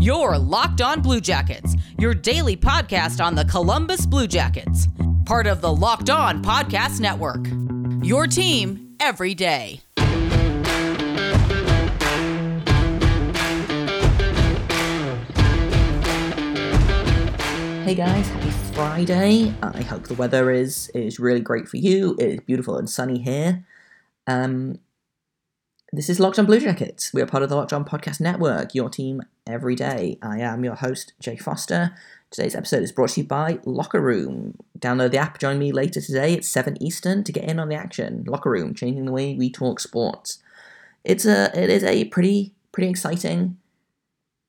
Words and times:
Your 0.00 0.38
Locked 0.38 0.80
On 0.80 1.02
Blue 1.02 1.20
Jackets, 1.20 1.74
your 1.98 2.14
daily 2.14 2.56
podcast 2.56 3.20
on 3.24 3.34
the 3.34 3.44
Columbus 3.44 4.06
Blue 4.06 4.28
Jackets, 4.28 4.86
part 5.24 5.48
of 5.48 5.60
the 5.60 5.74
Locked 5.74 6.08
On 6.08 6.40
Podcast 6.40 7.00
Network. 7.00 7.44
Your 8.06 8.28
team 8.28 8.94
every 9.00 9.34
day. 9.34 9.80
Hey 17.84 17.96
guys, 17.96 18.28
happy 18.28 18.50
Friday. 18.74 19.52
I 19.62 19.82
hope 19.82 20.04
the 20.04 20.14
weather 20.14 20.52
is 20.52 20.90
is 20.90 21.18
really 21.18 21.40
great 21.40 21.66
for 21.66 21.78
you. 21.78 22.14
It 22.20 22.28
is 22.28 22.40
beautiful 22.46 22.76
and 22.76 22.88
sunny 22.88 23.18
here. 23.18 23.64
Um, 24.28 24.78
this 25.92 26.10
is 26.10 26.20
Locked 26.20 26.38
On 26.38 26.44
Blue 26.44 26.60
Jackets. 26.60 27.14
We 27.14 27.22
are 27.22 27.26
part 27.26 27.42
of 27.42 27.48
the 27.48 27.56
Locked 27.56 27.72
On 27.72 27.84
Podcast 27.84 28.20
Network, 28.20 28.74
your 28.74 28.90
team 28.90 29.22
every 29.46 29.74
day. 29.74 30.18
I 30.20 30.40
am 30.40 30.62
your 30.62 30.74
host, 30.74 31.14
Jay 31.18 31.36
Foster. 31.36 31.94
Today's 32.30 32.54
episode 32.54 32.82
is 32.82 32.92
brought 32.92 33.10
to 33.10 33.22
you 33.22 33.26
by 33.26 33.58
Locker 33.64 34.00
Room. 34.00 34.58
Download 34.78 35.10
the 35.10 35.16
app, 35.16 35.38
join 35.38 35.58
me 35.58 35.72
later 35.72 36.00
today 36.02 36.34
at 36.34 36.44
7 36.44 36.82
Eastern 36.82 37.24
to 37.24 37.32
get 37.32 37.44
in 37.44 37.58
on 37.58 37.70
the 37.70 37.74
action. 37.74 38.24
Locker 38.26 38.50
Room, 38.50 38.74
changing 38.74 39.06
the 39.06 39.12
way 39.12 39.34
we 39.34 39.50
talk 39.50 39.80
sports. 39.80 40.42
It's 41.04 41.24
a 41.24 41.50
it 41.58 41.70
is 41.70 41.84
a 41.84 42.04
pretty 42.06 42.52
pretty 42.70 42.90
exciting 42.90 43.56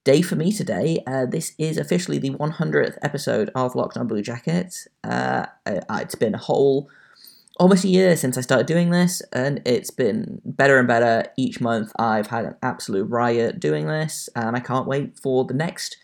day 0.04 0.22
for 0.22 0.36
me 0.36 0.52
today. 0.52 1.02
Uh, 1.08 1.26
this 1.26 1.54
is 1.58 1.78
officially 1.78 2.18
the 2.18 2.32
100th 2.32 2.98
episode 3.02 3.50
of 3.56 3.76
Locked 3.76 3.96
On 3.96 4.08
Blue 4.08 4.22
Jackets. 4.22 4.90
Uh, 5.06 5.46
it's 5.66 6.16
been 6.16 6.36
a 6.36 6.40
whole 6.40 6.90
almost 7.60 7.84
a 7.84 7.90
year 7.90 8.16
since 8.16 8.38
I 8.38 8.42
started 8.42 8.66
doing 8.66 8.90
this, 8.90 9.22
and 9.34 9.62
it's 9.66 9.92
been 9.92 10.42
better 10.46 10.80
and 10.80 10.88
better 10.88 11.26
each 11.38 11.60
month. 11.60 11.92
I've 12.00 12.28
had 12.28 12.46
an 12.46 12.56
absolute 12.64 13.10
riot 13.10 13.60
doing 13.60 13.88
this, 13.88 14.30
and 14.36 14.56
I 14.56 14.62
can't 14.62 14.88
wait 14.88 15.20
for 15.20 15.44
the 15.44 15.54
next 15.54 15.98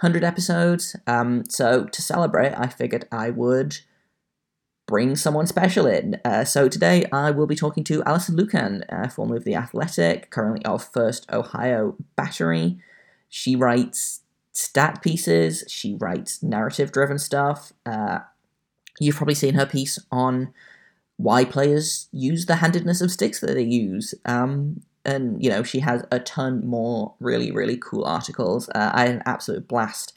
100 0.00 0.24
episodes. 0.24 0.96
Um, 1.06 1.44
so, 1.48 1.84
to 1.84 2.02
celebrate, 2.02 2.54
I 2.54 2.66
figured 2.66 3.06
I 3.12 3.30
would 3.30 3.78
bring 4.86 5.16
someone 5.16 5.46
special 5.46 5.86
in. 5.86 6.20
Uh, 6.24 6.44
so, 6.44 6.68
today 6.68 7.04
I 7.12 7.30
will 7.30 7.46
be 7.46 7.56
talking 7.56 7.84
to 7.84 8.02
Alison 8.02 8.36
Lukan, 8.36 8.82
uh, 8.90 9.08
formerly 9.08 9.38
of 9.38 9.44
The 9.44 9.54
Athletic, 9.54 10.30
currently 10.30 10.64
of 10.64 10.92
First 10.92 11.30
Ohio 11.32 11.94
Battery. 12.16 12.78
She 13.28 13.54
writes 13.54 14.22
stat 14.52 15.02
pieces, 15.02 15.64
she 15.68 15.94
writes 15.94 16.42
narrative 16.42 16.90
driven 16.90 17.18
stuff. 17.18 17.72
Uh, 17.84 18.20
you've 18.98 19.16
probably 19.16 19.34
seen 19.34 19.54
her 19.54 19.66
piece 19.66 19.98
on 20.10 20.52
why 21.16 21.44
players 21.44 22.08
use 22.12 22.46
the 22.46 22.56
handedness 22.56 23.00
of 23.00 23.10
sticks 23.10 23.40
that 23.40 23.54
they 23.54 23.62
use. 23.62 24.14
Um, 24.24 24.82
and 25.04 25.42
you 25.42 25.48
know 25.48 25.62
she 25.62 25.78
has 25.80 26.04
a 26.10 26.18
ton 26.18 26.66
more 26.66 27.14
really 27.20 27.50
really 27.52 27.76
cool 27.76 28.04
articles. 28.04 28.68
Uh, 28.74 28.90
I 28.92 29.02
had 29.02 29.14
an 29.16 29.22
absolute 29.24 29.68
blast 29.68 30.12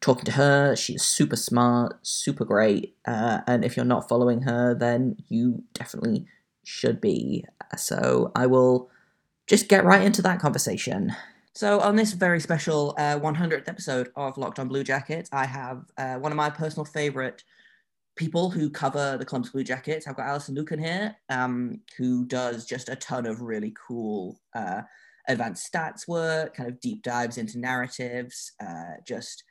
talking 0.00 0.24
to 0.26 0.32
her. 0.32 0.76
She's 0.76 1.02
super 1.02 1.36
smart, 1.36 1.98
super 2.06 2.44
great, 2.44 2.94
uh, 3.04 3.40
and 3.46 3.64
if 3.64 3.76
you're 3.76 3.84
not 3.84 4.08
following 4.08 4.42
her, 4.42 4.74
then 4.74 5.16
you 5.28 5.64
definitely 5.74 6.26
should 6.64 7.00
be. 7.00 7.44
So 7.76 8.30
I 8.34 8.46
will 8.46 8.90
just 9.48 9.68
get 9.68 9.84
right 9.84 10.02
into 10.02 10.22
that 10.22 10.38
conversation. 10.40 11.14
So 11.54 11.80
on 11.80 11.96
this 11.96 12.12
very 12.12 12.38
special 12.38 12.94
uh, 12.98 13.18
100th 13.18 13.68
episode 13.68 14.10
of 14.14 14.38
Locked 14.38 14.60
On 14.60 14.68
Blue 14.68 14.84
Jackets, 14.84 15.28
I 15.32 15.46
have 15.46 15.86
uh, 15.96 16.14
one 16.14 16.30
of 16.30 16.36
my 16.36 16.50
personal 16.50 16.84
favorite 16.84 17.42
people 18.18 18.50
who 18.50 18.68
cover 18.68 19.16
the 19.16 19.24
Columbus 19.24 19.52
Blue 19.52 19.64
Jackets. 19.64 20.06
I've 20.06 20.16
got 20.16 20.26
Alison 20.26 20.56
Lukan 20.56 20.80
here, 20.80 21.16
um, 21.30 21.80
who 21.96 22.26
does 22.26 22.66
just 22.66 22.88
a 22.88 22.96
ton 22.96 23.24
of 23.24 23.40
really 23.40 23.72
cool 23.86 24.40
uh, 24.54 24.82
advanced 25.28 25.72
stats 25.72 26.08
work, 26.08 26.54
kind 26.54 26.68
of 26.68 26.80
deep 26.80 27.02
dives 27.02 27.38
into 27.38 27.58
narratives. 27.58 28.52
Uh, 28.60 28.96
just 29.06 29.44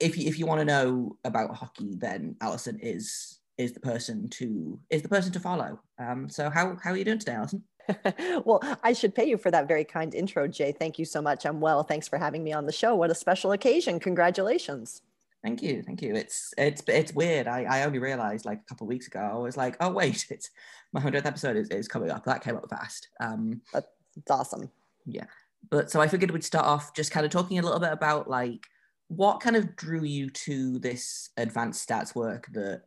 if 0.00 0.16
you, 0.16 0.26
if 0.26 0.38
you 0.38 0.46
want 0.46 0.60
to 0.60 0.64
know 0.64 1.16
about 1.24 1.54
hockey, 1.54 1.94
then 1.96 2.34
Alison 2.40 2.80
is 2.80 3.38
is 3.58 3.74
the 3.74 3.80
person 3.80 4.28
to 4.30 4.80
is 4.88 5.02
the 5.02 5.08
person 5.08 5.30
to 5.32 5.40
follow. 5.40 5.78
Um, 5.98 6.28
so 6.30 6.48
how 6.48 6.76
how 6.82 6.92
are 6.92 6.96
you 6.96 7.04
doing 7.04 7.18
today, 7.18 7.34
Alison? 7.34 7.62
well, 8.44 8.62
I 8.82 8.94
should 8.94 9.14
pay 9.14 9.28
you 9.28 9.36
for 9.36 9.50
that 9.50 9.68
very 9.68 9.84
kind 9.84 10.14
intro, 10.14 10.48
Jay. 10.48 10.72
Thank 10.72 10.98
you 10.98 11.04
so 11.04 11.20
much. 11.20 11.44
I'm 11.44 11.60
well. 11.60 11.82
Thanks 11.82 12.08
for 12.08 12.18
having 12.18 12.42
me 12.42 12.52
on 12.52 12.64
the 12.64 12.72
show. 12.72 12.94
What 12.94 13.10
a 13.10 13.14
special 13.14 13.52
occasion. 13.52 14.00
Congratulations. 14.00 15.02
Thank 15.42 15.62
you, 15.62 15.82
thank 15.82 16.02
you. 16.02 16.14
It's 16.14 16.52
it's 16.58 16.82
it's 16.86 17.14
weird. 17.14 17.46
I, 17.46 17.62
I 17.62 17.84
only 17.84 17.98
realized 17.98 18.44
like 18.44 18.58
a 18.58 18.64
couple 18.68 18.86
weeks 18.86 19.06
ago. 19.06 19.20
I 19.20 19.38
was 19.38 19.56
like, 19.56 19.76
oh 19.80 19.90
wait, 19.90 20.26
it's 20.30 20.50
my 20.92 21.00
hundredth 21.00 21.26
episode 21.26 21.56
is, 21.56 21.68
is 21.68 21.88
coming 21.88 22.10
up. 22.10 22.24
That 22.24 22.44
came 22.44 22.56
up 22.56 22.68
fast. 22.68 23.08
Um, 23.20 23.62
That's 23.72 23.86
awesome. 24.30 24.70
Yeah, 25.06 25.24
but 25.70 25.90
so 25.90 26.00
I 26.00 26.08
figured 26.08 26.30
we'd 26.30 26.44
start 26.44 26.66
off 26.66 26.94
just 26.94 27.10
kind 27.10 27.24
of 27.24 27.32
talking 27.32 27.58
a 27.58 27.62
little 27.62 27.80
bit 27.80 27.92
about 27.92 28.28
like 28.28 28.66
what 29.08 29.40
kind 29.40 29.56
of 29.56 29.74
drew 29.76 30.04
you 30.04 30.30
to 30.30 30.78
this 30.78 31.30
advanced 31.36 31.88
stats 31.88 32.14
work 32.14 32.46
that 32.52 32.82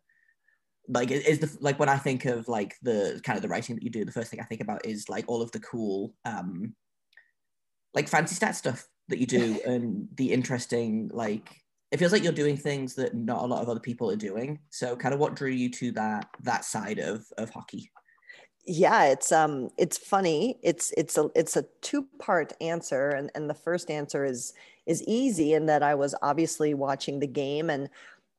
like 0.88 1.12
is 1.12 1.40
the 1.40 1.58
like 1.60 1.80
when 1.80 1.90
I 1.90 1.98
think 1.98 2.26
of 2.26 2.48
like 2.48 2.76
the 2.82 3.20
kind 3.24 3.36
of 3.36 3.42
the 3.42 3.50
writing 3.50 3.76
that 3.76 3.84
you 3.84 3.90
do, 3.90 4.06
the 4.06 4.12
first 4.12 4.30
thing 4.30 4.40
I 4.40 4.46
think 4.46 4.62
about 4.62 4.86
is 4.86 5.10
like 5.10 5.26
all 5.28 5.42
of 5.42 5.52
the 5.52 5.60
cool 5.60 6.14
um 6.24 6.76
like 7.94 8.08
fancy 8.08 8.36
stat 8.36 8.56
stuff 8.56 8.88
that 9.10 9.20
you 9.20 9.26
do 9.26 9.60
and 9.66 10.08
the 10.16 10.32
interesting 10.32 11.10
like 11.14 11.63
it 11.94 12.00
feels 12.00 12.12
like 12.12 12.24
you're 12.24 12.34
doing 12.34 12.58
things 12.58 12.96
that 12.96 13.14
not 13.14 13.44
a 13.44 13.46
lot 13.46 13.62
of 13.62 13.70
other 13.70 13.80
people 13.80 14.10
are 14.10 14.16
doing. 14.16 14.60
So 14.72 14.96
kind 14.96 15.14
of 15.14 15.20
what 15.20 15.36
drew 15.36 15.52
you 15.52 15.70
to 15.70 15.92
that 15.92 16.28
that 16.42 16.66
side 16.66 16.98
of 16.98 17.24
of 17.38 17.52
hockey? 17.52 17.92
Yeah, 18.66 19.06
it's 19.06 19.32
um 19.32 19.70
it's 19.78 20.00
funny. 20.00 20.58
It's 20.64 20.92
it's 20.98 21.20
a 21.20 21.30
it's 21.36 21.56
a 21.56 21.66
two-part 21.82 22.54
answer 22.60 23.10
and 23.10 23.30
and 23.36 23.48
the 23.48 23.54
first 23.54 23.92
answer 23.92 24.26
is 24.26 24.54
is 24.88 25.04
easy 25.04 25.54
in 25.54 25.68
that 25.68 25.84
I 25.84 25.94
was 25.94 26.16
obviously 26.24 26.74
watching 26.74 27.20
the 27.20 27.28
game 27.28 27.70
and 27.70 27.90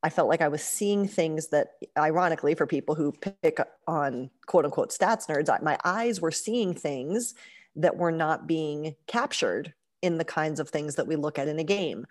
I 0.03 0.11
felt 0.11 0.29
like 0.29 0.43
I 0.43 0.49
was 0.49 0.63
seeing 0.63 1.09
things 1.09 1.49
that, 1.49 1.69
ironically, 1.97 2.55
for 2.55 2.67
people 2.67 2.95
who 2.95 3.13
pick 3.13 3.59
on 3.87 4.31
quote 4.47 4.65
unquote 4.67 4.91
stats 4.91 5.29
nerds, 5.29 5.63
my 5.63 5.79
eyes 5.85 6.21
were 6.21 6.33
seeing 6.33 6.75
things 6.75 7.35
that 7.77 7.97
were 7.97 8.13
not 8.13 8.47
being 8.47 8.97
captured 9.07 9.73
in 10.03 10.19
the 10.19 10.25
kinds 10.25 10.61
of 10.61 10.69
things 10.69 10.97
that 10.97 11.07
we 11.07 11.17
look 11.17 11.39
at 11.39 11.49
in 11.49 11.59
a 11.59 11.65
game. 11.65 12.05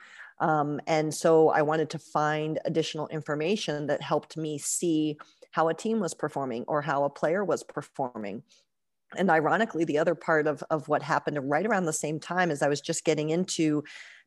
Um, 0.44 0.82
and 0.88 1.14
so 1.14 1.50
I 1.50 1.62
wanted 1.62 1.90
to 1.92 2.00
find 2.00 2.60
additional 2.66 3.08
information 3.08 3.88
that 3.88 4.02
helped 4.02 4.36
me 4.36 4.58
see 4.58 5.18
how 5.52 5.70
a 5.70 5.74
team 5.74 6.02
was 6.02 6.14
performing 6.14 6.66
or 6.68 6.82
how 6.82 7.06
a 7.06 7.10
player 7.10 7.46
was 7.46 7.64
performing. 7.64 8.44
And 9.16 9.30
ironically, 9.30 9.86
the 9.86 10.00
other 10.00 10.16
part 10.16 10.46
of, 10.46 10.62
of 10.70 10.90
what 10.90 11.02
happened 11.02 11.50
right 11.50 11.66
around 11.66 11.86
the 11.86 11.94
same 11.94 12.20
time 12.20 12.52
is 12.52 12.62
I 12.62 12.68
was 12.68 12.82
just 12.82 13.06
getting 13.06 13.30
into 13.30 13.86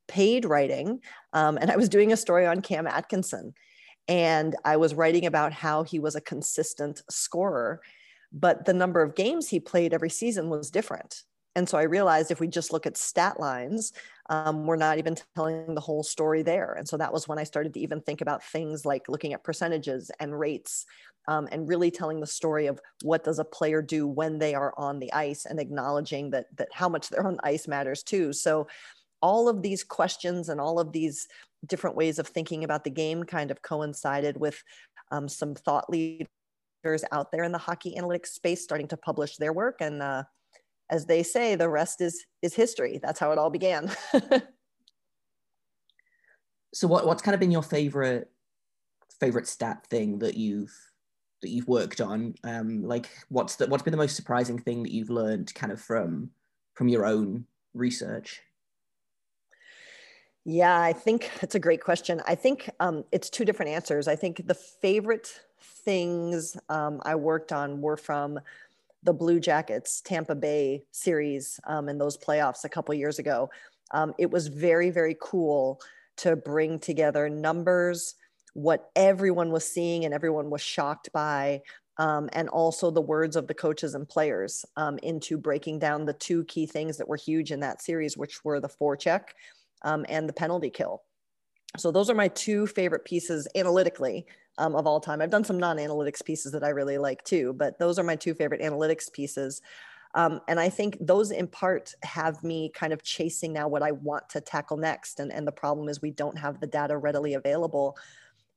paid 0.08 0.46
writing, 0.46 1.00
um, 1.34 1.58
and 1.60 1.70
I 1.70 1.76
was 1.76 1.90
doing 1.90 2.12
a 2.12 2.16
story 2.16 2.46
on 2.46 2.62
Cam 2.62 2.86
Atkinson. 2.86 3.52
And 4.08 4.56
I 4.64 4.78
was 4.78 4.94
writing 4.94 5.26
about 5.26 5.52
how 5.52 5.82
he 5.82 5.98
was 5.98 6.14
a 6.14 6.20
consistent 6.22 7.02
scorer, 7.10 7.82
but 8.32 8.64
the 8.64 8.72
number 8.72 9.02
of 9.02 9.16
games 9.16 9.48
he 9.48 9.60
played 9.60 9.92
every 9.92 10.10
season 10.10 10.48
was 10.48 10.70
different. 10.70 11.24
And 11.56 11.66
so 11.66 11.78
I 11.78 11.84
realized 11.84 12.30
if 12.30 12.38
we 12.38 12.48
just 12.48 12.72
look 12.72 12.86
at 12.86 12.98
stat 12.98 13.40
lines, 13.40 13.94
um, 14.28 14.66
we're 14.66 14.76
not 14.76 14.98
even 14.98 15.16
telling 15.34 15.74
the 15.74 15.80
whole 15.80 16.02
story 16.02 16.42
there. 16.42 16.74
And 16.74 16.86
so 16.86 16.98
that 16.98 17.12
was 17.12 17.26
when 17.26 17.38
I 17.38 17.44
started 17.44 17.72
to 17.74 17.80
even 17.80 18.02
think 18.02 18.20
about 18.20 18.44
things 18.44 18.84
like 18.84 19.08
looking 19.08 19.32
at 19.32 19.42
percentages 19.42 20.10
and 20.20 20.38
rates 20.38 20.84
um, 21.28 21.48
and 21.50 21.66
really 21.66 21.90
telling 21.90 22.20
the 22.20 22.26
story 22.26 22.66
of 22.66 22.78
what 23.02 23.24
does 23.24 23.38
a 23.38 23.44
player 23.44 23.80
do 23.80 24.06
when 24.06 24.38
they 24.38 24.54
are 24.54 24.74
on 24.76 24.98
the 24.98 25.10
ice 25.14 25.46
and 25.46 25.58
acknowledging 25.58 26.30
that, 26.30 26.46
that 26.58 26.68
how 26.72 26.90
much 26.90 27.08
they're 27.08 27.26
on 27.26 27.36
the 27.36 27.46
ice 27.46 27.66
matters 27.66 28.02
too. 28.02 28.34
So 28.34 28.68
all 29.22 29.48
of 29.48 29.62
these 29.62 29.82
questions 29.82 30.50
and 30.50 30.60
all 30.60 30.78
of 30.78 30.92
these 30.92 31.26
different 31.66 31.96
ways 31.96 32.18
of 32.18 32.28
thinking 32.28 32.64
about 32.64 32.84
the 32.84 32.90
game 32.90 33.24
kind 33.24 33.50
of 33.50 33.62
coincided 33.62 34.36
with 34.36 34.62
um, 35.10 35.26
some 35.26 35.54
thought 35.54 35.88
leaders 35.88 36.28
out 37.12 37.32
there 37.32 37.44
in 37.44 37.52
the 37.52 37.58
hockey 37.58 37.96
analytics 37.98 38.26
space 38.26 38.62
starting 38.62 38.88
to 38.88 38.96
publish 38.98 39.38
their 39.38 39.54
work 39.54 39.76
and 39.80 40.02
uh, 40.02 40.22
as 40.90 41.06
they 41.06 41.22
say, 41.22 41.54
the 41.54 41.68
rest 41.68 42.00
is 42.00 42.26
is 42.42 42.54
history. 42.54 43.00
That's 43.02 43.18
how 43.18 43.32
it 43.32 43.38
all 43.38 43.50
began. 43.50 43.90
so 46.74 46.88
what 46.88 47.06
what's 47.06 47.22
kind 47.22 47.34
of 47.34 47.40
been 47.40 47.50
your 47.50 47.62
favorite 47.62 48.30
favorite 49.18 49.46
stat 49.46 49.86
thing 49.88 50.18
that 50.18 50.36
you've 50.36 50.74
that 51.42 51.48
you've 51.48 51.68
worked 51.68 52.00
on? 52.00 52.34
Um, 52.44 52.82
like 52.84 53.08
what's 53.28 53.56
the 53.56 53.66
what's 53.66 53.82
been 53.82 53.92
the 53.92 53.98
most 53.98 54.16
surprising 54.16 54.58
thing 54.58 54.82
that 54.82 54.92
you've 54.92 55.10
learned 55.10 55.54
kind 55.54 55.72
of 55.72 55.80
from 55.80 56.30
from 56.74 56.88
your 56.88 57.04
own 57.04 57.46
research? 57.74 58.42
Yeah, 60.48 60.80
I 60.80 60.92
think 60.92 61.28
that's 61.40 61.56
a 61.56 61.58
great 61.60 61.82
question. 61.82 62.22
I 62.24 62.36
think 62.36 62.70
um, 62.78 63.04
it's 63.10 63.28
two 63.28 63.44
different 63.44 63.72
answers. 63.72 64.06
I 64.06 64.14
think 64.14 64.46
the 64.46 64.54
favorite 64.54 65.40
things 65.60 66.56
um, 66.68 67.00
I 67.04 67.16
worked 67.16 67.52
on 67.52 67.80
were 67.80 67.96
from 67.96 68.38
the 69.06 69.14
Blue 69.14 69.40
Jackets 69.40 70.02
Tampa 70.02 70.34
Bay 70.34 70.82
series 70.90 71.58
um, 71.66 71.88
in 71.88 71.96
those 71.96 72.18
playoffs 72.18 72.64
a 72.64 72.68
couple 72.68 72.94
years 72.94 73.18
ago. 73.18 73.48
Um, 73.92 74.12
it 74.18 74.30
was 74.30 74.48
very, 74.48 74.90
very 74.90 75.16
cool 75.20 75.80
to 76.18 76.34
bring 76.34 76.78
together 76.78 77.30
numbers, 77.30 78.16
what 78.54 78.90
everyone 78.96 79.52
was 79.52 79.64
seeing 79.64 80.04
and 80.04 80.12
everyone 80.12 80.50
was 80.50 80.60
shocked 80.60 81.10
by, 81.12 81.60
um, 81.98 82.28
and 82.32 82.48
also 82.48 82.90
the 82.90 83.00
words 83.00 83.36
of 83.36 83.46
the 83.46 83.54
coaches 83.54 83.94
and 83.94 84.08
players 84.08 84.64
um, 84.76 84.98
into 85.02 85.38
breaking 85.38 85.78
down 85.78 86.04
the 86.04 86.12
two 86.12 86.44
key 86.44 86.66
things 86.66 86.96
that 86.98 87.08
were 87.08 87.16
huge 87.16 87.52
in 87.52 87.60
that 87.60 87.80
series, 87.80 88.16
which 88.16 88.44
were 88.44 88.60
the 88.60 88.68
forecheck 88.68 89.28
um, 89.82 90.04
and 90.08 90.28
the 90.28 90.32
penalty 90.32 90.70
kill. 90.70 91.02
So 91.78 91.90
those 91.90 92.10
are 92.10 92.14
my 92.14 92.28
two 92.28 92.66
favorite 92.66 93.04
pieces 93.04 93.46
analytically 93.54 94.26
um, 94.58 94.74
of 94.74 94.86
all 94.86 95.00
time. 95.00 95.20
I've 95.20 95.30
done 95.30 95.44
some 95.44 95.58
non-analytics 95.58 96.24
pieces 96.24 96.52
that 96.52 96.64
I 96.64 96.70
really 96.70 96.98
like 96.98 97.22
too, 97.24 97.52
but 97.54 97.78
those 97.78 97.98
are 97.98 98.04
my 98.04 98.16
two 98.16 98.34
favorite 98.34 98.62
analytics 98.62 99.12
pieces. 99.12 99.60
Um, 100.14 100.40
and 100.48 100.58
I 100.58 100.70
think 100.70 100.96
those 101.00 101.30
in 101.30 101.46
part 101.46 101.92
have 102.02 102.42
me 102.42 102.70
kind 102.74 102.92
of 102.92 103.02
chasing 103.02 103.52
now 103.52 103.68
what 103.68 103.82
I 103.82 103.92
want 103.92 104.28
to 104.30 104.40
tackle 104.40 104.78
next. 104.78 105.20
And, 105.20 105.30
and 105.30 105.46
the 105.46 105.52
problem 105.52 105.88
is 105.88 106.00
we 106.00 106.10
don't 106.10 106.38
have 106.38 106.58
the 106.58 106.66
data 106.66 106.96
readily 106.96 107.34
available. 107.34 107.96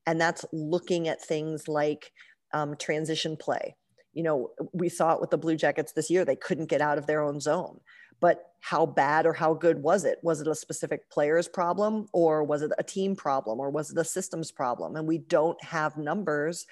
And 0.06 0.22
that's 0.22 0.46
looking 0.54 1.10
at 1.10 1.22
things 1.22 1.68
like 1.68 2.14
um, 2.54 2.78
transition 2.78 3.36
play. 3.36 3.76
You 4.14 4.24
know, 4.24 4.52
we 4.72 4.88
saw 4.88 5.14
it 5.14 5.22
with 5.22 5.32
the 5.32 5.38
Blue 5.38 5.58
Jackets 5.58 5.92
this 5.92 6.10
year. 6.10 6.24
They 6.24 6.36
couldn't 6.38 6.70
get 6.70 6.82
out 6.82 6.98
of 6.98 7.08
their 7.08 7.22
own 7.22 7.42
zone. 7.42 7.82
But 8.20 8.46
how 8.62 8.86
bad 8.86 9.26
or 9.26 9.34
how 9.34 9.54
good 9.54 9.82
was 9.82 10.04
it? 10.04 10.20
Was 10.22 10.42
it 10.42 10.48
a 10.48 10.56
specific 10.56 11.10
player's 11.10 11.48
problem 11.48 12.08
or 12.12 12.44
was 12.44 12.62
it 12.62 12.72
a 12.78 12.84
team 12.84 13.16
problem 13.16 13.60
or 13.60 13.70
was 13.70 13.92
it 13.92 13.98
a 13.98 14.04
systems 14.04 14.52
problem? 14.52 14.96
And 14.96 15.08
we 15.08 15.18
don't 15.18 15.62
have 15.64 15.98
numbers. 15.98 16.66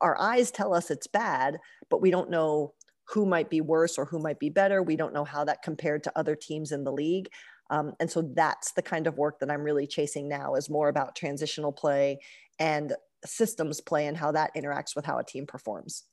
Our 0.00 0.20
eyes 0.20 0.50
tell 0.50 0.74
us 0.74 0.90
it's 0.90 1.06
bad, 1.06 1.58
but 1.90 2.00
we 2.02 2.10
don't 2.10 2.30
know 2.30 2.74
who 3.04 3.24
might 3.24 3.48
be 3.48 3.60
worse 3.60 3.96
or 3.96 4.04
who 4.04 4.18
might 4.18 4.38
be 4.38 4.50
better. 4.50 4.82
We 4.82 4.96
don't 4.96 5.14
know 5.14 5.24
how 5.24 5.44
that 5.44 5.62
compared 5.62 6.02
to 6.04 6.18
other 6.18 6.34
teams 6.34 6.72
in 6.72 6.84
the 6.84 6.92
league. 6.92 7.28
Um, 7.70 7.92
and 8.00 8.10
so 8.10 8.22
that's 8.34 8.72
the 8.72 8.82
kind 8.82 9.06
of 9.06 9.18
work 9.18 9.40
that 9.40 9.50
I'm 9.50 9.62
really 9.62 9.86
chasing 9.86 10.28
now 10.28 10.54
is 10.54 10.70
more 10.70 10.88
about 10.88 11.16
transitional 11.16 11.72
play 11.72 12.18
and 12.58 12.94
systems 13.24 13.80
play 13.80 14.06
and 14.06 14.16
how 14.16 14.32
that 14.32 14.54
interacts 14.54 14.96
with 14.96 15.04
how 15.04 15.18
a 15.18 15.24
team 15.24 15.46
performs. 15.46 16.04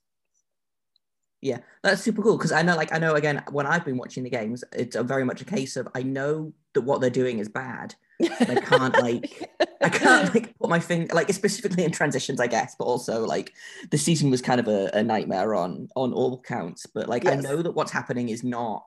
Yeah, 1.41 1.59
that's 1.83 2.01
super 2.01 2.21
cool 2.21 2.37
because 2.37 2.51
I 2.51 2.61
know, 2.61 2.75
like, 2.75 2.93
I 2.93 2.97
know 2.97 3.13
again 3.13 3.43
when 3.51 3.67
I've 3.67 3.85
been 3.85 3.97
watching 3.97 4.23
the 4.23 4.29
games, 4.29 4.63
it's 4.73 4.95
very 4.95 5.23
much 5.23 5.41
a 5.41 5.45
case 5.45 5.75
of 5.75 5.87
I 5.93 6.01
know 6.01 6.53
that 6.73 6.81
what 6.81 7.01
they're 7.01 7.09
doing 7.09 7.39
is 7.39 7.49
bad. 7.49 7.95
I 8.21 8.55
can't 8.63 8.97
like, 8.99 9.49
I 9.83 9.89
can't 9.89 10.33
like 10.33 10.57
put 10.57 10.69
my 10.69 10.79
finger 10.79 11.13
like 11.13 11.31
specifically 11.33 11.83
in 11.83 11.91
transitions, 11.91 12.39
I 12.39 12.47
guess, 12.47 12.75
but 12.77 12.85
also 12.85 13.25
like 13.25 13.53
the 13.91 13.97
season 13.97 14.31
was 14.31 14.41
kind 14.41 14.59
of 14.59 14.67
a, 14.67 14.89
a 14.93 15.03
nightmare 15.03 15.53
on 15.53 15.89
on 15.95 16.13
all 16.13 16.41
counts. 16.41 16.85
But 16.85 17.09
like, 17.09 17.25
yes. 17.25 17.37
I 17.37 17.41
know 17.41 17.61
that 17.61 17.73
what's 17.73 17.91
happening 17.91 18.29
is 18.29 18.43
not 18.43 18.85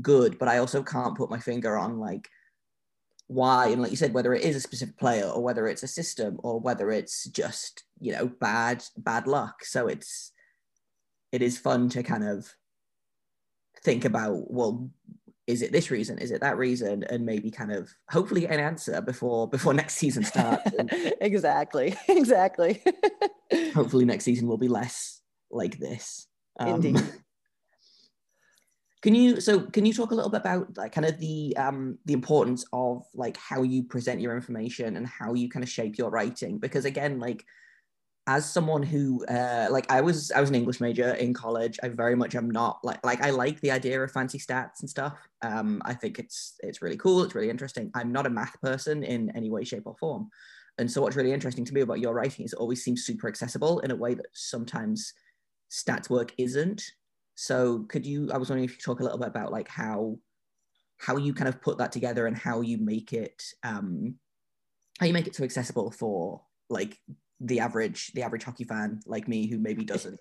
good, 0.00 0.38
but 0.38 0.48
I 0.48 0.58
also 0.58 0.82
can't 0.82 1.16
put 1.16 1.30
my 1.30 1.40
finger 1.40 1.76
on 1.76 1.98
like 1.98 2.28
why 3.26 3.68
and 3.68 3.80
like 3.80 3.90
you 3.90 3.96
said 3.96 4.12
whether 4.12 4.34
it 4.34 4.42
is 4.42 4.54
a 4.54 4.60
specific 4.60 4.98
player 4.98 5.24
or 5.24 5.42
whether 5.42 5.66
it's 5.66 5.82
a 5.82 5.88
system 5.88 6.38
or 6.42 6.60
whether 6.60 6.90
it's 6.90 7.24
just 7.24 7.84
you 7.98 8.12
know 8.12 8.26
bad 8.26 8.84
bad 8.98 9.26
luck 9.26 9.64
so 9.64 9.86
it's 9.86 10.30
it 11.34 11.42
is 11.42 11.58
fun 11.58 11.88
to 11.88 12.02
kind 12.04 12.22
of 12.22 12.48
think 13.82 14.04
about 14.04 14.50
well 14.50 14.88
is 15.46 15.60
it 15.60 15.72
this 15.72 15.90
reason? 15.90 16.16
Is 16.18 16.30
it 16.30 16.40
that 16.40 16.56
reason? 16.56 17.04
And 17.10 17.26
maybe 17.26 17.50
kind 17.50 17.70
of 17.70 17.92
hopefully 18.08 18.42
get 18.42 18.52
an 18.52 18.60
answer 18.60 19.02
before 19.02 19.46
before 19.48 19.74
next 19.82 19.96
season 19.96 20.24
starts. 20.24 20.70
Exactly. 21.20 21.96
Exactly. 22.08 22.82
hopefully 23.74 24.04
next 24.04 24.24
season 24.24 24.46
will 24.46 24.58
be 24.58 24.68
less 24.68 25.20
like 25.50 25.78
this. 25.78 26.28
Um, 26.58 26.76
indeed. 26.76 27.02
Can 29.02 29.14
you 29.14 29.40
so 29.40 29.60
can 29.60 29.84
you 29.84 29.92
talk 29.92 30.12
a 30.12 30.14
little 30.14 30.30
bit 30.30 30.40
about 30.40 30.76
like 30.78 30.92
kind 30.92 31.04
of 31.04 31.18
the 31.18 31.54
um 31.58 31.98
the 32.06 32.14
importance 32.14 32.64
of 32.72 33.04
like 33.12 33.36
how 33.36 33.62
you 33.62 33.82
present 33.82 34.20
your 34.20 34.34
information 34.36 34.96
and 34.96 35.06
how 35.06 35.34
you 35.34 35.50
kind 35.50 35.64
of 35.64 35.68
shape 35.68 35.98
your 35.98 36.10
writing? 36.10 36.58
Because 36.58 36.84
again 36.86 37.18
like 37.18 37.44
as 38.26 38.50
someone 38.50 38.82
who 38.82 39.24
uh, 39.26 39.68
like 39.70 39.90
I 39.90 40.00
was 40.00 40.30
I 40.32 40.40
was 40.40 40.48
an 40.48 40.56
English 40.56 40.80
major 40.80 41.12
in 41.14 41.34
college. 41.34 41.78
I 41.82 41.88
very 41.88 42.16
much 42.16 42.34
am 42.34 42.50
not 42.50 42.82
like 42.82 43.04
like 43.04 43.20
I 43.22 43.30
like 43.30 43.60
the 43.60 43.70
idea 43.70 44.02
of 44.02 44.10
fancy 44.10 44.38
stats 44.38 44.80
and 44.80 44.88
stuff. 44.88 45.18
Um, 45.42 45.82
I 45.84 45.92
think 45.94 46.18
it's 46.18 46.54
it's 46.60 46.80
really 46.80 46.96
cool. 46.96 47.22
It's 47.22 47.34
really 47.34 47.50
interesting. 47.50 47.90
I'm 47.94 48.12
not 48.12 48.26
a 48.26 48.30
math 48.30 48.58
person 48.62 49.02
in 49.02 49.30
any 49.36 49.50
way, 49.50 49.64
shape, 49.64 49.86
or 49.86 49.96
form. 49.96 50.30
And 50.78 50.90
so 50.90 51.02
what's 51.02 51.16
really 51.16 51.32
interesting 51.32 51.64
to 51.66 51.74
me 51.74 51.82
about 51.82 52.00
your 52.00 52.14
writing 52.14 52.44
is 52.44 52.52
it 52.52 52.58
always 52.58 52.82
seems 52.82 53.04
super 53.04 53.28
accessible 53.28 53.80
in 53.80 53.90
a 53.90 53.96
way 53.96 54.14
that 54.14 54.26
sometimes 54.32 55.12
stats 55.70 56.08
work 56.08 56.32
isn't. 56.38 56.82
So 57.34 57.84
could 57.88 58.06
you 58.06 58.30
I 58.32 58.38
was 58.38 58.48
wondering 58.48 58.64
if 58.64 58.70
you 58.70 58.76
could 58.76 58.84
talk 58.84 59.00
a 59.00 59.02
little 59.02 59.18
bit 59.18 59.28
about 59.28 59.52
like 59.52 59.68
how 59.68 60.16
how 60.98 61.18
you 61.18 61.34
kind 61.34 61.48
of 61.48 61.60
put 61.60 61.76
that 61.78 61.92
together 61.92 62.26
and 62.26 62.36
how 62.36 62.62
you 62.62 62.78
make 62.78 63.12
it 63.12 63.42
um 63.64 64.14
how 64.98 65.06
you 65.06 65.12
make 65.12 65.26
it 65.26 65.34
so 65.34 65.44
accessible 65.44 65.90
for 65.90 66.40
like 66.70 66.98
the 67.40 67.60
average 67.60 68.12
the 68.12 68.22
average 68.22 68.44
hockey 68.44 68.64
fan 68.64 69.00
like 69.06 69.28
me 69.28 69.46
who 69.46 69.58
maybe 69.58 69.84
doesn't 69.84 70.20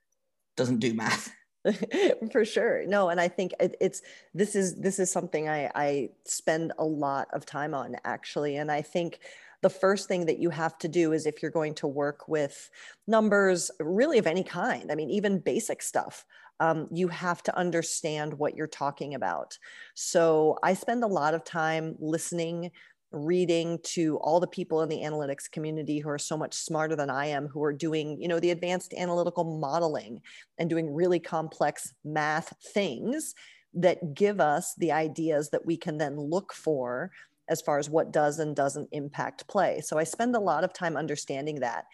doesn't 0.56 0.78
do 0.78 0.94
math. 0.94 1.32
For 2.32 2.44
sure. 2.44 2.86
No 2.86 3.10
and 3.10 3.20
i 3.20 3.28
think 3.28 3.52
it, 3.60 3.76
it's 3.80 4.02
this 4.32 4.54
is 4.54 4.80
this 4.80 4.98
is 4.98 5.10
something 5.10 5.48
i 5.48 5.70
i 5.74 6.08
spend 6.24 6.72
a 6.78 6.84
lot 6.84 7.28
of 7.32 7.44
time 7.44 7.74
on 7.74 7.96
actually. 8.04 8.56
And 8.56 8.70
i 8.70 8.82
think 8.82 9.20
the 9.62 9.70
first 9.70 10.08
thing 10.08 10.24
that 10.24 10.38
you 10.38 10.48
have 10.48 10.78
to 10.78 10.88
do 10.88 11.12
is 11.12 11.26
if 11.26 11.42
you're 11.42 11.50
going 11.50 11.74
to 11.74 11.86
work 11.86 12.26
with 12.28 12.70
numbers 13.06 13.70
really 13.78 14.18
of 14.18 14.26
any 14.26 14.42
kind 14.42 14.90
i 14.90 14.94
mean 14.94 15.10
even 15.10 15.38
basic 15.38 15.82
stuff 15.82 16.24
um, 16.60 16.88
you 16.92 17.08
have 17.08 17.42
to 17.44 17.56
understand 17.56 18.34
what 18.34 18.54
you're 18.54 18.66
talking 18.66 19.14
about. 19.14 19.58
So 19.94 20.58
i 20.62 20.74
spend 20.74 21.02
a 21.02 21.08
lot 21.08 21.34
of 21.34 21.42
time 21.42 21.96
listening 21.98 22.70
reading 23.12 23.78
to 23.82 24.18
all 24.18 24.40
the 24.40 24.46
people 24.46 24.82
in 24.82 24.88
the 24.88 25.00
analytics 25.00 25.50
community 25.50 25.98
who 25.98 26.08
are 26.08 26.18
so 26.18 26.36
much 26.36 26.54
smarter 26.54 26.94
than 26.94 27.10
I 27.10 27.26
am, 27.26 27.48
who 27.48 27.62
are 27.64 27.72
doing, 27.72 28.20
you 28.20 28.28
know, 28.28 28.38
the 28.38 28.50
advanced 28.50 28.94
analytical 28.94 29.44
modeling 29.58 30.20
and 30.58 30.70
doing 30.70 30.92
really 30.92 31.18
complex 31.18 31.92
math 32.04 32.54
things 32.72 33.34
that 33.74 34.14
give 34.14 34.40
us 34.40 34.74
the 34.78 34.92
ideas 34.92 35.50
that 35.50 35.66
we 35.66 35.76
can 35.76 35.98
then 35.98 36.16
look 36.18 36.52
for 36.52 37.10
as 37.48 37.60
far 37.60 37.78
as 37.78 37.90
what 37.90 38.12
does 38.12 38.38
and 38.38 38.54
doesn't 38.54 38.88
impact 38.92 39.46
play. 39.48 39.80
So 39.80 39.98
I 39.98 40.04
spend 40.04 40.36
a 40.36 40.40
lot 40.40 40.64
of 40.64 40.72
time 40.72 40.96
understanding 40.96 41.60
that 41.60 41.84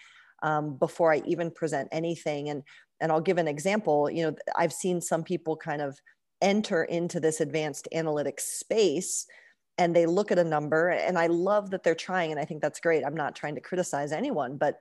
um, 0.42 0.76
before 0.76 1.12
I 1.12 1.22
even 1.26 1.50
present 1.50 1.88
anything. 1.92 2.50
And 2.50 2.62
and 3.00 3.12
I'll 3.12 3.20
give 3.20 3.38
an 3.38 3.48
example. 3.48 4.10
You 4.10 4.24
know, 4.24 4.36
I've 4.56 4.72
seen 4.72 5.00
some 5.00 5.22
people 5.22 5.56
kind 5.56 5.82
of 5.82 5.98
enter 6.40 6.84
into 6.84 7.20
this 7.20 7.40
advanced 7.40 7.88
analytics 7.94 8.40
space 8.40 9.26
and 9.78 9.94
they 9.94 10.06
look 10.06 10.32
at 10.32 10.38
a 10.38 10.44
number 10.44 10.88
and 10.88 11.19
i 11.19 11.26
love 11.26 11.70
that 11.70 11.82
they're 11.82 11.94
trying 11.94 12.31
and 12.31 12.40
i 12.40 12.44
think 12.44 12.62
that's 12.62 12.81
great. 12.81 13.05
I'm 13.05 13.17
not 13.17 13.37
trying 13.37 13.55
to 13.56 13.61
criticize 13.61 14.12
anyone 14.12 14.56
but 14.56 14.81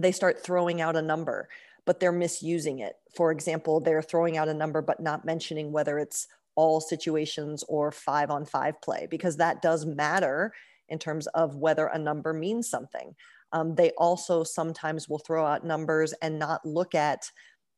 they 0.00 0.12
start 0.12 0.42
throwing 0.42 0.80
out 0.80 0.96
a 0.96 1.02
number 1.02 1.48
but 1.86 1.98
they're 1.98 2.12
misusing 2.12 2.80
it. 2.80 2.96
For 3.16 3.32
example 3.32 3.80
they're 3.80 4.02
throwing 4.02 4.36
out 4.36 4.48
a 4.48 4.54
number 4.54 4.82
but 4.82 5.00
not 5.00 5.24
mentioning 5.24 5.72
whether 5.72 5.98
it's 5.98 6.28
all 6.54 6.80
situations 6.80 7.64
or 7.68 7.90
five 7.90 8.30
on 8.30 8.44
five 8.44 8.80
play 8.82 9.06
because 9.10 9.36
that 9.38 9.62
does 9.62 9.86
matter 9.86 10.52
in 10.88 10.98
terms 10.98 11.26
of 11.28 11.56
whether 11.56 11.86
a 11.86 11.98
number 11.98 12.32
means 12.32 12.68
something. 12.68 13.14
Um, 13.52 13.74
they 13.74 13.90
also 13.92 14.44
sometimes 14.44 15.08
will 15.08 15.18
throw 15.18 15.44
out 15.44 15.64
numbers 15.64 16.12
and 16.20 16.38
not 16.38 16.64
look 16.64 16.94
at 16.94 17.30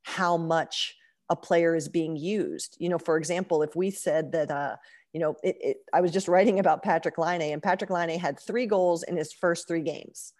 how 0.03 0.37
much 0.37 0.97
a 1.31 1.37
player 1.37 1.75
is 1.75 1.89
being 1.89 2.17
used 2.17 2.77
you 2.79 2.89
know 2.89 2.99
for 2.99 3.17
example 3.17 3.63
if 3.63 3.75
we 3.75 3.91
said 3.91 4.33
that 4.33 4.51
uh, 4.51 4.77
you 5.13 5.21
know, 5.21 5.37
it, 5.43 5.57
it, 5.61 5.77
I 5.93 6.01
was 6.01 6.11
just 6.11 6.29
writing 6.29 6.59
about 6.59 6.83
Patrick 6.83 7.19
Laine, 7.19 7.53
and 7.53 7.63
Patrick 7.63 7.91
Laine 7.91 8.19
had 8.19 8.41
three 8.41 8.67
goals 8.67 9.03
in 9.03 9.17
his 9.17 9.33
first 9.33 9.69
three 9.69 9.83
games. 9.83 10.33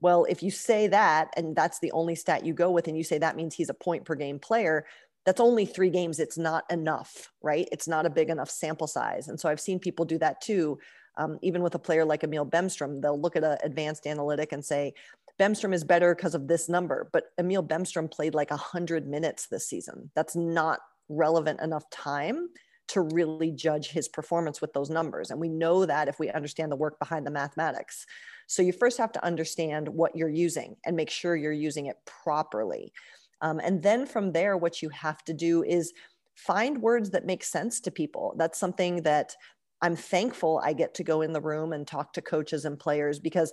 Well, 0.00 0.24
if 0.28 0.42
you 0.42 0.50
say 0.50 0.88
that, 0.88 1.30
and 1.36 1.54
that's 1.54 1.80
the 1.80 1.92
only 1.92 2.14
stat 2.14 2.44
you 2.44 2.54
go 2.54 2.70
with, 2.70 2.88
and 2.88 2.96
you 2.96 3.04
say 3.04 3.18
that 3.18 3.36
means 3.36 3.54
he's 3.54 3.70
a 3.70 3.74
point 3.74 4.04
per 4.04 4.14
game 4.14 4.38
player, 4.38 4.86
that's 5.24 5.40
only 5.40 5.66
three 5.66 5.90
games. 5.90 6.18
It's 6.18 6.38
not 6.38 6.64
enough, 6.70 7.32
right? 7.42 7.68
It's 7.72 7.88
not 7.88 8.06
a 8.06 8.10
big 8.10 8.30
enough 8.30 8.50
sample 8.50 8.86
size. 8.86 9.28
And 9.28 9.38
so 9.38 9.48
I've 9.48 9.60
seen 9.60 9.78
people 9.78 10.04
do 10.04 10.18
that 10.18 10.40
too. 10.40 10.78
Um, 11.18 11.38
even 11.42 11.62
with 11.62 11.74
a 11.74 11.78
player 11.78 12.04
like 12.04 12.24
Emil 12.24 12.46
Bemstrom, 12.46 13.00
they'll 13.00 13.20
look 13.20 13.36
at 13.36 13.44
an 13.44 13.58
advanced 13.64 14.06
analytic 14.06 14.52
and 14.52 14.64
say, 14.64 14.92
Bemstrom 15.38 15.74
is 15.74 15.84
better 15.84 16.14
because 16.14 16.34
of 16.34 16.48
this 16.48 16.68
number. 16.68 17.08
But 17.12 17.24
Emil 17.38 17.62
Bemstrom 17.62 18.10
played 18.10 18.34
like 18.34 18.50
100 18.50 19.06
minutes 19.06 19.46
this 19.46 19.68
season. 19.68 20.10
That's 20.14 20.36
not 20.36 20.80
relevant 21.08 21.60
enough 21.60 21.88
time 21.90 22.48
to 22.88 23.00
really 23.00 23.50
judge 23.50 23.88
his 23.90 24.08
performance 24.08 24.60
with 24.60 24.72
those 24.72 24.90
numbers. 24.90 25.30
And 25.30 25.40
we 25.40 25.48
know 25.48 25.86
that 25.86 26.08
if 26.08 26.18
we 26.18 26.30
understand 26.30 26.70
the 26.70 26.76
work 26.76 26.98
behind 26.98 27.26
the 27.26 27.32
mathematics. 27.32 28.06
So 28.46 28.62
you 28.62 28.72
first 28.72 28.98
have 28.98 29.12
to 29.12 29.24
understand 29.24 29.88
what 29.88 30.14
you're 30.14 30.28
using 30.28 30.76
and 30.84 30.96
make 30.96 31.10
sure 31.10 31.34
you're 31.34 31.52
using 31.52 31.86
it 31.86 31.96
properly. 32.06 32.92
Um, 33.40 33.60
and 33.62 33.82
then 33.82 34.06
from 34.06 34.32
there, 34.32 34.56
what 34.56 34.82
you 34.82 34.88
have 34.90 35.24
to 35.24 35.34
do 35.34 35.64
is 35.64 35.92
find 36.36 36.80
words 36.80 37.10
that 37.10 37.26
make 37.26 37.42
sense 37.42 37.80
to 37.80 37.90
people. 37.90 38.34
That's 38.38 38.58
something 38.58 39.02
that 39.02 39.34
I'm 39.82 39.96
thankful 39.96 40.60
I 40.64 40.72
get 40.72 40.94
to 40.94 41.04
go 41.04 41.22
in 41.22 41.32
the 41.32 41.40
room 41.40 41.72
and 41.72 41.86
talk 41.86 42.12
to 42.14 42.22
coaches 42.22 42.64
and 42.64 42.78
players 42.78 43.18
because 43.18 43.52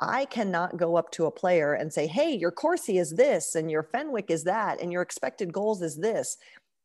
I 0.00 0.24
cannot 0.24 0.76
go 0.76 0.96
up 0.96 1.10
to 1.12 1.26
a 1.26 1.30
player 1.30 1.74
and 1.74 1.92
say, 1.92 2.06
hey, 2.06 2.34
your 2.34 2.50
Corsi 2.50 2.98
is 2.98 3.12
this, 3.14 3.54
and 3.54 3.70
your 3.70 3.82
Fenwick 3.82 4.30
is 4.30 4.44
that, 4.44 4.80
and 4.80 4.92
your 4.92 5.02
expected 5.02 5.52
goals 5.52 5.82
is 5.82 5.96
this. 5.96 6.36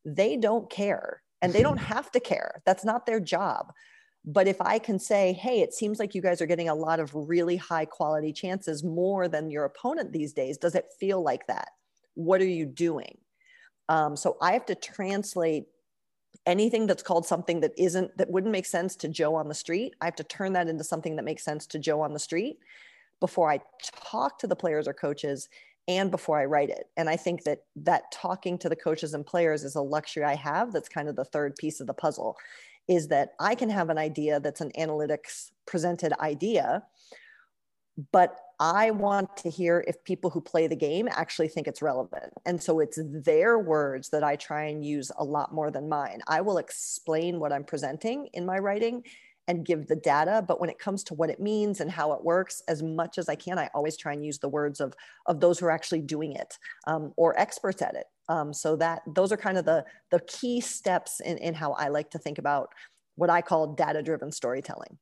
They 0.05 0.37
don't 0.37 0.69
care 0.69 1.21
and 1.41 1.53
they 1.53 1.63
don't 1.63 1.77
have 1.93 2.11
to 2.11 2.19
care. 2.19 2.61
That's 2.65 2.85
not 2.85 3.05
their 3.05 3.19
job. 3.19 3.71
But 4.25 4.47
if 4.47 4.61
I 4.61 4.79
can 4.79 4.99
say, 4.99 5.33
hey, 5.33 5.61
it 5.61 5.73
seems 5.73 5.97
like 5.97 6.13
you 6.13 6.21
guys 6.21 6.41
are 6.41 6.45
getting 6.45 6.69
a 6.69 6.75
lot 6.75 6.99
of 6.99 7.11
really 7.15 7.55
high 7.55 7.85
quality 7.85 8.33
chances 8.33 8.83
more 8.83 9.27
than 9.27 9.49
your 9.49 9.65
opponent 9.65 10.11
these 10.11 10.33
days, 10.33 10.57
does 10.57 10.75
it 10.75 10.85
feel 10.99 11.23
like 11.23 11.47
that? 11.47 11.69
What 12.15 12.41
are 12.41 12.45
you 12.45 12.65
doing? 12.65 13.17
Um, 13.87 14.15
so 14.15 14.37
I 14.41 14.53
have 14.53 14.65
to 14.67 14.75
translate 14.75 15.65
anything 16.45 16.85
that's 16.85 17.03
called 17.03 17.25
something 17.25 17.61
that 17.61 17.71
isn't 17.77 18.15
that 18.17 18.29
wouldn't 18.29 18.51
make 18.51 18.65
sense 18.65 18.95
to 18.95 19.07
joe 19.07 19.35
on 19.35 19.47
the 19.47 19.53
street 19.53 19.93
i 19.99 20.05
have 20.05 20.15
to 20.15 20.23
turn 20.23 20.53
that 20.53 20.67
into 20.67 20.83
something 20.83 21.15
that 21.15 21.25
makes 21.25 21.43
sense 21.43 21.65
to 21.65 21.79
joe 21.79 22.01
on 22.01 22.13
the 22.13 22.19
street 22.19 22.59
before 23.19 23.51
i 23.51 23.59
talk 24.03 24.39
to 24.39 24.47
the 24.47 24.55
players 24.55 24.87
or 24.87 24.93
coaches 24.93 25.49
and 25.87 26.11
before 26.11 26.39
i 26.39 26.45
write 26.45 26.69
it 26.69 26.87
and 26.97 27.09
i 27.09 27.15
think 27.15 27.43
that 27.43 27.59
that 27.75 28.11
talking 28.11 28.57
to 28.57 28.69
the 28.69 28.75
coaches 28.75 29.13
and 29.13 29.25
players 29.25 29.63
is 29.63 29.75
a 29.75 29.81
luxury 29.81 30.23
i 30.23 30.35
have 30.35 30.71
that's 30.71 30.89
kind 30.89 31.07
of 31.07 31.15
the 31.15 31.25
third 31.25 31.55
piece 31.55 31.79
of 31.79 31.87
the 31.87 31.93
puzzle 31.93 32.35
is 32.87 33.07
that 33.07 33.33
i 33.39 33.55
can 33.55 33.69
have 33.69 33.89
an 33.89 33.97
idea 33.97 34.39
that's 34.39 34.61
an 34.61 34.71
analytics 34.77 35.51
presented 35.65 36.13
idea 36.19 36.83
but 38.11 38.37
I 38.59 38.91
want 38.91 39.37
to 39.37 39.49
hear 39.49 39.83
if 39.87 40.03
people 40.03 40.29
who 40.29 40.41
play 40.41 40.67
the 40.67 40.75
game 40.75 41.07
actually 41.11 41.47
think 41.47 41.67
it's 41.67 41.81
relevant. 41.81 42.33
And 42.45 42.61
so 42.61 42.79
it's 42.79 42.99
their 43.01 43.57
words 43.57 44.09
that 44.09 44.23
I 44.23 44.35
try 44.35 44.65
and 44.65 44.85
use 44.85 45.11
a 45.17 45.23
lot 45.23 45.53
more 45.53 45.71
than 45.71 45.87
mine. 45.87 46.21
I 46.27 46.41
will 46.41 46.57
explain 46.57 47.39
what 47.39 47.53
I'm 47.53 47.63
presenting 47.63 48.27
in 48.33 48.45
my 48.45 48.59
writing 48.59 49.03
and 49.49 49.65
give 49.65 49.87
the 49.87 49.95
data, 49.95 50.45
but 50.47 50.61
when 50.61 50.69
it 50.69 50.79
comes 50.79 51.03
to 51.03 51.13
what 51.15 51.29
it 51.29 51.39
means 51.39 51.81
and 51.81 51.91
how 51.91 52.13
it 52.13 52.23
works, 52.23 52.61
as 52.67 52.81
much 52.81 53.17
as 53.17 53.27
I 53.27 53.35
can, 53.35 53.59
I 53.59 53.69
always 53.73 53.97
try 53.97 54.13
and 54.13 54.23
use 54.23 54.39
the 54.39 54.47
words 54.47 54.79
of, 54.79 54.93
of 55.25 55.41
those 55.41 55.59
who 55.59 55.65
are 55.65 55.71
actually 55.71 56.01
doing 56.01 56.33
it 56.33 56.57
um, 56.85 57.11
or 57.17 57.37
experts 57.37 57.81
at 57.81 57.95
it. 57.95 58.05
Um, 58.29 58.53
so 58.53 58.75
that 58.75 59.01
those 59.07 59.31
are 59.31 59.37
kind 59.37 59.57
of 59.57 59.65
the, 59.65 59.83
the 60.11 60.19
key 60.21 60.61
steps 60.61 61.19
in, 61.19 61.39
in 61.39 61.55
how 61.55 61.71
I 61.73 61.87
like 61.87 62.11
to 62.11 62.19
think 62.19 62.37
about 62.37 62.69
what 63.15 63.31
I 63.31 63.41
call 63.41 63.73
data 63.73 64.01
driven 64.03 64.31
storytelling 64.31 64.97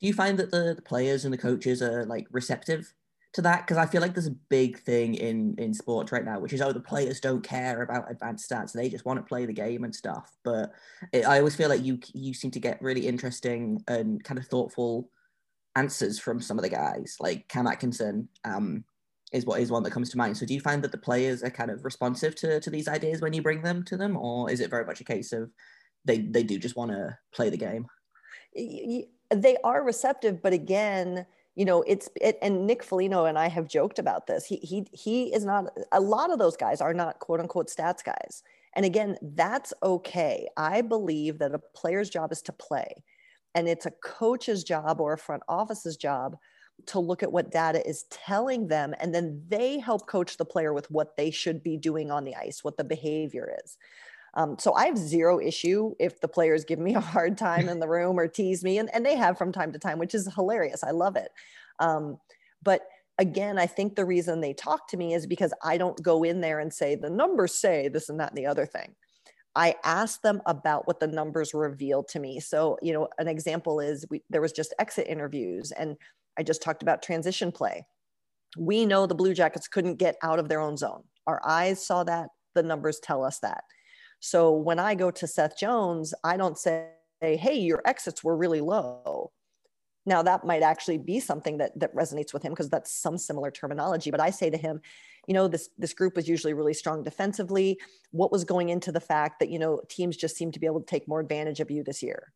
do 0.00 0.08
you 0.08 0.12
find 0.12 0.38
that 0.38 0.50
the, 0.50 0.74
the 0.76 0.82
players 0.82 1.24
and 1.24 1.32
the 1.32 1.38
coaches 1.38 1.80
are 1.80 2.04
like 2.04 2.26
receptive 2.30 2.92
to 3.34 3.42
that 3.42 3.66
because 3.66 3.76
I 3.76 3.86
feel 3.86 4.00
like 4.00 4.14
there's 4.14 4.28
a 4.28 4.36
big 4.48 4.78
thing 4.80 5.14
in 5.14 5.56
in 5.58 5.74
sports 5.74 6.12
right 6.12 6.24
now, 6.24 6.38
which 6.38 6.52
is 6.52 6.62
oh 6.62 6.72
the 6.72 6.80
players 6.80 7.20
don't 7.20 7.42
care 7.42 7.82
about 7.82 8.10
advanced 8.10 8.48
stats; 8.48 8.72
they 8.72 8.88
just 8.88 9.04
want 9.04 9.18
to 9.18 9.24
play 9.24 9.44
the 9.44 9.52
game 9.52 9.84
and 9.84 9.94
stuff. 9.94 10.32
But 10.44 10.72
it, 11.12 11.26
I 11.26 11.38
always 11.38 11.56
feel 11.56 11.68
like 11.68 11.84
you 11.84 11.98
you 12.14 12.32
seem 12.32 12.52
to 12.52 12.60
get 12.60 12.80
really 12.80 13.06
interesting 13.06 13.82
and 13.88 14.22
kind 14.22 14.38
of 14.38 14.46
thoughtful 14.46 15.10
answers 15.76 16.18
from 16.18 16.40
some 16.40 16.58
of 16.58 16.62
the 16.62 16.70
guys, 16.70 17.16
like 17.20 17.48
Cam 17.48 17.66
Atkinson. 17.66 18.28
Um, 18.44 18.84
is 19.32 19.44
what 19.44 19.60
is 19.60 19.68
one 19.68 19.82
that 19.82 19.90
comes 19.90 20.10
to 20.10 20.16
mind. 20.16 20.36
So 20.36 20.46
do 20.46 20.54
you 20.54 20.60
find 20.60 20.80
that 20.84 20.92
the 20.92 20.98
players 20.98 21.42
are 21.42 21.50
kind 21.50 21.68
of 21.68 21.84
responsive 21.84 22.36
to 22.36 22.60
to 22.60 22.70
these 22.70 22.86
ideas 22.86 23.20
when 23.20 23.32
you 23.32 23.42
bring 23.42 23.62
them 23.62 23.82
to 23.84 23.96
them, 23.96 24.16
or 24.16 24.48
is 24.48 24.60
it 24.60 24.70
very 24.70 24.84
much 24.84 25.00
a 25.00 25.04
case 25.04 25.32
of 25.32 25.50
they 26.04 26.18
they 26.18 26.44
do 26.44 26.56
just 26.56 26.76
want 26.76 26.92
to 26.92 27.18
play 27.32 27.50
the 27.50 27.56
game? 27.56 27.86
they 28.54 29.56
are 29.64 29.82
receptive, 29.82 30.40
but 30.40 30.52
again, 30.52 31.26
you 31.54 31.64
know, 31.64 31.82
it's 31.82 32.08
it, 32.20 32.38
and 32.42 32.66
Nick 32.66 32.82
Foligno 32.82 33.26
and 33.26 33.38
I 33.38 33.48
have 33.48 33.68
joked 33.68 33.98
about 33.98 34.26
this. 34.26 34.44
He 34.44 34.56
he 34.56 34.86
he 34.92 35.32
is 35.32 35.44
not. 35.44 35.66
A 35.92 36.00
lot 36.00 36.32
of 36.32 36.38
those 36.38 36.56
guys 36.56 36.80
are 36.80 36.94
not 36.94 37.20
quote 37.20 37.40
unquote 37.40 37.68
stats 37.68 38.02
guys. 38.04 38.42
And 38.74 38.84
again, 38.84 39.16
that's 39.22 39.72
okay. 39.82 40.48
I 40.56 40.80
believe 40.80 41.38
that 41.38 41.54
a 41.54 41.60
player's 41.60 42.10
job 42.10 42.32
is 42.32 42.42
to 42.42 42.52
play, 42.52 43.04
and 43.54 43.68
it's 43.68 43.86
a 43.86 43.92
coach's 44.02 44.64
job 44.64 45.00
or 45.00 45.12
a 45.12 45.18
front 45.18 45.44
office's 45.48 45.96
job 45.96 46.36
to 46.86 46.98
look 46.98 47.22
at 47.22 47.30
what 47.30 47.52
data 47.52 47.86
is 47.88 48.04
telling 48.10 48.66
them 48.66 48.94
and 48.98 49.14
then 49.14 49.40
they 49.48 49.78
help 49.78 50.06
coach 50.06 50.36
the 50.36 50.44
player 50.44 50.72
with 50.72 50.90
what 50.90 51.16
they 51.16 51.30
should 51.30 51.62
be 51.62 51.76
doing 51.76 52.10
on 52.10 52.24
the 52.24 52.34
ice 52.34 52.64
what 52.64 52.76
the 52.76 52.82
behavior 52.82 53.56
is 53.64 53.78
um, 54.34 54.58
so 54.58 54.74
I 54.74 54.86
have 54.86 54.98
zero 54.98 55.40
issue 55.40 55.94
if 55.98 56.20
the 56.20 56.28
players 56.28 56.64
give 56.64 56.78
me 56.78 56.94
a 56.94 57.00
hard 57.00 57.38
time 57.38 57.68
in 57.68 57.80
the 57.80 57.88
room 57.88 58.18
or 58.18 58.28
tease 58.28 58.64
me, 58.64 58.78
and, 58.78 58.92
and 58.94 59.04
they 59.04 59.16
have 59.16 59.38
from 59.38 59.52
time 59.52 59.72
to 59.72 59.78
time, 59.78 59.98
which 59.98 60.14
is 60.14 60.28
hilarious. 60.34 60.82
I 60.82 60.90
love 60.90 61.16
it. 61.16 61.30
Um, 61.78 62.18
but 62.62 62.82
again, 63.18 63.58
I 63.58 63.66
think 63.66 63.94
the 63.94 64.04
reason 64.04 64.40
they 64.40 64.52
talk 64.54 64.88
to 64.88 64.96
me 64.96 65.14
is 65.14 65.26
because 65.26 65.54
I 65.62 65.78
don't 65.78 66.00
go 66.02 66.24
in 66.24 66.40
there 66.40 66.58
and 66.58 66.72
say, 66.72 66.96
the 66.96 67.10
numbers 67.10 67.54
say 67.54 67.88
this 67.88 68.08
and 68.08 68.18
that 68.20 68.30
and 68.30 68.38
the 68.38 68.46
other 68.46 68.66
thing. 68.66 68.94
I 69.56 69.76
ask 69.84 70.20
them 70.22 70.42
about 70.46 70.88
what 70.88 70.98
the 70.98 71.06
numbers 71.06 71.54
reveal 71.54 72.02
to 72.04 72.18
me. 72.18 72.40
So, 72.40 72.76
you 72.82 72.92
know, 72.92 73.08
an 73.18 73.28
example 73.28 73.78
is 73.78 74.04
we, 74.10 74.22
there 74.28 74.40
was 74.40 74.50
just 74.50 74.74
exit 74.80 75.06
interviews, 75.06 75.70
and 75.70 75.96
I 76.36 76.42
just 76.42 76.60
talked 76.60 76.82
about 76.82 77.02
transition 77.02 77.52
play. 77.52 77.86
We 78.58 78.84
know 78.84 79.06
the 79.06 79.14
Blue 79.14 79.32
Jackets 79.32 79.68
couldn't 79.68 79.96
get 79.96 80.16
out 80.22 80.40
of 80.40 80.48
their 80.48 80.60
own 80.60 80.76
zone. 80.76 81.04
Our 81.28 81.40
eyes 81.46 81.86
saw 81.86 82.02
that. 82.04 82.30
The 82.56 82.62
numbers 82.64 82.98
tell 83.00 83.24
us 83.24 83.38
that. 83.40 83.62
So 84.24 84.52
when 84.52 84.78
I 84.78 84.94
go 84.94 85.10
to 85.10 85.26
Seth 85.26 85.58
Jones, 85.58 86.14
I 86.24 86.38
don't 86.38 86.56
say, 86.56 86.88
hey, 87.20 87.58
your 87.58 87.82
exits 87.84 88.24
were 88.24 88.34
really 88.34 88.62
low. 88.62 89.32
Now 90.06 90.22
that 90.22 90.46
might 90.46 90.62
actually 90.62 90.96
be 90.96 91.20
something 91.20 91.58
that 91.58 91.78
that 91.78 91.94
resonates 91.94 92.32
with 92.32 92.42
him 92.42 92.52
because 92.52 92.70
that's 92.70 92.90
some 92.90 93.18
similar 93.18 93.50
terminology. 93.50 94.10
But 94.10 94.20
I 94.20 94.30
say 94.30 94.48
to 94.48 94.56
him, 94.56 94.80
you 95.26 95.34
know, 95.34 95.46
this 95.46 95.68
this 95.76 95.92
group 95.92 96.16
was 96.16 96.26
usually 96.26 96.54
really 96.54 96.72
strong 96.72 97.02
defensively. 97.02 97.78
What 98.12 98.32
was 98.32 98.44
going 98.44 98.70
into 98.70 98.90
the 98.90 98.98
fact 98.98 99.40
that 99.40 99.50
you 99.50 99.58
know 99.58 99.82
teams 99.90 100.16
just 100.16 100.38
seem 100.38 100.50
to 100.52 100.60
be 100.60 100.64
able 100.64 100.80
to 100.80 100.86
take 100.86 101.06
more 101.06 101.20
advantage 101.20 101.60
of 101.60 101.70
you 101.70 101.84
this 101.84 102.02
year? 102.02 102.32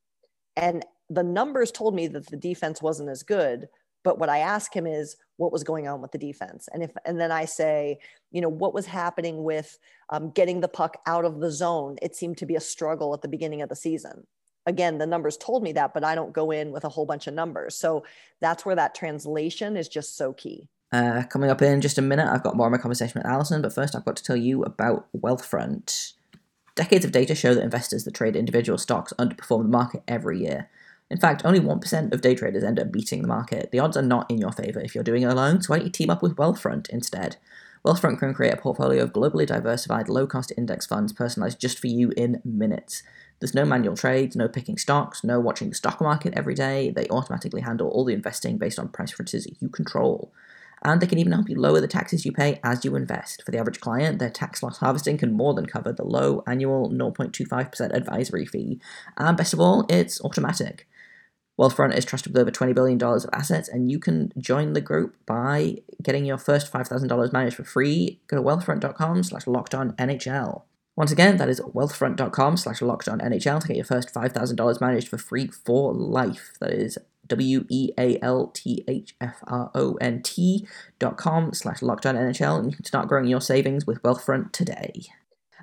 And 0.57 0.85
the 1.09 1.23
numbers 1.23 1.71
told 1.73 1.95
me 1.95 2.07
that 2.09 2.27
the 2.27 2.37
defense 2.37 2.83
wasn't 2.83 3.09
as 3.09 3.23
good, 3.23 3.67
but 4.05 4.19
what 4.19 4.29
I 4.29 4.39
ask 4.39 4.75
him 4.75 4.87
is 4.87 5.17
what 5.37 5.53
was 5.53 5.65
going 5.65 5.87
on 5.89 6.01
with 6.01 6.13
the 6.13 6.19
defense, 6.19 6.69
and 6.73 6.83
if 6.83 6.93
and 7.05 7.21
then 7.21 7.33
I 7.33 7.45
say, 7.45 7.99
you 8.31 8.41
know, 8.41 8.49
what 8.49 8.75
was 8.75 8.87
happening 8.87 9.43
with 9.43 9.79
um, 10.11 10.31
getting 10.31 10.61
the 10.61 10.69
puck 10.69 10.99
out 11.07 11.25
of 11.25 11.41
the 11.41 11.51
zone? 11.51 11.97
It 12.03 12.17
seemed 12.17 12.39
to 12.39 12.47
be 12.47 12.57
a 12.57 12.61
struggle 12.61 13.15
at 13.15 13.23
the 13.23 13.29
beginning 13.29 13.63
of 13.63 13.69
the 13.69 13.77
season. 13.77 14.27
Again, 14.67 14.99
the 14.99 15.07
numbers 15.07 15.39
told 15.39 15.63
me 15.63 15.73
that, 15.73 15.95
but 15.95 16.05
I 16.05 16.15
don't 16.15 16.33
go 16.33 16.51
in 16.51 16.73
with 16.73 16.85
a 16.85 16.91
whole 16.91 17.07
bunch 17.07 17.27
of 17.27 17.33
numbers. 17.33 17.75
So 17.75 18.05
that's 18.41 18.67
where 18.67 18.77
that 18.77 18.95
translation 18.95 19.77
is 19.79 19.89
just 19.89 20.17
so 20.17 20.35
key. 20.35 20.69
Uh, 20.93 21.23
coming 21.25 21.51
up 21.51 21.63
in 21.63 21.81
just 21.81 21.99
a 21.99 22.03
minute, 22.03 22.29
I've 22.31 22.43
got 22.43 22.57
more 22.57 22.67
of 22.67 22.73
my 22.73 22.79
conversation 22.79 23.19
with 23.19 23.27
Alison, 23.27 23.63
but 23.63 23.73
first 23.73 23.95
I've 23.95 24.05
got 24.05 24.17
to 24.17 24.23
tell 24.23 24.37
you 24.37 24.63
about 24.63 25.07
Wealthfront. 25.17 26.15
Decades 26.75 27.05
of 27.05 27.13
data 27.13 27.35
show 27.35 27.55
that 27.55 27.63
investors 27.63 28.05
that 28.05 28.15
trade 28.15 28.37
individual 28.37 28.79
stocks 28.79 29.13
underperform 29.19 29.63
the 29.63 29.69
market 29.69 30.03
every 30.07 30.41
year. 30.41 30.71
In 31.11 31.19
fact, 31.19 31.43
only 31.45 31.61
1% 31.61 32.13
of 32.13 32.21
day 32.21 32.35
traders 32.35 32.63
end 32.63 32.79
up 32.79 32.93
beating 32.93 33.23
the 33.23 33.29
market. 33.29 33.71
The 33.73 33.79
odds 33.79 33.97
are 33.97 34.03
not 34.03 34.31
in 34.31 34.39
your 34.39 34.53
favor 34.53 34.81
if 34.81 34.95
you're 34.95 35.05
doing 35.05 35.23
it 35.23 35.33
alone, 35.33 35.63
so 35.63 35.73
why 35.73 35.79
don't 35.79 35.87
you 35.87 35.93
team 35.93 36.11
up 36.11 36.23
with 36.23 36.37
Wealthfront 36.37 36.89
instead? 36.91 37.37
Wealthfront 37.85 38.19
can 38.19 38.35
create 38.35 38.53
a 38.53 38.59
portfolio 38.59 39.03
of 39.05 39.13
globally 39.13 39.47
diversified, 39.47 40.09
low 40.09 40.27
cost 40.27 40.53
index 40.59 40.85
funds 40.85 41.13
personalized 41.13 41.61
just 41.61 41.79
for 41.79 41.87
you 41.87 42.13
in 42.17 42.43
minutes. 42.45 43.03
There's 43.41 43.55
no 43.55 43.65
manual 43.65 43.97
trades, 43.97 44.37
no 44.37 44.49
picking 44.49 44.77
stocks, 44.77 45.23
no 45.23 45.39
watching 45.41 45.69
the 45.69 45.75
stock 45.75 46.01
market 46.01 46.35
every 46.37 46.55
day. 46.55 46.91
They 46.91 47.07
automatically 47.09 47.61
handle 47.61 47.89
all 47.89 48.05
the 48.05 48.15
investing 48.15 48.59
based 48.59 48.79
on 48.79 48.89
price 48.89 49.11
preferences 49.11 49.47
you 49.61 49.69
control. 49.69 50.33
And 50.83 51.01
they 51.01 51.07
can 51.07 51.19
even 51.19 51.33
help 51.33 51.49
you 51.49 51.59
lower 51.59 51.81
the 51.81 51.89
taxes 51.89 52.25
you 52.25 52.33
pay 52.33 52.61
as 52.63 52.85
you 52.85 52.95
invest. 52.95 53.43
For 53.45 53.51
the 53.51 53.59
average 53.59 53.81
client, 53.81 54.19
their 54.19 54.31
tax 54.31 54.63
loss 54.63 54.79
harvesting 54.79 55.19
can 55.19 55.33
more 55.33 55.55
than 55.55 55.67
cover 55.67 55.93
the 55.93 56.05
low 56.05 56.43
annual 56.47 56.91
0.25% 56.91 57.95
advisory 57.95 58.45
fee. 58.45 58.81
And 59.17 59.37
best 59.37 59.53
of 59.53 59.61
all, 59.61 59.87
it's 59.89 60.21
automatic. 60.21 60.87
Wealthfront 61.59 61.97
is 61.97 62.05
trusted 62.05 62.33
with 62.33 62.41
over 62.41 62.51
$20 62.51 62.75
billion 62.75 63.03
of 63.03 63.27
assets, 63.33 63.69
and 63.69 63.91
you 63.91 63.99
can 63.99 64.33
join 64.39 64.75
the 64.75 64.81
group 64.81 65.17
by 65.27 65.77
getting 66.03 66.25
your 66.25 66.39
first 66.39 66.73
$5,000 66.73 67.33
managed 67.33 67.57
for 67.57 67.65
free. 67.65 68.21
Go 68.29 68.37
to 68.37 68.43
wealthfront.com 68.43 69.23
slash 69.25 69.45
NHL. 69.45 70.63
Once 70.95 71.11
again, 71.11 71.37
that 71.37 71.49
is 71.49 71.61
wealthfront.com 71.61 72.57
slash 72.57 72.81
NHL 72.81 73.61
to 73.61 73.69
get 73.69 73.77
your 73.77 73.85
first 73.85 74.15
$5,000 74.15 74.81
managed 74.81 75.09
for 75.09 75.19
free 75.19 75.49
for 75.49 75.93
life. 75.93 76.53
That 76.61 76.71
is 76.71 76.97
W 77.27 77.65
E 77.69 77.91
A 77.99 78.19
L 78.23 78.49
T 78.49 78.85
H 78.89 79.15
F 79.21 79.39
R 79.47 79.71
O 79.75 79.95
N 80.01 80.23
T 80.23 80.67
dot 80.99 81.17
com 81.17 81.53
slash 81.53 81.81
NHL, 81.81 82.59
and 82.59 82.71
you 82.71 82.77
can 82.77 82.85
start 82.85 83.09
growing 83.09 83.27
your 83.27 83.41
savings 83.41 83.87
with 83.87 84.03
Wealthfront 84.03 84.53
today 84.53 85.09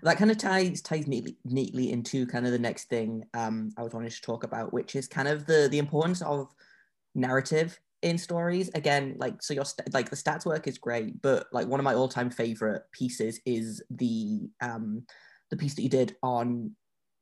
that 0.03 0.17
kind 0.17 0.31
of 0.31 0.37
ties 0.37 0.81
ties 0.81 1.07
neatly 1.07 1.37
neatly 1.45 1.91
into 1.91 2.25
kind 2.27 2.45
of 2.45 2.51
the 2.51 2.59
next 2.59 2.89
thing 2.89 3.23
um, 3.33 3.71
I 3.77 3.83
was 3.83 3.93
wanting 3.93 4.09
to 4.09 4.21
talk 4.21 4.43
about, 4.43 4.73
which 4.73 4.95
is 4.95 5.07
kind 5.07 5.27
of 5.27 5.45
the 5.45 5.67
the 5.71 5.79
importance 5.79 6.21
of 6.21 6.53
narrative 7.13 7.79
in 8.01 8.17
stories. 8.17 8.69
Again, 8.75 9.15
like 9.17 9.41
so 9.41 9.53
your 9.53 9.65
st- 9.65 9.93
like 9.93 10.09
the 10.09 10.15
stats 10.15 10.45
work 10.45 10.67
is 10.67 10.77
great, 10.77 11.21
but 11.21 11.47
like 11.51 11.67
one 11.67 11.79
of 11.79 11.83
my 11.83 11.93
all 11.93 12.07
time 12.07 12.29
favorite 12.29 12.83
pieces 12.91 13.39
is 13.45 13.81
the 13.89 14.49
um 14.61 15.03
the 15.49 15.57
piece 15.57 15.75
that 15.75 15.81
you 15.81 15.89
did 15.89 16.15
on 16.23 16.71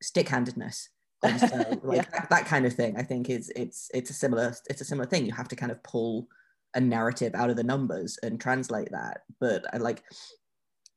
stick 0.02 0.30
handedness. 0.30 0.90
And 1.26 1.40
so 1.40 1.80
like 1.84 1.96
yeah. 1.96 2.06
that, 2.12 2.30
that 2.32 2.46
kind 2.48 2.66
of 2.66 2.74
thing, 2.74 2.98
I 2.98 3.04
think 3.04 3.30
is 3.30 3.50
it's 3.56 3.90
it's 3.94 4.10
a 4.10 4.14
similar 4.14 4.54
it's 4.70 4.82
a 4.82 4.86
similar 4.86 5.08
thing. 5.08 5.26
You 5.26 5.32
have 5.32 5.48
to 5.48 5.56
kind 5.56 5.72
of 5.72 5.82
pull 5.82 6.28
a 6.76 6.82
narrative 6.82 7.34
out 7.34 7.50
of 7.50 7.56
the 7.56 7.64
numbers 7.64 8.20
and 8.24 8.42
translate 8.42 8.92
that. 8.92 9.22
But 9.40 9.66
I 9.74 9.78
like 9.78 10.04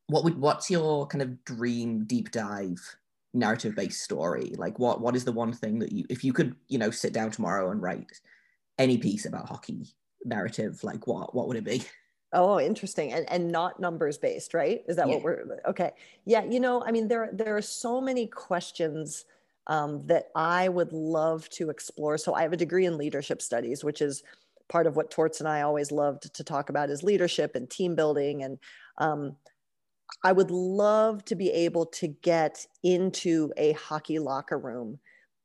what 0.09 0.25
would 0.25 0.39
what's 0.39 0.71
your 0.71 1.07
kind 1.07 1.23
of 1.23 1.45
dream 1.45 2.05
deep 2.05 2.31
dive 2.31 2.97
narrative 3.35 3.75
based 3.75 4.03
story? 4.03 4.53
Like 4.57 4.79
what 4.79 5.01
what 5.01 5.17
is 5.17 5.25
the 5.25 5.33
one 5.33 5.53
thing 5.53 5.79
that 5.81 5.93
you 5.93 6.05
if 6.09 6.25
you 6.25 6.33
could 6.33 6.55
you 6.69 6.79
know 6.79 6.91
sit 6.91 7.13
down 7.13 7.31
tomorrow 7.31 7.71
and 7.71 7.83
write 7.83 8.21
any 8.79 8.99
piece 8.99 9.27
about 9.27 9.49
hockey 9.49 9.87
narrative 10.25 10.83
like 10.83 11.07
what 11.07 11.35
what 11.35 11.49
would 11.49 11.57
it 11.57 11.65
be? 11.65 11.83
Oh 12.33 12.61
interesting. 12.61 13.13
And 13.13 13.29
and 13.31 13.51
not 13.51 13.81
numbers 13.81 14.19
based 14.19 14.55
right? 14.55 14.83
Is 14.89 14.97
that 14.97 15.09
yeah. 15.09 15.15
what 15.15 15.25
we're 15.25 15.61
okay. 15.69 15.93
Yeah 16.25 16.45
you 16.45 16.61
know 16.61 16.83
i 16.85 16.91
mean 16.91 17.09
there 17.09 17.31
there 17.33 17.57
are 17.57 17.63
so 17.63 18.01
many 18.01 18.27
questions 18.27 19.25
um, 19.69 20.07
that 20.07 20.29
i 20.37 20.69
would 20.69 20.93
love 20.93 21.49
to 21.51 21.71
explore. 21.71 22.19
So 22.19 22.35
i 22.35 22.43
have 22.43 22.53
a 22.53 22.57
degree 22.57 22.87
in 22.87 22.97
leadership 22.97 23.43
studies 23.43 23.83
which 23.83 24.03
is 24.03 24.23
part 24.69 24.87
of 24.87 24.97
what 24.97 25.11
torts 25.13 25.39
and 25.39 25.49
i 25.49 25.63
always 25.63 25.93
loved 25.93 26.35
to 26.35 26.43
talk 26.43 26.71
about 26.71 26.91
is 26.91 27.05
leadership 27.05 27.55
and 27.55 27.71
team 27.71 27.95
building 27.95 28.43
and 28.43 28.59
um, 28.99 29.37
I 30.23 30.33
would 30.33 30.51
love 30.51 31.25
to 31.27 31.35
be 31.35 31.51
able 31.51 31.87
to 31.87 32.09
get 32.09 32.67
into 32.83 33.53
a 33.57 33.73
hockey 33.73 34.19
locker 34.19 34.59
room 34.59 34.99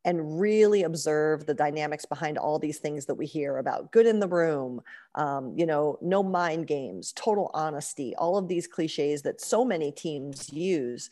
and 0.04 0.40
really 0.40 0.82
observe 0.82 1.46
the 1.46 1.54
dynamics 1.54 2.04
behind 2.04 2.36
all 2.36 2.58
these 2.58 2.78
things 2.78 3.06
that 3.06 3.14
we 3.14 3.26
hear 3.26 3.58
about 3.58 3.92
good 3.92 4.06
in 4.06 4.18
the 4.18 4.28
room 4.28 4.80
um, 5.14 5.54
you 5.56 5.66
know 5.66 5.98
no 6.00 6.22
mind 6.22 6.66
games 6.66 7.12
total 7.12 7.50
honesty 7.54 8.14
all 8.16 8.36
of 8.36 8.48
these 8.48 8.66
cliches 8.66 9.22
that 9.22 9.40
so 9.40 9.64
many 9.64 9.92
teams 9.92 10.52
use 10.52 11.08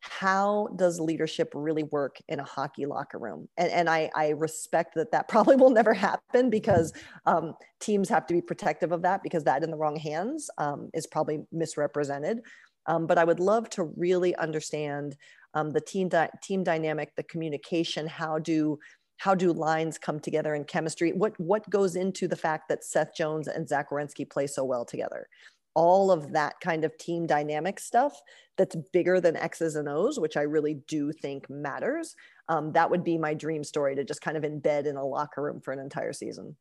how 0.00 0.68
does 0.76 0.98
leadership 0.98 1.50
really 1.54 1.82
work 1.84 2.16
in 2.28 2.40
a 2.40 2.44
hockey 2.44 2.86
locker 2.86 3.18
room 3.18 3.48
and, 3.56 3.70
and 3.70 3.88
I, 3.88 4.10
I 4.14 4.30
respect 4.30 4.94
that 4.94 5.12
that 5.12 5.28
probably 5.28 5.56
will 5.56 5.70
never 5.70 5.94
happen 5.94 6.50
because 6.50 6.92
um, 7.26 7.54
teams 7.80 8.08
have 8.08 8.26
to 8.26 8.34
be 8.34 8.42
protective 8.42 8.92
of 8.92 9.02
that 9.02 9.22
because 9.22 9.44
that 9.44 9.62
in 9.62 9.70
the 9.70 9.76
wrong 9.76 9.96
hands 9.96 10.50
um, 10.58 10.90
is 10.94 11.06
probably 11.06 11.40
misrepresented 11.52 12.40
um, 12.86 13.06
but 13.06 13.18
i 13.18 13.24
would 13.24 13.40
love 13.40 13.68
to 13.70 13.84
really 13.96 14.34
understand 14.36 15.16
um, 15.54 15.70
the 15.70 15.80
team 15.80 16.08
di- 16.08 16.30
team 16.42 16.62
dynamic, 16.62 17.14
the 17.16 17.22
communication. 17.24 18.06
How 18.06 18.38
do 18.38 18.78
how 19.18 19.34
do 19.34 19.52
lines 19.52 19.98
come 19.98 20.18
together 20.18 20.54
in 20.54 20.64
chemistry? 20.64 21.12
What 21.12 21.38
what 21.38 21.68
goes 21.68 21.96
into 21.96 22.28
the 22.28 22.36
fact 22.36 22.68
that 22.68 22.84
Seth 22.84 23.14
Jones 23.16 23.48
and 23.48 23.68
Zach 23.68 23.90
Werenski 23.90 24.28
play 24.28 24.46
so 24.46 24.64
well 24.64 24.84
together? 24.84 25.28
All 25.74 26.10
of 26.10 26.32
that 26.32 26.54
kind 26.60 26.84
of 26.84 26.96
team 26.98 27.26
dynamic 27.26 27.78
stuff 27.78 28.20
that's 28.56 28.76
bigger 28.92 29.20
than 29.20 29.36
X's 29.36 29.76
and 29.76 29.88
O's, 29.88 30.18
which 30.18 30.36
I 30.36 30.42
really 30.42 30.74
do 30.88 31.12
think 31.12 31.48
matters. 31.48 32.14
Um, 32.48 32.72
that 32.72 32.90
would 32.90 33.04
be 33.04 33.16
my 33.16 33.34
dream 33.34 33.64
story 33.64 33.94
to 33.96 34.04
just 34.04 34.20
kind 34.20 34.36
of 34.36 34.42
embed 34.42 34.86
in 34.86 34.96
a 34.96 35.04
locker 35.04 35.42
room 35.42 35.60
for 35.60 35.72
an 35.72 35.78
entire 35.78 36.12
season. 36.12 36.56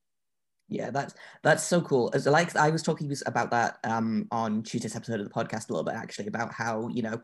Yeah, 0.69 0.91
that's 0.91 1.15
that's 1.41 1.63
so 1.63 1.81
cool. 1.81 2.11
As 2.13 2.27
like 2.27 2.55
I 2.55 2.69
was 2.69 2.83
talking 2.83 3.11
about 3.25 3.49
that 3.51 3.79
um, 3.83 4.27
on 4.31 4.61
Tuesday's 4.61 4.95
episode 4.95 5.19
of 5.19 5.27
the 5.27 5.33
podcast 5.33 5.69
a 5.69 5.73
little 5.73 5.83
bit 5.83 5.95
actually 5.95 6.27
about 6.27 6.53
how 6.53 6.89
you 6.89 7.01
know 7.01 7.21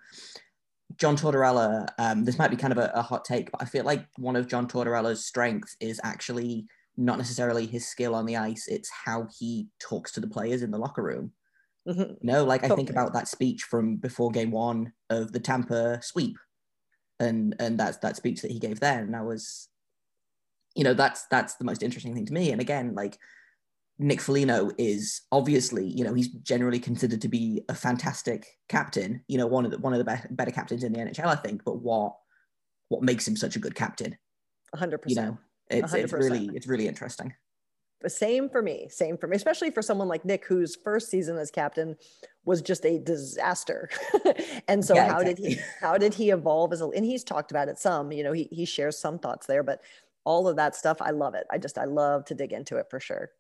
John 0.97 1.15
Tortorella, 1.15 1.87
um, 1.99 2.23
this 2.23 2.39
might 2.39 2.51
be 2.51 2.57
kind 2.57 2.73
of 2.73 2.79
a, 2.79 2.91
a, 2.95 3.01
hot 3.01 3.25
take, 3.25 3.51
but 3.51 3.61
I 3.61 3.65
feel 3.65 3.83
like 3.83 4.05
one 4.17 4.35
of 4.35 4.47
John 4.47 4.67
Tortorella's 4.67 5.25
strengths 5.25 5.75
is 5.79 5.99
actually 6.03 6.65
not 6.97 7.17
necessarily 7.17 7.65
his 7.65 7.87
skill 7.87 8.15
on 8.15 8.25
the 8.25 8.37
ice, 8.37 8.67
it's 8.67 8.89
how 8.89 9.27
he 9.37 9.67
talks 9.79 10.11
to 10.13 10.19
the 10.19 10.27
players 10.27 10.61
in 10.61 10.71
the 10.71 10.77
locker 10.77 11.03
room. 11.03 11.31
Mm-hmm. 11.87 12.01
You 12.01 12.17
know, 12.21 12.43
like 12.43 12.63
I 12.63 12.69
think 12.69 12.89
about 12.89 13.13
that 13.13 13.27
speech 13.27 13.63
from 13.63 13.97
before 13.97 14.31
game 14.31 14.51
one 14.51 14.93
of 15.09 15.31
the 15.31 15.39
Tampa 15.39 15.99
sweep 16.01 16.37
and 17.19 17.55
and 17.59 17.79
that's 17.79 17.97
that 17.97 18.15
speech 18.15 18.41
that 18.41 18.51
he 18.51 18.59
gave 18.59 18.79
there, 18.79 18.99
And 18.99 19.15
I 19.15 19.21
was, 19.21 19.69
you 20.75 20.83
know, 20.83 20.93
that's 20.93 21.25
that's 21.27 21.55
the 21.55 21.63
most 21.63 21.83
interesting 21.83 22.13
thing 22.13 22.25
to 22.25 22.33
me. 22.33 22.51
And 22.51 22.61
again, 22.61 22.93
like 22.95 23.17
Nick 23.97 24.21
Foligno 24.21 24.71
is 24.77 25.21
obviously, 25.31 25.85
you 25.85 26.03
know, 26.03 26.13
he's 26.13 26.27
generally 26.27 26.79
considered 26.79 27.21
to 27.21 27.29
be 27.29 27.61
a 27.69 27.75
fantastic 27.75 28.45
captain. 28.67 29.23
You 29.27 29.37
know, 29.37 29.47
one 29.47 29.65
of 29.65 29.71
the 29.71 29.77
one 29.77 29.93
of 29.93 29.99
the 29.99 30.05
be- 30.05 30.35
better 30.35 30.51
captains 30.51 30.83
in 30.83 30.93
the 30.93 30.99
NHL, 30.99 31.27
I 31.27 31.35
think. 31.35 31.63
But 31.63 31.81
what 31.81 32.15
what 32.89 33.01
makes 33.01 33.27
him 33.27 33.35
such 33.35 33.55
a 33.55 33.59
good 33.59 33.75
captain? 33.75 34.17
hundred 34.75 34.97
percent. 34.97 35.25
You 35.25 35.31
know, 35.31 35.37
it's 35.69 35.93
100%. 35.93 36.03
it's 36.03 36.13
really 36.13 36.49
it's 36.53 36.67
really 36.67 36.87
interesting. 36.87 37.33
Same 38.07 38.49
for 38.49 38.61
me, 38.61 38.87
same 38.89 39.17
for 39.17 39.27
me, 39.27 39.35
especially 39.35 39.71
for 39.71 39.81
someone 39.81 40.07
like 40.07 40.25
Nick, 40.25 40.45
whose 40.45 40.75
first 40.75 41.09
season 41.09 41.37
as 41.37 41.51
captain 41.51 41.95
was 42.43 42.61
just 42.61 42.85
a 42.85 42.99
disaster. 42.99 43.89
and 44.67 44.83
so, 44.83 44.95
yeah, 44.95 45.07
how 45.07 45.19
exactly. 45.19 45.49
did 45.49 45.53
he 45.53 45.61
how 45.81 45.97
did 45.97 46.13
he 46.13 46.29
evolve 46.29 46.73
as 46.73 46.81
a? 46.81 46.87
And 46.87 47.05
he's 47.05 47.23
talked 47.23 47.51
about 47.51 47.69
it 47.69 47.79
some. 47.79 48.11
You 48.11 48.23
know, 48.23 48.33
he 48.33 48.47
he 48.51 48.65
shares 48.65 48.97
some 48.97 49.19
thoughts 49.19 49.47
there, 49.47 49.63
but 49.63 49.81
all 50.23 50.47
of 50.47 50.55
that 50.55 50.75
stuff, 50.75 51.01
I 51.01 51.11
love 51.11 51.35
it. 51.35 51.45
I 51.51 51.57
just 51.57 51.77
I 51.77 51.85
love 51.85 52.25
to 52.25 52.35
dig 52.35 52.53
into 52.53 52.77
it 52.77 52.87
for 52.89 52.99
sure 52.99 53.31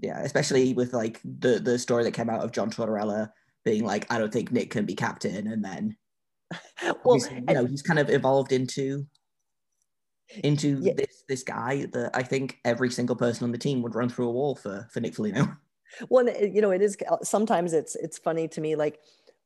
yeah, 0.00 0.20
especially 0.22 0.74
with 0.74 0.92
like 0.92 1.20
the 1.24 1.58
the 1.58 1.78
story 1.78 2.04
that 2.04 2.12
came 2.12 2.30
out 2.30 2.42
of 2.42 2.52
John 2.52 2.70
Tortorella 2.70 3.30
being 3.64 3.84
like, 3.84 4.10
I 4.10 4.18
don't 4.18 4.32
think 4.32 4.50
Nick 4.50 4.70
can 4.70 4.86
be 4.86 4.94
captain, 4.94 5.46
and 5.46 5.64
then 5.64 5.96
well, 7.04 7.18
you 7.18 7.40
know, 7.42 7.66
he's 7.66 7.82
kind 7.82 7.98
of 7.98 8.10
evolved 8.10 8.52
into 8.52 9.06
into 10.44 10.78
yeah. 10.80 10.94
this 10.94 11.24
this 11.28 11.42
guy 11.42 11.86
that 11.92 12.10
I 12.14 12.22
think 12.22 12.58
every 12.64 12.90
single 12.90 13.16
person 13.16 13.44
on 13.44 13.52
the 13.52 13.58
team 13.58 13.82
would 13.82 13.94
run 13.94 14.08
through 14.08 14.28
a 14.28 14.32
wall 14.32 14.54
for 14.54 14.88
for 14.90 15.00
Nick 15.00 15.14
Foligno. 15.14 15.56
Well, 16.08 16.26
you 16.26 16.62
know, 16.62 16.70
it 16.70 16.80
is 16.80 16.96
uh, 17.06 17.18
sometimes 17.22 17.74
it's 17.74 17.96
it's 17.96 18.16
funny 18.16 18.48
to 18.48 18.62
me 18.62 18.76
like 18.76 18.98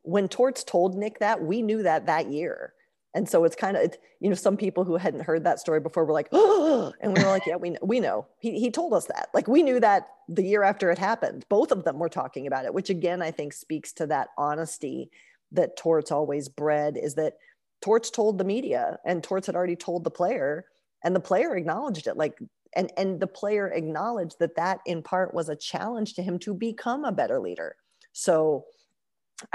when 0.02 0.28
Torts 0.28 0.62
told 0.62 0.94
Nick 0.94 1.18
that 1.18 1.42
we 1.42 1.60
knew 1.60 1.82
that 1.82 2.06
that 2.06 2.30
year 2.30 2.72
and 3.16 3.26
so 3.26 3.44
it's 3.44 3.56
kind 3.56 3.78
of, 3.78 3.96
you 4.20 4.28
know, 4.28 4.34
some 4.34 4.58
people 4.58 4.84
who 4.84 4.98
hadn't 4.98 5.22
heard 5.22 5.42
that 5.44 5.58
story 5.58 5.80
before 5.80 6.04
were 6.04 6.12
like, 6.12 6.28
oh, 6.32 6.92
and 7.00 7.16
we 7.16 7.24
were 7.24 7.30
like, 7.30 7.46
yeah, 7.46 7.56
we, 7.56 7.74
we 7.80 7.98
know. 7.98 8.26
He, 8.38 8.60
he 8.60 8.70
told 8.70 8.92
us 8.92 9.06
that. 9.06 9.30
Like 9.32 9.48
we 9.48 9.62
knew 9.62 9.80
that 9.80 10.08
the 10.28 10.42
year 10.42 10.62
after 10.62 10.90
it 10.90 10.98
happened. 10.98 11.46
Both 11.48 11.72
of 11.72 11.82
them 11.82 11.98
were 11.98 12.10
talking 12.10 12.46
about 12.46 12.66
it, 12.66 12.74
which 12.74 12.90
again, 12.90 13.22
I 13.22 13.30
think 13.30 13.54
speaks 13.54 13.92
to 13.94 14.06
that 14.08 14.28
honesty 14.36 15.10
that 15.52 15.78
Torts 15.78 16.12
always 16.12 16.50
bred 16.50 16.98
is 16.98 17.14
that 17.14 17.38
Torts 17.80 18.10
told 18.10 18.36
the 18.36 18.44
media 18.44 18.98
and 19.06 19.24
Torts 19.24 19.46
had 19.46 19.56
already 19.56 19.76
told 19.76 20.04
the 20.04 20.10
player 20.10 20.66
and 21.04 21.14
the 21.14 21.20
player 21.20 21.56
acknowledged 21.56 22.06
it. 22.06 22.16
Like, 22.16 22.38
and, 22.74 22.92
and 22.96 23.20
the 23.20 23.26
player 23.26 23.68
acknowledged 23.68 24.38
that 24.40 24.56
that 24.56 24.80
in 24.86 25.02
part 25.02 25.34
was 25.34 25.48
a 25.48 25.56
challenge 25.56 26.14
to 26.14 26.22
him 26.22 26.38
to 26.40 26.54
become 26.54 27.04
a 27.04 27.12
better 27.12 27.38
leader. 27.38 27.76
So 28.12 28.64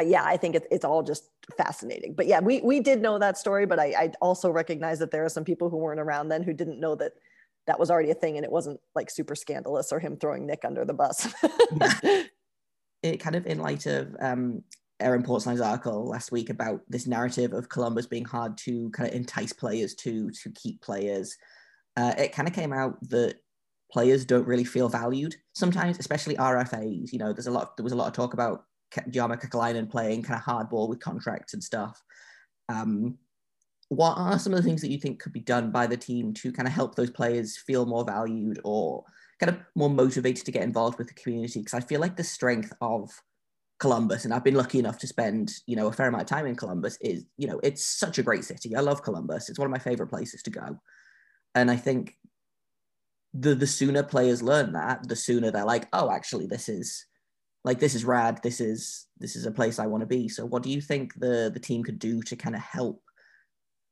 yeah, 0.01 0.23
I 0.23 0.37
think 0.37 0.55
it's, 0.55 0.67
it's 0.71 0.85
all 0.85 1.03
just 1.03 1.29
fascinating. 1.57 2.13
But 2.13 2.27
yeah, 2.27 2.39
we, 2.39 2.61
we 2.61 2.79
did 2.79 3.01
know 3.01 3.17
that 3.19 3.37
story, 3.37 3.65
but 3.65 3.79
I, 3.79 3.85
I 3.97 4.11
also 4.21 4.49
recognize 4.51 4.99
that 4.99 5.11
there 5.11 5.25
are 5.25 5.29
some 5.29 5.43
people 5.43 5.69
who 5.69 5.77
weren't 5.77 5.99
around 5.99 6.29
then 6.29 6.43
who 6.43 6.53
didn't 6.53 6.79
know 6.79 6.95
that 6.95 7.13
that 7.67 7.79
was 7.79 7.91
already 7.91 8.11
a 8.11 8.15
thing 8.15 8.37
and 8.37 8.45
it 8.45 8.51
wasn't 8.51 8.79
like 8.95 9.09
super 9.09 9.35
scandalous 9.35 9.91
or 9.91 9.99
him 9.99 10.17
throwing 10.17 10.45
Nick 10.45 10.65
under 10.65 10.85
the 10.85 10.93
bus. 10.93 11.27
it 13.03 13.19
kind 13.19 13.35
of 13.35 13.45
in 13.47 13.59
light 13.59 13.85
of 13.85 14.15
um, 14.19 14.63
Aaron 15.01 15.23
Portzline's 15.23 15.61
article 15.61 16.07
last 16.07 16.31
week 16.31 16.49
about 16.49 16.81
this 16.87 17.07
narrative 17.07 17.53
of 17.53 17.69
Columbus 17.69 18.05
being 18.07 18.25
hard 18.25 18.57
to 18.59 18.89
kind 18.91 19.09
of 19.09 19.15
entice 19.15 19.53
players 19.53 19.93
to 19.95 20.29
to 20.31 20.51
keep 20.51 20.81
players. 20.81 21.35
Uh, 21.97 22.13
it 22.17 22.31
kind 22.31 22.47
of 22.47 22.53
came 22.53 22.71
out 22.73 22.97
that 23.09 23.35
players 23.91 24.25
don't 24.25 24.47
really 24.47 24.63
feel 24.63 24.89
valued 24.89 25.35
sometimes, 25.53 25.99
especially 25.99 26.35
RFAs. 26.35 27.11
You 27.11 27.19
know, 27.19 27.33
there's 27.33 27.47
a 27.47 27.51
lot. 27.51 27.75
There 27.77 27.83
was 27.83 27.93
a 27.93 27.97
lot 27.97 28.07
of 28.07 28.13
talk 28.13 28.33
about 28.33 28.63
Jarmo 29.09 29.39
Kekalainen 29.39 29.89
playing 29.89 30.23
kind 30.23 30.39
of 30.39 30.45
hardball 30.45 30.89
with 30.89 30.99
contracts 30.99 31.53
and 31.53 31.63
stuff. 31.63 32.01
Um, 32.69 33.17
what 33.89 34.17
are 34.17 34.39
some 34.39 34.53
of 34.53 34.57
the 34.57 34.63
things 34.63 34.81
that 34.81 34.91
you 34.91 34.97
think 34.97 35.21
could 35.21 35.33
be 35.33 35.41
done 35.41 35.71
by 35.71 35.85
the 35.85 35.97
team 35.97 36.33
to 36.35 36.51
kind 36.53 36.67
of 36.67 36.73
help 36.73 36.95
those 36.95 37.09
players 37.09 37.57
feel 37.57 37.85
more 37.85 38.05
valued 38.05 38.59
or 38.63 39.03
kind 39.39 39.49
of 39.49 39.61
more 39.75 39.89
motivated 39.89 40.45
to 40.45 40.51
get 40.51 40.63
involved 40.63 40.97
with 40.97 41.07
the 41.07 41.13
community? 41.13 41.59
Because 41.59 41.73
I 41.73 41.85
feel 41.85 41.99
like 41.99 42.15
the 42.15 42.23
strength 42.23 42.71
of 42.79 43.11
Columbus, 43.81 44.25
and 44.25 44.33
I've 44.33 44.43
been 44.43 44.55
lucky 44.55 44.77
enough 44.77 44.99
to 44.99 45.07
spend, 45.07 45.51
you 45.65 45.75
know, 45.75 45.87
a 45.87 45.91
fair 45.91 46.07
amount 46.07 46.21
of 46.21 46.29
time 46.29 46.45
in 46.45 46.55
Columbus, 46.55 46.97
is, 47.01 47.25
you 47.37 47.47
know, 47.47 47.59
it's 47.63 47.83
such 47.83 48.19
a 48.19 48.23
great 48.23 48.45
city. 48.45 48.75
I 48.75 48.81
love 48.81 49.01
Columbus. 49.01 49.49
It's 49.49 49.57
one 49.57 49.65
of 49.65 49.71
my 49.71 49.79
favorite 49.79 50.07
places 50.07 50.43
to 50.43 50.51
go. 50.51 50.79
And 51.55 51.71
I 51.71 51.77
think 51.77 52.15
the 53.33 53.55
the 53.55 53.67
sooner 53.67 54.03
players 54.03 54.43
learn 54.43 54.73
that, 54.73 55.07
the 55.07 55.15
sooner 55.15 55.49
they're 55.49 55.65
like, 55.65 55.87
oh, 55.93 56.11
actually, 56.11 56.45
this 56.45 56.69
is 56.69 57.07
like 57.63 57.79
this 57.79 57.95
is 57.95 58.05
rad 58.05 58.39
this 58.41 58.59
is 58.59 59.07
this 59.19 59.35
is 59.35 59.45
a 59.45 59.51
place 59.51 59.77
i 59.77 59.85
want 59.85 60.01
to 60.01 60.07
be 60.07 60.27
so 60.27 60.43
what 60.45 60.63
do 60.63 60.71
you 60.71 60.81
think 60.81 61.13
the 61.19 61.51
the 61.53 61.59
team 61.59 61.83
could 61.83 61.99
do 61.99 62.21
to 62.23 62.35
kind 62.35 62.55
of 62.55 62.61
help 62.61 63.03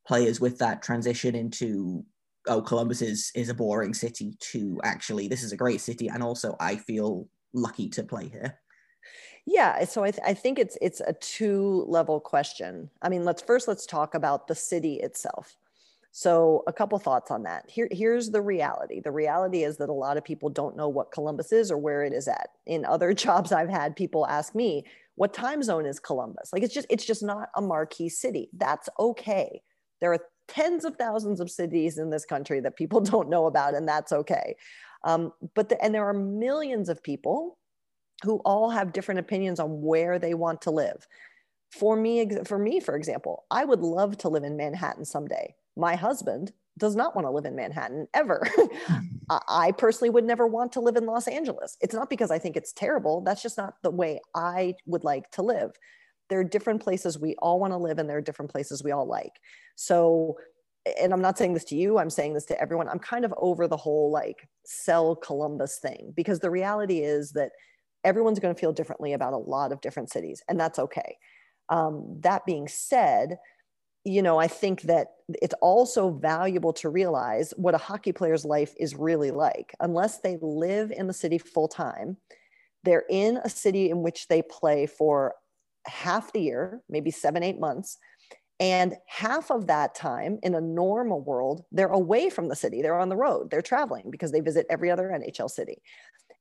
players 0.07 0.39
with 0.39 0.57
that 0.57 0.81
transition 0.81 1.35
into 1.35 2.03
oh 2.47 2.61
columbus 2.61 3.03
is 3.03 3.31
is 3.35 3.49
a 3.49 3.53
boring 3.53 3.93
city 3.93 4.35
to 4.39 4.79
actually 4.83 5.27
this 5.27 5.43
is 5.43 5.51
a 5.51 5.57
great 5.57 5.81
city 5.81 6.07
and 6.07 6.23
also 6.23 6.55
i 6.59 6.75
feel 6.75 7.27
lucky 7.53 7.89
to 7.89 8.03
play 8.03 8.27
here 8.27 8.59
yeah 9.49 9.83
so 9.83 10.03
I, 10.03 10.11
th- 10.11 10.23
I 10.25 10.33
think 10.33 10.59
it's 10.59 10.77
it's 10.81 11.01
a 11.01 11.13
two 11.13 11.85
level 11.87 12.19
question 12.19 12.89
i 13.01 13.09
mean 13.09 13.25
let's 13.25 13.41
first 13.41 13.67
let's 13.67 13.85
talk 13.85 14.15
about 14.15 14.47
the 14.47 14.55
city 14.55 14.95
itself 14.95 15.57
so, 16.11 16.63
a 16.65 16.73
couple 16.73 16.97
thoughts 16.97 17.29
on 17.29 17.43
that. 17.43 17.69
Here, 17.69 17.87
here's 17.91 18.31
the 18.31 18.41
reality. 18.41 18.99
The 18.99 19.11
reality 19.11 19.63
is 19.63 19.77
that 19.77 19.89
a 19.89 19.93
lot 19.93 20.17
of 20.17 20.23
people 20.23 20.49
don't 20.49 20.75
know 20.75 20.89
what 20.89 21.11
Columbus 21.11 21.51
is 21.51 21.71
or 21.71 21.77
where 21.77 22.03
it 22.03 22.13
is 22.13 22.27
at. 22.27 22.49
In 22.65 22.83
other 22.83 23.13
jobs 23.25 23.51
I've 23.51 23.69
had, 23.69 23.95
people 23.95 24.25
ask 24.25 24.55
me, 24.55 24.85
"What 25.15 25.33
time 25.33 25.61
zone 25.61 25.85
is 25.85 25.99
Columbus?" 25.99 26.51
Like 26.51 26.63
it's 26.63 26.73
just 26.73 26.87
it's 26.89 27.05
just 27.05 27.21
not 27.21 27.49
a 27.55 27.61
marquee 27.61 28.09
city. 28.09 28.49
That's 28.53 28.89
okay. 28.99 29.61
There 30.01 30.13
are 30.13 30.19
tens 30.47 30.83
of 30.83 30.95
thousands 30.95 31.39
of 31.39 31.51
cities 31.51 31.99
in 31.99 32.09
this 32.09 32.25
country 32.25 32.59
that 32.61 32.75
people 32.75 33.01
don't 33.13 33.29
know 33.29 33.45
about, 33.45 33.75
and 33.75 33.87
that's 33.87 34.11
okay. 34.11 34.55
Um, 35.03 35.31
but 35.53 35.69
the, 35.69 35.81
and 35.81 35.93
there 35.93 36.07
are 36.07 36.13
millions 36.13 36.89
of 36.89 37.03
people 37.03 37.58
who 38.23 38.37
all 38.45 38.69
have 38.69 38.93
different 38.93 39.19
opinions 39.19 39.59
on 39.59 39.81
where 39.81 40.19
they 40.19 40.33
want 40.33 40.61
to 40.63 40.71
live. 40.71 41.07
For 41.71 41.95
me, 41.95 42.27
for 42.45 42.57
me, 42.57 42.79
for 42.79 42.95
example, 42.95 43.45
I 43.51 43.63
would 43.63 43.81
love 43.81 44.17
to 44.19 44.29
live 44.29 44.43
in 44.43 44.57
Manhattan 44.57 45.05
someday 45.05 45.55
my 45.79 45.95
husband 45.95 46.51
does 46.77 46.95
not 46.95 47.15
want 47.15 47.25
to 47.25 47.31
live 47.31 47.45
in 47.45 47.55
Manhattan 47.55 48.07
ever. 48.13 48.47
I 49.47 49.71
personally 49.71 50.09
would 50.09 50.25
never 50.25 50.45
want 50.45 50.71
to 50.73 50.81
live 50.81 50.95
in 50.95 51.05
Los 51.05 51.27
Angeles. 51.27 51.77
It's 51.81 51.93
not 51.93 52.09
because 52.09 52.31
I 52.31 52.39
think 52.39 52.55
it's 52.55 52.73
terrible. 52.73 53.21
That's 53.21 53.41
just 53.41 53.57
not 53.57 53.75
the 53.81 53.91
way 53.91 54.19
I 54.35 54.75
would 54.85 55.03
like 55.03 55.31
to 55.31 55.41
live. 55.41 55.71
There 56.29 56.39
are 56.39 56.43
different 56.43 56.81
places 56.81 57.17
we 57.17 57.35
all 57.39 57.59
want 57.59 57.73
to 57.73 57.77
live, 57.77 57.97
and 57.97 58.09
there 58.09 58.17
are 58.17 58.21
different 58.21 58.51
places 58.51 58.83
we 58.83 58.91
all 58.91 59.07
like. 59.07 59.33
So, 59.75 60.37
and 61.01 61.11
I'm 61.11 61.21
not 61.21 61.37
saying 61.37 61.53
this 61.53 61.65
to 61.65 61.75
you, 61.75 61.97
I'm 61.97 62.09
saying 62.09 62.33
this 62.33 62.45
to 62.45 62.61
everyone. 62.61 62.87
I'm 62.87 62.99
kind 62.99 63.25
of 63.25 63.33
over 63.37 63.67
the 63.67 63.77
whole 63.77 64.11
like 64.11 64.47
sell 64.65 65.15
Columbus 65.15 65.79
thing 65.81 66.13
because 66.15 66.39
the 66.39 66.51
reality 66.51 66.99
is 66.99 67.31
that 67.31 67.51
everyone's 68.03 68.39
going 68.39 68.53
to 68.53 68.59
feel 68.59 68.73
differently 68.73 69.13
about 69.13 69.33
a 69.33 69.37
lot 69.37 69.71
of 69.71 69.81
different 69.81 70.11
cities, 70.11 70.41
and 70.47 70.59
that's 70.59 70.79
okay. 70.79 71.17
Um, 71.69 72.17
that 72.21 72.45
being 72.45 72.67
said, 72.67 73.37
you 74.03 74.21
know, 74.21 74.37
I 74.37 74.47
think 74.47 74.83
that 74.83 75.07
it's 75.41 75.55
also 75.61 76.09
valuable 76.09 76.73
to 76.73 76.89
realize 76.89 77.53
what 77.57 77.75
a 77.75 77.79
hockey 77.79 78.11
player's 78.11 78.45
life 78.45 78.73
is 78.79 78.95
really 78.95 79.31
like. 79.31 79.75
Unless 79.79 80.19
they 80.19 80.37
live 80.41 80.91
in 80.91 81.07
the 81.07 81.13
city 81.13 81.37
full 81.37 81.67
time, 81.67 82.17
they're 82.83 83.05
in 83.09 83.37
a 83.43 83.49
city 83.49 83.89
in 83.89 84.01
which 84.01 84.27
they 84.27 84.41
play 84.41 84.85
for 84.85 85.35
half 85.85 86.31
the 86.33 86.41
year, 86.41 86.81
maybe 86.89 87.11
seven, 87.11 87.43
eight 87.43 87.59
months. 87.59 87.97
And 88.59 88.95
half 89.07 89.51
of 89.51 89.67
that 89.67 89.95
time 89.95 90.39
in 90.43 90.53
a 90.53 90.61
normal 90.61 91.21
world, 91.21 91.63
they're 91.71 91.87
away 91.87 92.29
from 92.29 92.49
the 92.49 92.55
city. 92.55 92.81
They're 92.81 92.99
on 92.99 93.09
the 93.09 93.15
road. 93.15 93.49
They're 93.49 93.61
traveling 93.61 94.11
because 94.11 94.31
they 94.31 94.41
visit 94.41 94.65
every 94.69 94.91
other 94.91 95.09
NHL 95.09 95.49
city. 95.49 95.81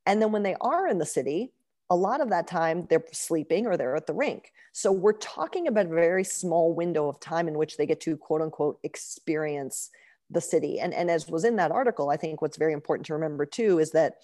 And 0.09 0.23
then 0.23 0.33
when 0.33 0.43
they 0.43 0.57
are 0.61 0.89
in 0.89 0.99
the 0.99 1.07
city, 1.07 1.53
a 1.91 1.97
lot 1.97 2.21
of 2.21 2.31
that 2.31 2.49
time 2.49 2.87
they're 2.89 3.05
sleeping 3.13 3.67
or 3.67 3.77
they're 3.77 3.95
at 3.95 4.07
the 4.07 4.15
rink. 4.15 4.53
So 4.73 4.91
we're 4.91 5.13
talking 5.13 5.69
about 5.69 5.87
a 5.87 5.91
very 5.91 6.25
small 6.25 6.75
window 6.75 7.09
of 7.09 7.21
time 7.21 7.47
in 7.47 7.59
which 7.59 7.77
they 7.77 7.87
get 7.87 8.01
to 8.01 8.17
quote 8.17 8.41
unquote 8.41 8.79
experience 8.83 9.91
the 10.31 10.41
city. 10.41 10.81
And, 10.81 10.95
and 10.95 11.11
as 11.11 11.29
was 11.29 11.45
in 11.45 11.57
that 11.57 11.71
article, 11.71 12.11
I 12.11 12.17
think 12.17 12.41
what's 12.41 12.57
very 12.57 12.73
important 12.73 13.07
to 13.07 13.15
remember 13.15 13.45
too 13.47 13.79
is 13.79 13.91
that 13.93 14.15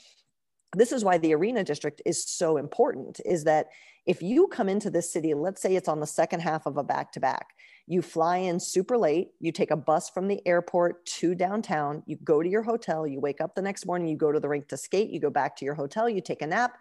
this 0.74 0.90
is 0.90 1.04
why 1.04 1.18
the 1.18 1.34
arena 1.34 1.62
district 1.62 2.00
is 2.06 2.24
so 2.24 2.56
important 2.56 3.20
is 3.24 3.44
that 3.44 3.68
if 4.06 4.22
you 4.22 4.48
come 4.48 4.68
into 4.68 4.90
this 4.90 5.12
city, 5.12 5.34
let's 5.34 5.62
say 5.62 5.76
it's 5.76 5.88
on 5.88 6.00
the 6.00 6.06
second 6.06 6.40
half 6.40 6.66
of 6.66 6.78
a 6.78 6.82
back 6.82 7.12
to 7.12 7.20
back, 7.20 7.48
you 7.86 8.00
fly 8.00 8.38
in 8.38 8.58
super 8.58 8.96
late, 8.96 9.28
you 9.40 9.52
take 9.52 9.70
a 9.70 9.76
bus 9.76 10.08
from 10.08 10.26
the 10.26 10.40
airport 10.46 11.04
to 11.04 11.34
downtown, 11.34 12.02
you 12.06 12.16
go 12.24 12.42
to 12.42 12.48
your 12.48 12.62
hotel, 12.62 13.06
you 13.06 13.20
wake 13.20 13.40
up 13.40 13.54
the 13.54 13.62
next 13.62 13.86
morning, 13.86 14.08
you 14.08 14.16
go 14.16 14.32
to 14.32 14.40
the 14.40 14.48
rink 14.48 14.68
to 14.68 14.76
skate, 14.76 15.10
you 15.10 15.20
go 15.20 15.30
back 15.30 15.56
to 15.56 15.64
your 15.64 15.74
hotel, 15.74 16.08
you 16.08 16.20
take 16.20 16.40
a 16.40 16.46
nap, 16.46 16.78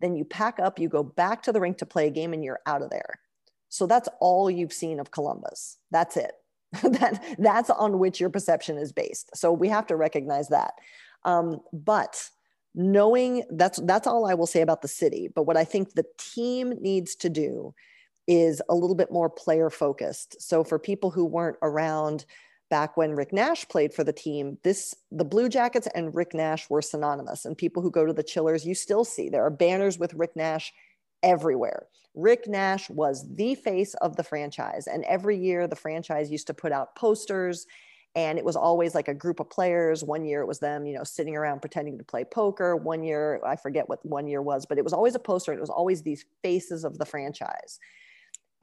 then 0.00 0.14
you 0.14 0.24
pack 0.24 0.60
up, 0.60 0.78
you 0.78 0.88
go 0.88 1.02
back 1.02 1.42
to 1.42 1.52
the 1.52 1.60
rink 1.60 1.78
to 1.78 1.86
play 1.86 2.06
a 2.06 2.10
game, 2.10 2.32
and 2.32 2.44
you're 2.44 2.60
out 2.66 2.82
of 2.82 2.90
there. 2.90 3.20
So 3.68 3.86
that's 3.86 4.08
all 4.20 4.48
you've 4.50 4.72
seen 4.72 5.00
of 5.00 5.10
Columbus. 5.10 5.78
That's 5.90 6.16
it. 6.16 6.32
that, 6.82 7.36
that's 7.38 7.70
on 7.70 7.98
which 7.98 8.20
your 8.20 8.30
perception 8.30 8.78
is 8.78 8.92
based. 8.92 9.30
So 9.36 9.52
we 9.52 9.68
have 9.68 9.86
to 9.88 9.96
recognize 9.96 10.48
that. 10.48 10.74
Um, 11.24 11.60
but 11.72 12.28
knowing 12.74 13.44
that's 13.50 13.78
that's 13.84 14.06
all 14.06 14.26
I 14.26 14.34
will 14.34 14.46
say 14.46 14.60
about 14.60 14.82
the 14.82 14.88
city. 14.88 15.28
But 15.32 15.44
what 15.44 15.56
I 15.56 15.64
think 15.64 15.94
the 15.94 16.04
team 16.18 16.74
needs 16.80 17.14
to 17.16 17.28
do 17.28 17.74
is 18.26 18.62
a 18.68 18.74
little 18.74 18.96
bit 18.96 19.10
more 19.10 19.28
player 19.28 19.70
focused. 19.70 20.40
So 20.40 20.64
for 20.64 20.78
people 20.78 21.10
who 21.10 21.24
weren't 21.24 21.58
around 21.62 22.24
back 22.70 22.96
when 22.96 23.14
Rick 23.14 23.32
Nash 23.32 23.68
played 23.68 23.92
for 23.92 24.04
the 24.04 24.12
team, 24.12 24.58
this 24.62 24.94
the 25.12 25.24
Blue 25.24 25.48
Jackets 25.48 25.88
and 25.94 26.14
Rick 26.14 26.34
Nash 26.34 26.68
were 26.70 26.82
synonymous. 26.82 27.44
And 27.44 27.56
people 27.56 27.82
who 27.82 27.90
go 27.90 28.06
to 28.06 28.12
the 28.12 28.22
Chillers, 28.22 28.64
you 28.66 28.74
still 28.74 29.04
see 29.04 29.28
there 29.28 29.44
are 29.44 29.50
banners 29.50 29.98
with 29.98 30.14
Rick 30.14 30.36
Nash 30.36 30.72
everywhere. 31.22 31.86
Rick 32.14 32.46
Nash 32.48 32.88
was 32.90 33.26
the 33.34 33.54
face 33.56 33.94
of 33.94 34.16
the 34.16 34.24
franchise. 34.24 34.86
And 34.86 35.04
every 35.04 35.36
year 35.36 35.66
the 35.66 35.76
franchise 35.76 36.30
used 36.30 36.46
to 36.46 36.54
put 36.54 36.72
out 36.72 36.96
posters 36.96 37.66
and 38.16 38.38
it 38.38 38.44
was 38.44 38.54
always 38.54 38.94
like 38.94 39.08
a 39.08 39.14
group 39.14 39.40
of 39.40 39.50
players 39.50 40.04
one 40.04 40.24
year 40.24 40.40
it 40.40 40.46
was 40.46 40.60
them 40.60 40.86
you 40.86 40.94
know 40.94 41.04
sitting 41.04 41.36
around 41.36 41.60
pretending 41.60 41.98
to 41.98 42.04
play 42.04 42.24
poker 42.24 42.76
one 42.76 43.02
year 43.02 43.40
i 43.44 43.56
forget 43.56 43.88
what 43.88 44.04
one 44.04 44.26
year 44.26 44.42
was 44.42 44.66
but 44.66 44.78
it 44.78 44.84
was 44.84 44.92
always 44.92 45.14
a 45.14 45.18
poster 45.18 45.52
it 45.52 45.60
was 45.60 45.70
always 45.70 46.02
these 46.02 46.24
faces 46.42 46.84
of 46.84 46.98
the 46.98 47.06
franchise 47.06 47.78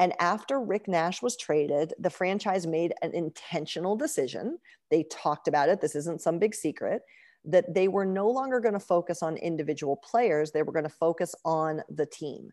and 0.02 0.14
after 0.20 0.60
rick 0.60 0.88
nash 0.88 1.22
was 1.22 1.38
traded 1.38 1.94
the 2.00 2.10
franchise 2.10 2.68
made 2.68 2.94
an 3.02 3.14
intentional 3.14 3.96
decision. 3.96 4.58
They 4.90 5.04
talked 5.04 5.48
about 5.48 5.70
it. 5.70 5.80
This 5.80 5.96
isn't 5.96 6.22
some 6.22 6.40
big 6.40 6.54
secret 6.54 7.04
that 7.46 7.74
they 7.74 7.88
were 7.88 8.06
no 8.06 8.30
longer 8.30 8.60
going 8.60 8.74
to 8.74 8.80
focus 8.80 9.24
on 9.24 9.38
individual 9.38 9.96
players. 9.98 10.52
They 10.52 10.64
were 10.64 10.74
going 10.74 10.84
to 10.84 10.90
focus 10.90 11.34
on 11.46 11.82
the 11.90 12.06
team. 12.06 12.52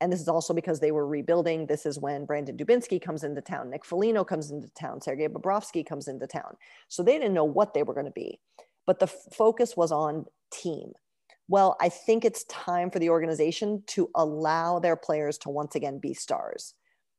And 0.00 0.12
this 0.12 0.20
is 0.20 0.28
also 0.28 0.52
because 0.52 0.78
they 0.78 0.92
were 0.92 1.06
rebuilding. 1.06 1.66
This 1.66 1.86
is 1.86 1.98
when 1.98 2.24
Brandon 2.24 2.56
Dubinsky 2.56 3.00
comes 3.00 3.24
into 3.24 3.40
town, 3.40 3.70
Nick 3.70 3.84
Foligno 3.84 4.24
comes 4.24 4.50
into 4.50 4.68
town, 4.70 5.00
Sergei 5.00 5.28
Bobrovsky 5.28 5.84
comes 5.84 6.06
into 6.06 6.26
town. 6.26 6.56
So 6.88 7.02
they 7.02 7.18
didn't 7.18 7.34
know 7.34 7.44
what 7.44 7.74
they 7.74 7.82
were 7.82 7.94
going 7.94 8.06
to 8.06 8.12
be, 8.12 8.40
but 8.86 8.98
the 8.98 9.06
f- 9.06 9.34
focus 9.34 9.76
was 9.76 9.90
on 9.90 10.26
team. 10.52 10.92
Well, 11.48 11.76
I 11.80 11.88
think 11.88 12.24
it's 12.24 12.44
time 12.44 12.90
for 12.90 12.98
the 12.98 13.10
organization 13.10 13.82
to 13.88 14.10
allow 14.14 14.78
their 14.78 14.96
players 14.96 15.38
to 15.38 15.48
once 15.48 15.74
again 15.74 15.98
be 15.98 16.12
stars. 16.14 16.74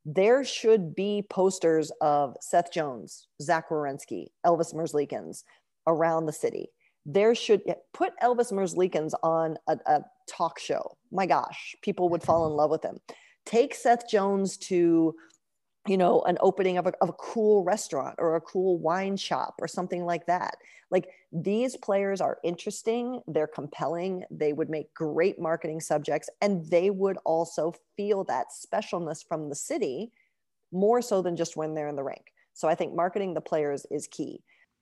There 0.05 0.43
should 0.43 0.95
be 0.95 1.25
posters 1.29 1.91
of 2.01 2.35
Seth 2.41 2.71
Jones, 2.71 3.27
Zach 3.41 3.69
Werenski, 3.69 4.27
Elvis 4.45 4.73
Merzlikins 4.73 5.43
around 5.85 6.25
the 6.25 6.33
city 6.33 6.69
there 7.07 7.33
should 7.33 7.61
put 7.93 8.11
Elvis 8.21 8.51
Merzlikins 8.51 9.13
on 9.23 9.57
a, 9.67 9.77
a, 9.85 10.01
talk 10.29 10.59
show. 10.59 10.97
My 11.09 11.25
gosh, 11.25 11.73
people 11.81 12.09
would 12.09 12.21
fall 12.21 12.45
in 12.47 12.53
love 12.53 12.69
with 12.69 12.83
him. 12.83 12.97
Take 13.45 13.73
Seth 13.73 14.09
Jones 14.09 14.57
to, 14.57 15.15
you 15.87 15.97
know, 15.97 16.21
an 16.21 16.37
opening 16.41 16.77
of 16.77 16.87
a, 16.87 16.93
of 17.01 17.09
a 17.09 17.13
cool 17.13 17.63
restaurant 17.63 18.15
or 18.17 18.35
a 18.35 18.41
cool 18.41 18.77
wine 18.77 19.17
shop 19.17 19.55
or 19.59 19.67
something 19.67 20.05
like 20.05 20.25
that. 20.27 20.57
Like 20.89 21.09
these 21.31 21.75
players 21.77 22.21
are 22.21 22.39
interesting, 22.43 23.21
they're 23.27 23.47
compelling, 23.47 24.23
they 24.31 24.53
would 24.53 24.69
make 24.69 24.93
great 24.93 25.39
marketing 25.39 25.81
subjects, 25.81 26.29
and 26.41 26.65
they 26.69 26.89
would 26.89 27.17
also 27.25 27.73
feel 27.95 28.23
that 28.25 28.47
specialness 28.51 29.25
from 29.27 29.49
the 29.49 29.55
city 29.55 30.11
more 30.71 31.01
so 31.01 31.21
than 31.21 31.35
just 31.35 31.57
when 31.57 31.73
they're 31.73 31.89
in 31.89 31.95
the 31.95 32.03
rink. 32.03 32.33
So 32.53 32.67
I 32.67 32.75
think 32.75 32.95
marketing 32.95 33.33
the 33.33 33.41
players 33.41 33.85
is 33.91 34.07
key. 34.07 34.41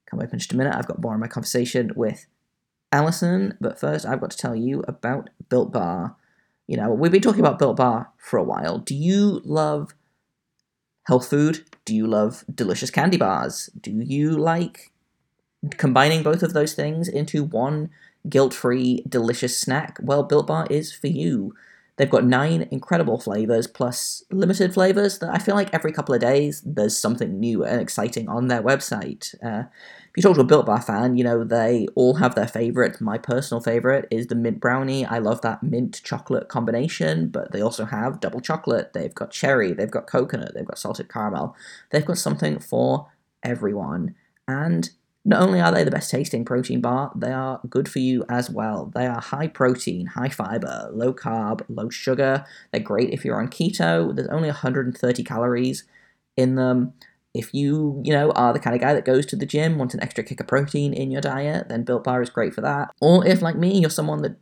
Come 0.10 0.20
up 0.20 0.32
in 0.32 0.40
just 0.40 0.54
a 0.54 0.58
minute. 0.58 0.76
I've 0.76 0.88
got 0.88 1.02
more 1.02 1.14
in 1.14 1.20
my 1.20 1.28
conversation 1.28 1.92
with 1.96 2.28
Alison, 2.92 3.58
but 3.60 3.80
first 3.80 4.06
I've 4.06 4.22
got 4.22 4.32
to 4.32 4.38
tell 4.38 4.56
you 4.56 4.84
about 4.88 5.30
Built 5.50 5.74
Bar. 5.74 6.16
You 6.68 6.78
know, 6.78 6.92
we've 6.92 7.12
been 7.12 7.22
talking 7.22 7.42
about 7.42 7.60
Built 7.60 7.78
Bar 7.78 8.12
for 8.18 8.38
a 8.38 8.44
while. 8.44 8.78
Do 8.78 8.96
you 8.96 9.42
love 9.44 9.94
health 11.06 11.30
food? 11.30 11.66
Do 11.86 11.96
you 11.96 12.08
love 12.08 12.44
delicious 12.54 12.90
candy 12.90 13.18
bars? 13.18 13.70
Do 13.80 13.92
you 13.92 14.32
like 14.32 14.92
combining 15.78 16.24
both 16.24 16.44
of 16.44 16.54
those 16.54 16.74
things 16.74 17.08
into 17.08 17.44
one 17.44 17.90
guilt 18.28 18.54
free, 18.54 19.04
delicious 19.08 19.58
snack? 19.58 19.98
Well, 20.02 20.24
Built 20.24 20.48
Bar 20.48 20.68
is 20.70 20.94
for 20.94 21.08
you. 21.08 21.54
They've 21.98 22.10
got 22.10 22.26
nine 22.26 22.68
incredible 22.72 23.20
flavors 23.20 23.68
plus 23.68 24.24
limited 24.30 24.74
flavors 24.74 25.20
that 25.20 25.34
I 25.34 25.38
feel 25.40 25.56
like 25.56 25.74
every 25.74 25.94
couple 25.94 26.14
of 26.14 26.20
days 26.22 26.62
there's 26.66 26.98
something 26.98 27.40
new 27.40 27.64
and 27.64 27.80
exciting 27.80 28.28
on 28.28 28.48
their 28.48 28.62
website. 28.62 29.34
Uh, 29.44 29.70
you 30.18 30.24
talk 30.24 30.36
to 30.36 30.42
a 30.42 30.46
Built 30.46 30.66
Bar 30.66 30.82
fan, 30.82 31.18
you 31.18 31.24
know 31.24 31.44
they 31.44 31.88
all 31.96 32.16
have 32.16 32.36
their 32.36 32.48
favorite. 32.48 33.02
My 33.02 33.18
personal 33.18 33.62
favorite 33.62 34.08
is 34.12 34.28
the 34.28 34.36
mint 34.36 34.60
brownie. 34.60 35.06
I 35.06 35.20
love 35.20 35.42
that 35.42 35.64
mint 35.64 36.02
chocolate 36.04 36.48
combination, 36.48 37.30
but 37.30 37.52
they 37.52 37.62
also 37.62 37.86
have 37.86 38.20
double 38.20 38.42
chocolate. 38.42 38.94
They've 38.94 39.14
got 39.14 39.32
cherry, 39.32 39.74
they've 39.74 39.92
got 39.92 40.08
coconut, 40.08 40.54
they've 40.54 40.66
got 40.66 40.80
salted 40.80 41.10
caramel. 41.10 41.56
They've 41.92 42.06
got 42.06 42.18
something 42.18 42.60
for 42.60 43.08
everyone. 43.44 44.16
And 44.48 44.90
not 45.28 45.42
only 45.42 45.60
are 45.60 45.72
they 45.72 45.84
the 45.84 45.92
best 45.92 46.12
tasting 46.12 46.46
protein 46.46 46.82
bar, 46.82 47.12
they 47.16 47.32
are 47.32 47.60
good 47.68 47.90
for 47.90 47.98
you 47.98 48.24
as 48.30 48.50
well. 48.50 48.92
They 48.94 49.08
are 49.08 49.20
high 49.20 49.48
protein, 49.48 50.06
high 50.06 50.30
fiber, 50.30 50.90
low 50.94 51.14
carb, 51.14 51.64
low 51.68 51.90
sugar. 51.90 52.46
They're 52.72 52.80
great 52.80 53.10
if 53.10 53.26
you're 53.26 53.42
on 53.42 53.48
keto. 53.48 54.16
There's 54.16 54.28
only 54.28 54.50
130 54.50 55.24
calories 55.24 55.84
in 56.38 56.56
them. 56.56 56.94
If 57.36 57.54
you, 57.54 58.02
you 58.04 58.14
know, 58.14 58.32
are 58.32 58.54
the 58.54 58.60
kind 58.60 58.76
of 58.76 58.82
guy 58.82 58.94
that 58.94 59.06
goes 59.06 59.26
to 59.28 59.36
the 59.36 59.46
gym, 59.46 59.78
wants 59.78 59.94
an 59.94 60.02
extra 60.02 60.24
kick 60.24 60.40
of 60.40 60.48
protein 60.48 60.94
in 60.94 61.12
your 61.12 61.22
diet, 61.22 61.70
then 61.70 61.84
Built 61.84 62.04
Bar 62.04 62.22
is 62.22 62.30
great 62.30 62.54
for 62.54 62.62
that. 62.62 62.92
Or 63.02 63.26
if, 63.26 63.42
like 63.42 63.58
me, 63.58 63.80
you're 63.80 63.90
someone 63.90 64.22
that 64.22 64.38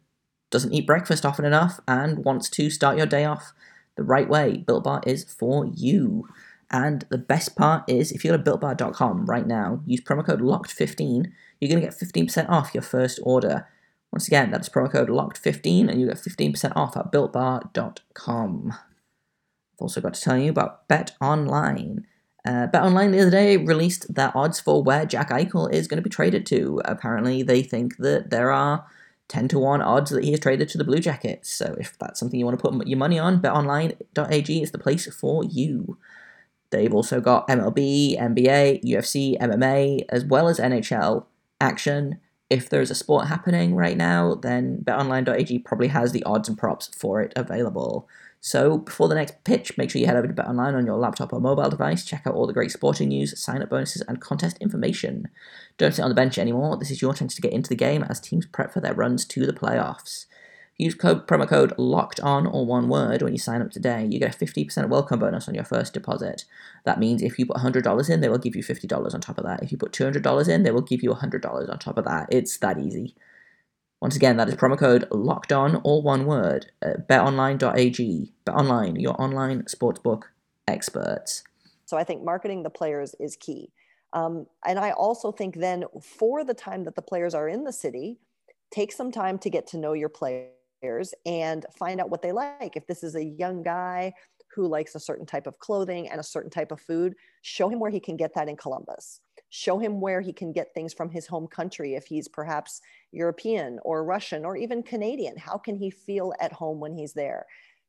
doesn't 0.51 0.73
eat 0.73 0.85
breakfast 0.85 1.25
often 1.25 1.45
enough 1.45 1.79
and 1.87 2.23
wants 2.23 2.49
to 2.51 2.69
start 2.69 2.97
your 2.97 3.07
day 3.07 3.25
off 3.25 3.53
the 3.95 4.03
right 4.03 4.29
way, 4.29 4.57
Built 4.57 4.83
Bar 4.83 5.01
is 5.05 5.23
for 5.23 5.65
you. 5.65 6.27
And 6.71 7.05
the 7.09 7.17
best 7.17 7.55
part 7.55 7.83
is, 7.87 8.11
if 8.11 8.23
you 8.23 8.31
go 8.31 8.37
to 8.37 8.43
builtbar.com 8.43 9.25
right 9.25 9.45
now, 9.45 9.81
use 9.85 10.01
promo 10.01 10.25
code 10.25 10.41
LOCKED15, 10.41 11.31
you're 11.59 11.69
going 11.69 11.81
to 11.81 11.87
get 11.87 11.97
15% 11.97 12.49
off 12.49 12.73
your 12.73 12.81
first 12.81 13.19
order. 13.23 13.67
Once 14.11 14.27
again, 14.27 14.49
that's 14.51 14.69
promo 14.69 14.91
code 14.91 15.09
LOCKED15, 15.09 15.89
and 15.89 16.01
you 16.01 16.07
get 16.07 16.17
15% 16.17 16.73
off 16.75 16.97
at 16.97 17.11
builtbar.com. 17.11 18.71
I've 18.71 19.81
also 19.81 20.01
got 20.01 20.15
to 20.15 20.21
tell 20.21 20.37
you 20.37 20.49
about 20.49 20.87
Bet 20.87 21.11
Online. 21.21 22.05
Uh, 22.45 22.67
Online 22.73 23.11
the 23.11 23.21
other 23.21 23.31
day 23.31 23.55
released 23.55 24.13
their 24.13 24.35
odds 24.35 24.59
for 24.59 24.83
where 24.83 25.05
Jack 25.05 25.29
Eichel 25.29 25.71
is 25.71 25.87
going 25.87 25.97
to 25.97 26.07
be 26.07 26.09
traded 26.09 26.45
to. 26.47 26.81
Apparently, 26.83 27.41
they 27.41 27.63
think 27.63 27.97
that 27.97 28.31
there 28.31 28.51
are 28.51 28.85
10 29.29 29.47
to 29.49 29.59
1 29.59 29.81
odds 29.81 30.11
that 30.11 30.23
he 30.23 30.33
is 30.33 30.39
traded 30.39 30.67
to 30.69 30.77
the 30.77 30.83
Blue 30.83 30.99
Jackets. 30.99 31.51
So 31.51 31.75
if 31.79 31.97
that's 31.97 32.19
something 32.19 32.39
you 32.39 32.45
want 32.45 32.59
to 32.59 32.69
put 32.69 32.87
your 32.87 32.97
money 32.97 33.17
on, 33.17 33.41
betonline.ag 33.41 34.61
is 34.61 34.71
the 34.71 34.77
place 34.77 35.13
for 35.15 35.43
you. 35.45 35.97
They've 36.69 36.93
also 36.93 37.21
got 37.21 37.47
MLB, 37.47 38.19
NBA, 38.19 38.83
UFC, 38.83 39.39
MMA, 39.39 40.05
as 40.09 40.25
well 40.25 40.47
as 40.47 40.59
NHL 40.59 41.25
action. 41.61 42.19
If 42.49 42.69
there's 42.69 42.91
a 42.91 42.95
sport 42.95 43.27
happening 43.27 43.75
right 43.75 43.95
now, 43.95 44.35
then 44.35 44.83
betonline.ag 44.83 45.59
probably 45.59 45.87
has 45.87 46.11
the 46.11 46.23
odds 46.23 46.49
and 46.49 46.57
props 46.57 46.89
for 46.95 47.21
it 47.21 47.31
available. 47.35 48.07
So 48.45 48.79
before 48.79 49.07
the 49.07 49.15
next 49.15 49.41
pitch, 49.45 49.77
make 49.77 49.89
sure 49.89 50.01
you 50.01 50.05
head 50.05 50.17
over 50.17 50.27
to 50.27 50.33
BetOnline 50.33 50.75
on 50.75 50.85
your 50.85 50.97
laptop 50.97 51.31
or 51.31 51.39
mobile 51.39 51.69
device, 51.69 52.03
check 52.03 52.23
out 52.27 52.35
all 52.35 52.45
the 52.45 52.51
great 52.51 52.71
sporting 52.71 53.07
news, 53.07 53.41
sign-up 53.41 53.69
bonuses, 53.69 54.01
and 54.01 54.19
contest 54.19 54.57
information. 54.57 55.29
Don't 55.77 55.93
sit 55.93 56.01
on 56.03 56.09
the 56.09 56.15
bench 56.15 56.37
anymore. 56.37 56.75
This 56.75 56.91
is 56.91 57.01
your 57.01 57.13
chance 57.13 57.35
to 57.35 57.41
get 57.41 57.53
into 57.53 57.69
the 57.69 57.75
game 57.77 58.03
as 58.03 58.19
teams 58.19 58.45
prep 58.45 58.73
for 58.73 58.81
their 58.81 58.93
runs 58.93 59.23
to 59.27 59.45
the 59.45 59.53
playoffs. 59.53 60.25
Use 60.75 60.93
code 60.93 61.25
promo 61.25 61.47
code 61.47 61.73
locked 61.77 62.19
on 62.19 62.45
or 62.45 62.65
one 62.65 62.89
word 62.89 63.21
when 63.21 63.31
you 63.31 63.39
sign 63.39 63.61
up 63.61 63.71
today. 63.71 64.05
You 64.11 64.19
get 64.19 64.35
a 64.35 64.37
50% 64.37 64.89
welcome 64.89 65.19
bonus 65.19 65.47
on 65.47 65.55
your 65.55 65.63
first 65.63 65.93
deposit. 65.93 66.43
That 66.83 66.99
means 66.99 67.21
if 67.21 67.39
you 67.39 67.45
put 67.45 67.55
$100 67.55 68.09
in, 68.09 68.19
they 68.19 68.27
will 68.27 68.37
give 68.37 68.57
you 68.57 68.63
$50 68.63 69.13
on 69.13 69.21
top 69.21 69.37
of 69.37 69.45
that. 69.45 69.63
If 69.63 69.71
you 69.71 69.77
put 69.77 69.93
$200 69.93 70.49
in, 70.49 70.63
they 70.63 70.71
will 70.71 70.81
give 70.81 71.01
you 71.01 71.11
$100 71.11 71.69
on 71.69 71.79
top 71.79 71.97
of 71.97 72.03
that. 72.03 72.27
It's 72.29 72.57
that 72.57 72.77
easy. 72.77 73.15
Once 74.03 74.17
again, 74.17 74.35
that 74.35 74.49
is 74.49 74.55
promo 74.55 74.77
code 74.77 75.07
locked 75.11 75.53
on, 75.53 75.77
all 75.77 76.01
one 76.01 76.25
word, 76.25 76.69
at 76.81 77.07
betonline.ag. 77.07 78.33
BetOnline, 78.45 79.01
your 79.01 79.15
online 79.21 79.61
sportsbook 79.61 80.23
experts. 80.67 81.45
So 81.85 81.95
I 81.95 82.03
think 82.03 82.21
marketing 82.21 82.63
the 82.63 82.69
players 82.69 83.15
is 83.17 83.37
key. 83.37 83.71
Um, 84.11 84.45
and 84.65 84.77
I 84.77 84.91
also 84.91 85.31
think 85.31 85.55
then 85.55 85.85
for 86.01 86.43
the 86.43 86.53
time 86.53 86.83
that 86.83 86.95
the 86.95 87.01
players 87.01 87.33
are 87.33 87.47
in 87.47 87.63
the 87.63 87.71
city, 87.71 88.19
take 88.71 88.91
some 88.91 89.09
time 89.09 89.37
to 89.37 89.49
get 89.49 89.67
to 89.67 89.77
know 89.77 89.93
your 89.93 90.09
players 90.09 91.13
and 91.25 91.65
find 91.73 92.01
out 92.01 92.09
what 92.09 92.21
they 92.21 92.33
like. 92.33 92.75
If 92.75 92.85
this 92.87 93.03
is 93.05 93.15
a 93.15 93.23
young 93.23 93.63
guy 93.63 94.11
who 94.53 94.67
likes 94.67 94.95
a 94.95 94.99
certain 94.99 95.25
type 95.25 95.47
of 95.47 95.59
clothing 95.59 96.09
and 96.09 96.19
a 96.19 96.23
certain 96.23 96.51
type 96.51 96.73
of 96.73 96.81
food, 96.81 97.13
show 97.41 97.69
him 97.69 97.79
where 97.79 97.89
he 97.89 98.01
can 98.01 98.17
get 98.17 98.35
that 98.35 98.49
in 98.49 98.57
Columbus. 98.57 99.21
Show 99.55 99.77
him 99.77 100.01
where 100.01 100.19
he 100.19 100.33
can 100.33 100.51
get 100.51 100.73
things 100.73 100.95
from 100.95 101.11
his 101.11 101.27
home 101.27 101.45
country 101.45 101.93
if 101.93 102.07
he's 102.07 102.27
perhaps 102.27 102.81
European 103.11 103.77
or 103.83 104.03
Russian 104.03 104.45
or 104.45 104.57
even 104.57 104.81
Canadian. 104.81 105.37
How 105.37 105.59
can 105.59 105.75
he 105.75 105.91
feel 105.91 106.33
at 106.39 106.51
home 106.51 106.79
when 106.79 106.91
he's 106.91 107.13
there? 107.13 107.45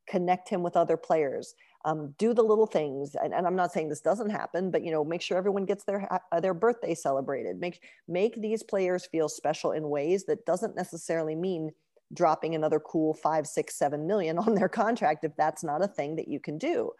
Connect 0.07 0.47
him 0.47 0.63
with 0.63 0.77
other 0.77 0.99
players. 0.99 1.55
Um, 1.87 2.15
do 2.19 2.35
the 2.35 2.43
little 2.43 2.67
things 2.67 3.15
and, 3.15 3.35
and, 3.35 3.47
i'm 3.47 3.57
not 3.57 3.71
saying 3.71 3.91
this 3.91 4.01
doesn't 4.01 4.31
happen 4.31 4.71
but 4.71 4.83
you 4.83 4.91
know 4.91 5.05
make 5.05 5.21
sure 5.21 5.37
everyone 5.37 5.67
gets 5.67 5.85
their 5.85 6.11
uh, 6.11 6.41
their 6.41 6.55
birthday 6.55 6.95
celebrated 6.95 7.61
make 7.61 7.83
make 8.09 8.41
these 8.41 8.63
players 8.63 9.05
feel 9.05 9.29
special 9.29 9.73
in 9.73 9.91
ways 9.91 10.25
that 10.25 10.47
doesn't 10.47 10.75
necessarily 10.75 11.35
mean 11.35 11.71
dropping 12.13 12.55
another 12.55 12.81
cool 12.81 13.15
five, 13.15 13.47
six, 13.47 13.77
seven 13.77 14.07
million 14.07 14.39
on 14.47 14.55
their 14.55 14.69
contract 14.69 15.25
if 15.25 15.35
that's 15.37 15.65
not 15.65 15.85
a 15.85 15.89
thing 15.89 16.17
that 16.17 16.29
you 16.29 16.41
can 16.41 16.59
do. 16.59 16.91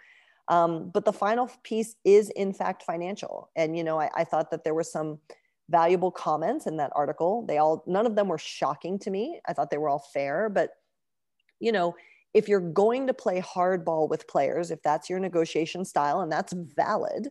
Um, 0.49 0.91
but 0.93 1.05
the 1.05 1.13
final 1.13 1.51
piece 1.63 1.97
is 2.05 2.31
in 2.31 2.53
fact 2.53 2.83
financial. 2.83 3.51
And 3.57 3.77
you 3.77 3.85
know, 3.85 3.99
I, 3.99 4.11
I 4.15 4.25
thought 4.25 4.51
that 4.51 4.65
there 4.65 4.75
were 4.75 4.83
some 4.83 5.19
valuable 5.71 6.11
comments 6.11 6.67
in 6.67 6.77
that 6.77 6.93
article. 6.95 7.45
They 7.47 7.59
all 7.59 7.83
none 7.87 8.07
of 8.07 8.15
them 8.15 8.29
were 8.29 8.39
shocking 8.39 8.99
to 9.01 9.11
me. 9.11 9.41
I 9.49 9.53
thought 9.53 9.71
they 9.71 9.79
were 9.79 9.89
all 9.89 10.07
fair, 10.13 10.49
but 10.49 10.71
you 11.61 11.73
know, 11.73 11.95
if 12.35 12.49
you're 12.49 12.61
going 12.61 13.07
to 13.07 13.15
play 13.15 13.41
hardball 13.41 14.09
with 14.09 14.29
players, 14.29 14.71
if 14.71 14.83
that's 14.83 15.09
your 15.09 15.21
negotiation 15.21 15.85
style 15.85 16.21
and 16.21 16.31
that's 16.31 16.53
valid, 16.53 17.29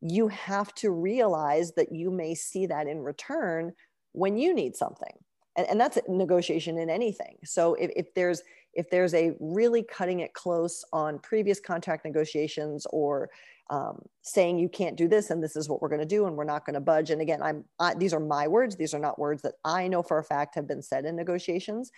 you 0.00 0.28
have 0.28 0.72
to 0.74 0.90
realize 0.90 1.72
that 1.72 1.92
you 1.92 2.10
may 2.10 2.34
see 2.34 2.66
that 2.66 2.86
in 2.86 3.00
return 3.00 3.72
when 4.12 4.36
you 4.36 4.54
need 4.54 4.76
something 4.76 5.12
and, 5.56 5.66
and 5.68 5.80
that's 5.80 5.98
negotiation 6.08 6.78
in 6.78 6.88
anything 6.88 7.36
so 7.44 7.74
if, 7.74 7.90
if 7.96 8.14
there's 8.14 8.42
if 8.74 8.90
there's 8.90 9.14
a 9.14 9.32
really 9.40 9.82
cutting 9.82 10.20
it 10.20 10.34
close 10.34 10.84
on 10.92 11.18
previous 11.18 11.60
contract 11.60 12.04
negotiations 12.04 12.86
or 12.90 13.30
um, 13.70 14.00
saying 14.22 14.58
you 14.58 14.68
can't 14.68 14.96
do 14.96 15.08
this 15.08 15.30
and 15.30 15.42
this 15.42 15.56
is 15.56 15.68
what 15.68 15.82
we're 15.82 15.88
going 15.88 16.00
to 16.00 16.06
do 16.06 16.26
and 16.26 16.36
we're 16.36 16.44
not 16.44 16.64
going 16.64 16.74
to 16.74 16.80
budge 16.80 17.10
and 17.10 17.20
again 17.20 17.42
i'm 17.42 17.64
I, 17.78 17.94
these 17.94 18.14
are 18.14 18.20
my 18.20 18.48
words 18.48 18.76
these 18.76 18.94
are 18.94 18.98
not 18.98 19.18
words 19.18 19.42
that 19.42 19.54
i 19.64 19.88
know 19.88 20.02
for 20.02 20.18
a 20.18 20.24
fact 20.24 20.54
have 20.54 20.66
been 20.66 20.82
said 20.82 21.04
in 21.04 21.16
negotiations 21.16 21.90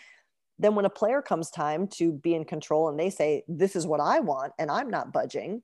then 0.59 0.75
when 0.75 0.85
a 0.85 0.91
player 0.91 1.23
comes 1.23 1.49
time 1.49 1.87
to 1.87 2.13
be 2.13 2.35
in 2.35 2.45
control 2.45 2.89
and 2.89 2.99
they 2.99 3.09
say 3.09 3.45
this 3.47 3.77
is 3.77 3.87
what 3.87 4.01
i 4.01 4.19
want 4.19 4.53
and 4.59 4.69
i'm 4.69 4.91
not 4.91 5.13
budging 5.13 5.63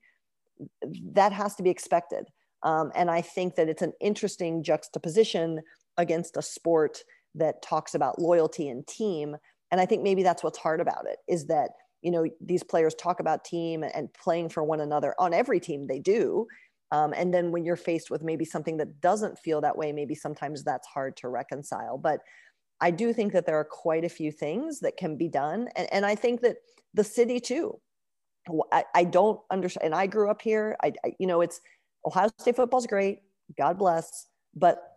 that 1.13 1.33
has 1.33 1.55
to 1.57 1.63
be 1.63 1.71
expected. 1.71 2.27
Um, 2.63 2.91
and 2.95 3.11
i 3.11 3.21
think 3.21 3.57
that 3.57 3.69
it's 3.69 3.83
an 3.83 3.93
interesting 4.01 4.63
juxtaposition 4.63 5.61
against 5.99 6.37
a 6.37 6.43
sport 6.43 7.03
that 7.35 7.63
talks 7.63 7.95
about 7.95 8.19
loyalty 8.19 8.69
and 8.69 8.87
team 8.87 9.37
and 9.71 9.81
i 9.81 9.87
think 9.87 10.03
maybe 10.03 10.23
that's 10.23 10.43
what's 10.43 10.59
hard 10.59 10.81
about 10.81 11.07
it 11.07 11.19
is 11.29 11.47
that 11.47 11.71
you 12.03 12.11
know 12.11 12.27
these 12.41 12.63
players 12.63 12.95
talk 12.95 13.21
about 13.21 13.45
team 13.45 13.83
and 13.83 14.13
playing 14.15 14.49
for 14.49 14.63
one 14.63 14.81
another 14.81 15.15
on 15.19 15.35
every 15.35 15.61
team 15.61 15.87
they 15.87 15.99
do 15.99 16.47
um, 16.93 17.13
and 17.17 17.35
then 17.35 17.51
when 17.51 17.65
you're 17.65 17.75
faced 17.77 18.11
with 18.11 18.23
maybe 18.23 18.45
something 18.45 18.77
that 18.77 19.01
doesn't 19.01 19.39
feel 19.39 19.61
that 19.61 19.77
way 19.77 19.93
maybe 19.93 20.15
sometimes 20.15 20.63
that's 20.63 20.87
hard 20.87 21.17
to 21.17 21.29
reconcile. 21.29 21.99
But 21.99 22.21
i 22.81 22.91
do 22.91 23.13
think 23.13 23.33
that 23.33 23.47
there 23.47 23.59
are 23.59 23.65
quite 23.65 24.05
a 24.05 24.09
few 24.09 24.31
things 24.31 24.81
that 24.81 24.97
can 24.99 25.17
be 25.17 25.29
done 25.29 25.67
and, 25.77 25.89
and 25.93 26.05
i 26.05 26.15
think 26.15 26.43
that 26.43 26.57
the 26.93 27.05
city 27.05 27.41
too. 27.41 27.79
I, 28.71 28.85
I 28.95 29.05
don't 29.05 29.41
understand 29.51 29.87
and 29.87 29.95
i 29.95 30.07
grew 30.07 30.31
up 30.31 30.43
here. 30.43 30.77
I, 30.83 30.93
I 31.05 31.15
you 31.19 31.27
know 31.27 31.41
it's 31.41 31.61
ohio 32.07 32.29
state 32.39 32.55
football's 32.55 32.87
great 32.87 33.21
god 33.59 33.79
bless 33.79 34.27
but 34.55 34.96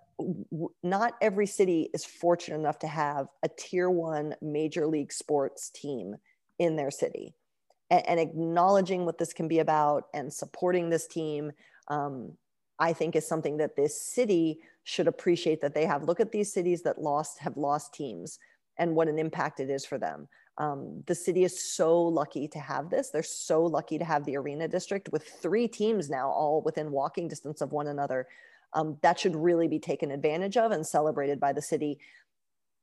not 0.84 1.14
every 1.22 1.48
city 1.48 1.90
is 1.94 2.06
fortunate 2.06 2.58
enough 2.58 2.80
to 2.80 2.88
have 2.88 3.28
a 3.44 3.50
tier 3.58 3.90
one 3.90 4.36
major 4.42 4.86
league 4.86 5.14
sports 5.14 5.70
team 5.70 6.16
in 6.58 6.76
their 6.76 6.92
city. 6.92 7.34
And, 7.90 8.08
and 8.08 8.20
acknowledging 8.20 9.06
what 9.06 9.18
this 9.18 9.34
can 9.34 9.48
be 9.48 9.60
about 9.60 10.06
and 10.14 10.32
supporting 10.32 10.90
this 10.90 11.08
team 11.08 11.52
um, 11.88 12.34
i 12.78 12.94
think 12.94 13.16
is 13.16 13.28
something 13.28 13.58
that 13.58 13.76
this 13.76 14.00
city 14.00 14.60
should 14.90 15.08
appreciate 15.08 15.62
that 15.62 15.76
they 15.76 15.86
have. 15.86 16.04
Look 16.04 16.20
at 16.20 16.32
these 16.32 16.52
cities 16.52 16.82
that 16.82 17.00
lost 17.00 17.38
have 17.40 17.58
lost 17.58 17.94
teams 17.94 18.40
and 18.78 18.96
what 18.96 19.08
an 19.08 19.20
impact 19.20 19.60
it 19.60 19.70
is 19.70 19.86
for 19.86 20.00
them. 20.00 20.28
Um, 20.58 21.04
the 21.06 21.14
city 21.14 21.44
is 21.44 21.72
so 21.74 22.02
lucky 22.02 22.48
to 22.48 22.60
have 22.60 22.90
this. 22.90 23.12
They're 23.12 23.22
so 23.22 23.64
lucky 23.64 24.00
to 24.00 24.06
have 24.06 24.26
the 24.26 24.36
arena 24.36 24.68
district 24.68 25.10
with 25.12 25.24
three 25.24 25.68
teams 25.68 26.10
now 26.10 26.30
all 26.30 26.64
within 26.64 26.92
walking 26.92 27.28
distance 27.28 27.62
of 27.62 27.72
one 27.72 27.88
another 27.88 28.28
um, 28.74 28.98
that 29.02 29.20
should 29.20 29.36
really 29.36 29.68
be 29.68 29.80
taken 29.80 30.12
advantage 30.12 30.58
of 30.58 30.72
and 30.72 30.86
celebrated 30.86 31.40
by 31.40 31.54
the 31.54 31.62
city 31.62 32.00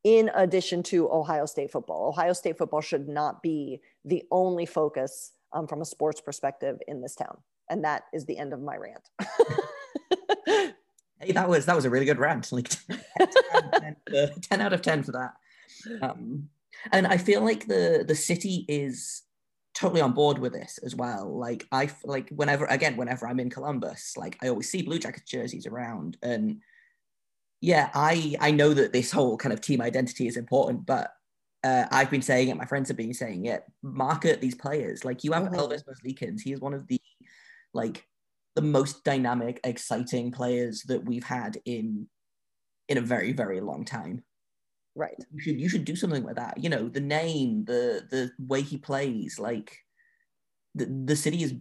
in 0.04 0.30
addition 0.34 0.82
to 0.84 1.10
Ohio 1.10 1.46
State 1.46 1.70
football. 1.70 2.08
Ohio 2.08 2.32
State 2.32 2.58
football 2.58 2.80
should 2.80 3.08
not 3.08 3.42
be 3.42 3.80
the 4.04 4.22
only 4.30 4.66
focus 4.66 5.32
um, 5.52 5.66
from 5.66 5.82
a 5.82 5.84
sports 5.84 6.20
perspective 6.20 6.78
in 6.86 7.00
this 7.00 7.14
town. 7.14 7.38
And 7.68 7.84
that 7.84 8.04
is 8.12 8.24
the 8.24 8.38
end 8.38 8.52
of 8.52 8.60
my 8.60 8.76
rant. 8.76 9.10
hey, 11.20 11.32
that 11.32 11.48
was 11.48 11.66
that 11.66 11.74
was 11.74 11.84
a 11.84 11.90
really 11.90 12.04
good 12.04 12.18
rant. 12.18 12.52
Like 12.52 12.68
10, 12.88 13.00
10, 13.80 13.96
10, 14.08 14.40
10 14.40 14.60
out 14.60 14.72
of 14.72 14.82
10 14.82 15.02
for 15.02 15.12
that. 15.12 15.34
Um, 16.02 16.48
and 16.92 17.06
I 17.06 17.16
feel 17.16 17.42
like 17.42 17.66
the 17.66 18.04
the 18.06 18.14
city 18.14 18.64
is 18.68 19.22
totally 19.76 20.00
on 20.00 20.12
board 20.12 20.38
with 20.38 20.54
this 20.54 20.78
as 20.78 20.96
well. 20.96 21.38
Like 21.38 21.66
I 21.70 21.90
like 22.04 22.30
whenever 22.30 22.64
again 22.64 22.96
whenever 22.96 23.28
I'm 23.28 23.38
in 23.38 23.50
Columbus, 23.50 24.14
like 24.16 24.38
I 24.42 24.48
always 24.48 24.70
see 24.70 24.82
Blue 24.82 24.98
Jackets 24.98 25.30
jerseys 25.30 25.66
around, 25.66 26.16
and 26.22 26.62
yeah, 27.60 27.90
I 27.94 28.36
I 28.40 28.50
know 28.52 28.72
that 28.72 28.92
this 28.92 29.12
whole 29.12 29.36
kind 29.36 29.52
of 29.52 29.60
team 29.60 29.82
identity 29.82 30.26
is 30.26 30.38
important, 30.38 30.86
but 30.86 31.12
uh, 31.62 31.84
I've 31.90 32.10
been 32.10 32.22
saying 32.22 32.48
it, 32.48 32.56
my 32.56 32.64
friends 32.64 32.88
have 32.88 32.96
been 32.96 33.12
saying 33.12 33.44
it. 33.46 33.64
Market 33.82 34.40
these 34.40 34.54
players. 34.54 35.04
Like 35.04 35.24
you 35.24 35.32
have 35.32 35.44
mm-hmm. 35.44 35.54
Elvis 35.54 35.82
Merzlikins. 35.84 36.40
He 36.40 36.52
is 36.52 36.60
one 36.60 36.74
of 36.74 36.86
the 36.86 37.00
like 37.74 38.02
the 38.54 38.62
most 38.62 39.04
dynamic, 39.04 39.60
exciting 39.62 40.32
players 40.32 40.84
that 40.84 41.04
we've 41.04 41.24
had 41.24 41.58
in 41.66 42.08
in 42.88 42.96
a 42.96 43.02
very 43.02 43.32
very 43.32 43.60
long 43.60 43.84
time 43.84 44.22
right. 44.96 45.14
You 45.32 45.40
should 45.40 45.60
you 45.60 45.68
should 45.68 45.84
do 45.84 45.94
something 45.94 46.24
like 46.24 46.36
that 46.36 46.62
you 46.62 46.68
know 46.68 46.88
the 46.88 47.00
name 47.00 47.64
the 47.64 48.06
the 48.10 48.32
way 48.38 48.62
he 48.62 48.78
plays 48.78 49.38
like 49.38 49.76
the, 50.74 50.86
the 51.04 51.16
city 51.16 51.42
is 51.42 51.54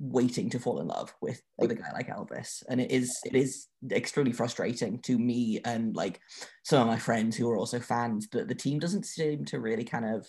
waiting 0.00 0.48
to 0.48 0.58
fall 0.58 0.80
in 0.80 0.88
love 0.88 1.14
with 1.20 1.42
with 1.58 1.70
a 1.70 1.74
guy 1.74 1.92
like 1.92 2.08
Elvis 2.08 2.62
and 2.70 2.80
it 2.80 2.90
is 2.90 3.18
it 3.24 3.34
is 3.36 3.68
extremely 3.92 4.32
frustrating 4.32 4.98
to 5.02 5.18
me 5.18 5.60
and 5.66 5.94
like 5.94 6.20
some 6.64 6.80
of 6.80 6.86
my 6.86 6.98
friends 6.98 7.36
who 7.36 7.48
are 7.50 7.56
also 7.56 7.78
fans 7.78 8.26
that 8.32 8.48
the 8.48 8.54
team 8.54 8.78
doesn't 8.78 9.04
seem 9.04 9.44
to 9.44 9.60
really 9.60 9.84
kind 9.84 10.06
of 10.06 10.26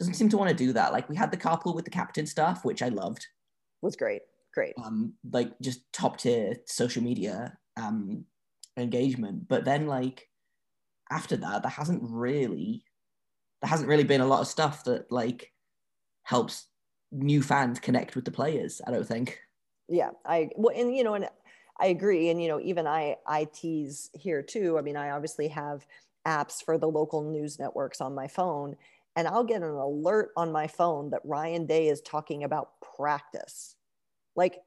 doesn't 0.00 0.14
seem 0.14 0.28
to 0.28 0.36
want 0.36 0.48
to 0.48 0.54
do 0.54 0.72
that. 0.72 0.92
Like 0.92 1.08
we 1.08 1.16
had 1.16 1.30
the 1.30 1.36
carpool 1.36 1.74
with 1.74 1.84
the 1.84 1.92
captain 1.92 2.26
stuff 2.26 2.64
which 2.64 2.82
I 2.82 2.88
loved. 2.88 3.24
Was 3.82 3.94
great 3.94 4.22
great. 4.52 4.74
Um 4.84 5.14
like 5.30 5.52
just 5.60 5.80
top 5.92 6.18
tier 6.18 6.56
social 6.66 7.02
media 7.02 7.56
um 7.76 8.24
engagement 8.76 9.46
but 9.46 9.64
then 9.64 9.86
like 9.86 10.28
after 11.10 11.36
that, 11.36 11.62
there 11.62 11.70
hasn't 11.70 12.02
really 12.02 12.84
there 13.60 13.68
hasn't 13.68 13.88
really 13.88 14.04
been 14.04 14.20
a 14.20 14.26
lot 14.26 14.40
of 14.40 14.46
stuff 14.46 14.84
that 14.84 15.10
like 15.10 15.52
helps 16.22 16.66
new 17.10 17.42
fans 17.42 17.80
connect 17.80 18.14
with 18.14 18.24
the 18.24 18.30
players. 18.30 18.80
I 18.86 18.90
don't 18.90 19.06
think. 19.06 19.40
Yeah, 19.88 20.10
I 20.26 20.50
well, 20.56 20.74
and 20.76 20.94
you 20.94 21.04
know, 21.04 21.14
and 21.14 21.28
I 21.80 21.86
agree, 21.86 22.30
and 22.30 22.42
you 22.42 22.48
know, 22.48 22.60
even 22.60 22.86
I 22.86 23.16
I 23.26 23.44
tease 23.44 24.10
here 24.12 24.42
too. 24.42 24.78
I 24.78 24.82
mean, 24.82 24.96
I 24.96 25.10
obviously 25.10 25.48
have 25.48 25.86
apps 26.26 26.62
for 26.62 26.78
the 26.78 26.88
local 26.88 27.22
news 27.22 27.58
networks 27.58 28.00
on 28.00 28.14
my 28.14 28.28
phone, 28.28 28.76
and 29.16 29.26
I'll 29.26 29.44
get 29.44 29.62
an 29.62 29.70
alert 29.70 30.30
on 30.36 30.52
my 30.52 30.66
phone 30.66 31.10
that 31.10 31.22
Ryan 31.24 31.66
Day 31.66 31.88
is 31.88 32.00
talking 32.02 32.44
about 32.44 32.72
practice. 32.96 33.76
Like, 34.36 34.58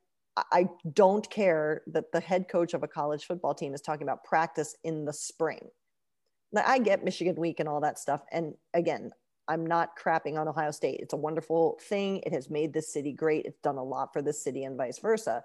I 0.51 0.67
don't 0.93 1.29
care 1.29 1.83
that 1.87 2.11
the 2.11 2.19
head 2.19 2.47
coach 2.49 2.73
of 2.73 2.83
a 2.83 2.87
college 2.87 3.25
football 3.25 3.53
team 3.53 3.73
is 3.73 3.81
talking 3.81 4.03
about 4.03 4.23
practice 4.23 4.75
in 4.83 5.05
the 5.05 5.13
spring. 5.13 5.69
I 6.55 6.79
get 6.79 7.03
Michigan 7.03 7.35
Week 7.35 7.59
and 7.59 7.69
all 7.69 7.81
that 7.81 7.99
stuff. 7.99 8.21
And 8.31 8.53
again, 8.73 9.11
I'm 9.47 9.65
not 9.65 9.97
crapping 9.97 10.39
on 10.39 10.47
Ohio 10.47 10.71
State. 10.71 10.99
It's 11.01 11.13
a 11.13 11.17
wonderful 11.17 11.79
thing. 11.81 12.21
It 12.25 12.33
has 12.33 12.49
made 12.49 12.73
this 12.73 12.93
city 12.93 13.11
great. 13.11 13.45
It's 13.45 13.59
done 13.59 13.77
a 13.77 13.83
lot 13.83 14.13
for 14.13 14.21
this 14.21 14.43
city 14.43 14.63
and 14.63 14.77
vice 14.77 14.99
versa. 14.99 15.43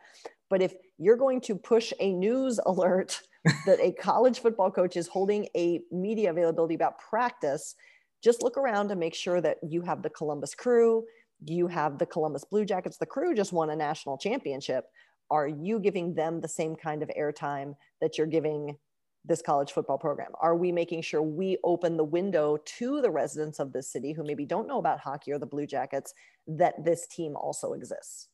But 0.48 0.62
if 0.62 0.74
you're 0.98 1.16
going 1.16 1.40
to 1.42 1.56
push 1.56 1.92
a 1.98 2.12
news 2.12 2.60
alert 2.66 3.20
that 3.64 3.80
a 3.80 3.92
college 3.92 4.40
football 4.40 4.70
coach 4.70 4.96
is 4.96 5.08
holding 5.08 5.48
a 5.56 5.80
media 5.90 6.30
availability 6.30 6.74
about 6.74 6.98
practice, 6.98 7.74
just 8.22 8.42
look 8.42 8.56
around 8.56 8.90
and 8.90 9.00
make 9.00 9.14
sure 9.14 9.40
that 9.40 9.58
you 9.62 9.82
have 9.82 10.02
the 10.02 10.10
Columbus 10.10 10.54
crew, 10.54 11.04
you 11.44 11.66
have 11.66 11.98
the 11.98 12.06
Columbus 12.06 12.44
Blue 12.44 12.64
Jackets. 12.64 12.96
The 12.96 13.06
crew 13.06 13.34
just 13.34 13.52
won 13.52 13.70
a 13.70 13.76
national 13.76 14.18
championship. 14.18 14.86
Are 15.30 15.48
you 15.48 15.80
giving 15.80 16.14
them 16.14 16.40
the 16.40 16.48
same 16.48 16.76
kind 16.76 17.02
of 17.02 17.10
airtime 17.18 17.74
that 18.00 18.16
you're 18.16 18.26
giving 18.26 18.76
this 19.26 19.42
college 19.42 19.72
football 19.72 19.98
program? 19.98 20.32
Are 20.40 20.56
we 20.56 20.72
making 20.72 21.02
sure 21.02 21.22
we 21.22 21.58
open 21.64 21.96
the 21.96 22.04
window 22.04 22.58
to 22.78 23.00
the 23.00 23.10
residents 23.10 23.58
of 23.58 23.72
this 23.72 23.90
city 23.90 24.12
who 24.12 24.24
maybe 24.24 24.44
don't 24.44 24.68
know 24.68 24.78
about 24.78 25.00
hockey 25.00 25.32
or 25.32 25.38
the 25.38 25.46
Blue 25.46 25.66
Jackets 25.66 26.14
that 26.46 26.84
this 26.84 27.06
team 27.06 27.36
also 27.36 27.72
exists? 27.72 28.28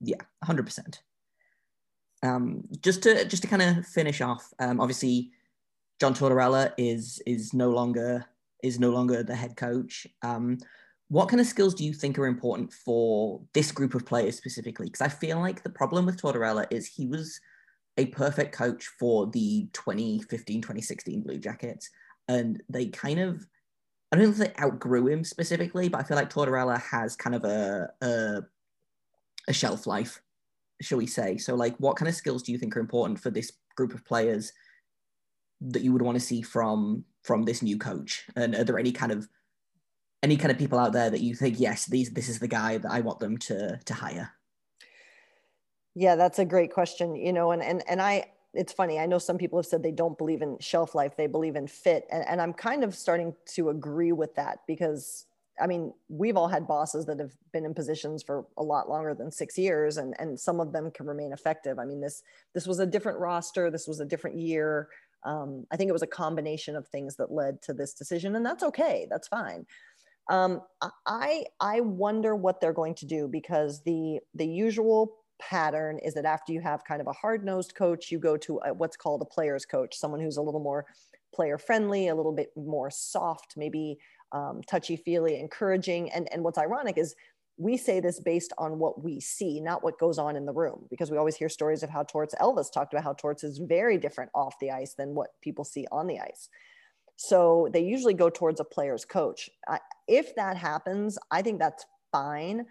Yeah, 0.00 0.20
hundred 0.42 0.66
percent. 0.66 1.02
Um, 2.22 2.64
just 2.80 3.02
to 3.04 3.24
just 3.24 3.42
to 3.42 3.48
kind 3.48 3.62
of 3.62 3.86
finish 3.86 4.20
off, 4.20 4.52
um, 4.58 4.80
obviously, 4.80 5.30
John 6.00 6.14
Tortorella 6.14 6.72
is 6.76 7.22
is 7.26 7.54
no 7.54 7.70
longer 7.70 8.24
is 8.62 8.80
no 8.80 8.90
longer 8.90 9.22
the 9.22 9.36
head 9.36 9.56
coach. 9.56 10.06
Um, 10.22 10.58
what 11.08 11.28
kind 11.28 11.40
of 11.40 11.46
skills 11.46 11.74
do 11.74 11.84
you 11.84 11.94
think 11.94 12.18
are 12.18 12.26
important 12.26 12.72
for 12.72 13.40
this 13.54 13.72
group 13.72 13.94
of 13.94 14.04
players 14.04 14.36
specifically? 14.36 14.86
Because 14.86 15.00
I 15.00 15.08
feel 15.08 15.38
like 15.38 15.62
the 15.62 15.70
problem 15.70 16.04
with 16.04 16.20
Tortorella 16.20 16.66
is 16.70 16.86
he 16.86 17.06
was 17.06 17.40
a 17.98 18.06
perfect 18.06 18.54
coach 18.54 18.86
for 18.98 19.26
the 19.26 19.68
2015 19.74 20.62
2016 20.62 21.22
Blue 21.22 21.38
Jackets, 21.38 21.90
and 22.28 22.62
they 22.68 22.86
kind 22.86 23.20
of 23.20 23.46
I 24.10 24.16
don't 24.16 24.32
think 24.32 24.54
they 24.56 24.62
outgrew 24.62 25.08
him 25.08 25.22
specifically, 25.22 25.88
but 25.88 26.00
I 26.00 26.04
feel 26.04 26.16
like 26.16 26.32
Tortorella 26.32 26.80
has 26.80 27.14
kind 27.14 27.36
of 27.36 27.44
a, 27.44 27.90
a 28.00 28.42
a 29.48 29.52
shelf 29.52 29.86
life, 29.86 30.20
shall 30.80 30.98
we 30.98 31.06
say? 31.06 31.36
So, 31.36 31.54
like, 31.54 31.76
what 31.78 31.96
kind 31.96 32.08
of 32.08 32.14
skills 32.14 32.42
do 32.42 32.52
you 32.52 32.58
think 32.58 32.76
are 32.76 32.80
important 32.80 33.20
for 33.20 33.30
this 33.30 33.52
group 33.76 33.92
of 33.92 34.04
players 34.04 34.52
that 35.60 35.82
you 35.82 35.92
would 35.92 36.02
want 36.02 36.16
to 36.16 36.24
see 36.24 36.40
from 36.40 37.04
from 37.24 37.42
this 37.42 37.62
new 37.62 37.78
coach? 37.78 38.24
And 38.36 38.54
are 38.54 38.64
there 38.64 38.78
any 38.78 38.92
kind 38.92 39.12
of 39.12 39.28
any 40.22 40.36
kind 40.36 40.50
of 40.50 40.58
people 40.58 40.78
out 40.78 40.92
there 40.92 41.10
that 41.10 41.20
you 41.20 41.34
think, 41.34 41.60
yes, 41.60 41.86
these 41.86 42.10
this 42.10 42.28
is 42.28 42.38
the 42.38 42.48
guy 42.48 42.78
that 42.78 42.90
I 42.90 43.00
want 43.00 43.20
them 43.20 43.36
to 43.38 43.78
to 43.84 43.94
hire? 43.94 44.30
Yeah, 45.98 46.16
that's 46.16 46.38
a 46.38 46.44
great 46.44 46.72
question. 46.72 47.16
You 47.16 47.32
know, 47.32 47.50
and 47.50 47.62
and 47.62 47.82
and 47.88 48.00
I 48.00 48.26
it's 48.54 48.72
funny. 48.72 48.98
I 48.98 49.06
know 49.06 49.18
some 49.18 49.38
people 49.38 49.58
have 49.58 49.66
said 49.66 49.82
they 49.82 49.90
don't 49.92 50.16
believe 50.18 50.42
in 50.42 50.58
shelf 50.60 50.94
life; 50.94 51.16
they 51.16 51.26
believe 51.26 51.56
in 51.56 51.66
fit, 51.66 52.06
and, 52.10 52.24
and 52.26 52.40
I'm 52.40 52.52
kind 52.52 52.84
of 52.84 52.94
starting 52.94 53.34
to 53.54 53.70
agree 53.70 54.12
with 54.12 54.34
that 54.36 54.60
because 54.66 55.26
I 55.60 55.66
mean, 55.66 55.92
we've 56.08 56.36
all 56.36 56.46
had 56.48 56.68
bosses 56.68 57.06
that 57.06 57.18
have 57.18 57.32
been 57.52 57.64
in 57.64 57.74
positions 57.74 58.22
for 58.22 58.46
a 58.56 58.62
lot 58.62 58.88
longer 58.88 59.12
than 59.14 59.32
six 59.32 59.58
years, 59.58 59.96
and 59.96 60.14
and 60.20 60.38
some 60.38 60.60
of 60.60 60.72
them 60.72 60.90
can 60.92 61.06
remain 61.06 61.32
effective. 61.32 61.78
I 61.78 61.84
mean, 61.84 62.00
this 62.00 62.22
this 62.54 62.66
was 62.66 62.78
a 62.78 62.86
different 62.86 63.18
roster. 63.18 63.70
This 63.70 63.88
was 63.88 64.00
a 64.00 64.04
different 64.06 64.38
year. 64.38 64.88
Um, 65.24 65.66
I 65.72 65.76
think 65.76 65.88
it 65.88 65.92
was 65.92 66.02
a 66.02 66.06
combination 66.06 66.76
of 66.76 66.86
things 66.88 67.16
that 67.16 67.32
led 67.32 67.60
to 67.62 67.74
this 67.74 67.92
decision, 67.94 68.36
and 68.36 68.46
that's 68.46 68.62
okay. 68.62 69.08
That's 69.10 69.28
fine. 69.28 69.66
Um, 70.30 70.62
I 71.06 71.46
I 71.60 71.80
wonder 71.80 72.36
what 72.36 72.60
they're 72.60 72.74
going 72.74 72.94
to 72.96 73.06
do 73.06 73.28
because 73.28 73.82
the 73.84 74.20
the 74.34 74.46
usual 74.46 75.17
pattern 75.40 75.98
is 75.98 76.14
that 76.14 76.24
after 76.24 76.52
you 76.52 76.60
have 76.60 76.84
kind 76.84 77.00
of 77.00 77.06
a 77.06 77.12
hard 77.12 77.44
nosed 77.44 77.74
coach, 77.74 78.10
you 78.10 78.18
go 78.18 78.36
to 78.36 78.60
a, 78.64 78.74
what's 78.74 78.96
called 78.96 79.22
a 79.22 79.24
player's 79.24 79.64
coach, 79.64 79.96
someone 79.96 80.20
who's 80.20 80.36
a 80.36 80.42
little 80.42 80.60
more 80.60 80.86
player 81.34 81.58
friendly, 81.58 82.08
a 82.08 82.14
little 82.14 82.32
bit 82.32 82.50
more 82.56 82.90
soft, 82.90 83.54
maybe 83.56 83.98
um, 84.32 84.60
touchy 84.66 84.96
feely, 84.96 85.38
encouraging. 85.38 86.10
And, 86.10 86.28
and 86.32 86.42
what's 86.42 86.58
ironic 86.58 86.98
is 86.98 87.14
we 87.56 87.76
say 87.76 88.00
this 88.00 88.20
based 88.20 88.52
on 88.56 88.78
what 88.78 89.02
we 89.02 89.20
see, 89.20 89.60
not 89.60 89.82
what 89.82 89.98
goes 89.98 90.18
on 90.18 90.36
in 90.36 90.46
the 90.46 90.52
room, 90.52 90.86
because 90.90 91.10
we 91.10 91.18
always 91.18 91.36
hear 91.36 91.48
stories 91.48 91.82
of 91.82 91.90
how 91.90 92.04
Torts, 92.04 92.34
Elvis 92.40 92.72
talked 92.72 92.92
about 92.92 93.04
how 93.04 93.14
Torts 93.14 93.42
is 93.42 93.58
very 93.58 93.98
different 93.98 94.30
off 94.34 94.54
the 94.60 94.70
ice 94.70 94.94
than 94.94 95.14
what 95.14 95.30
people 95.42 95.64
see 95.64 95.86
on 95.90 96.06
the 96.06 96.20
ice. 96.20 96.48
So 97.16 97.68
they 97.72 97.80
usually 97.80 98.14
go 98.14 98.30
towards 98.30 98.60
a 98.60 98.64
player's 98.64 99.04
coach. 99.04 99.50
I, 99.66 99.80
if 100.06 100.36
that 100.36 100.56
happens, 100.56 101.18
I 101.32 101.42
think 101.42 101.58
that's 101.58 101.84
fine. 102.12 102.64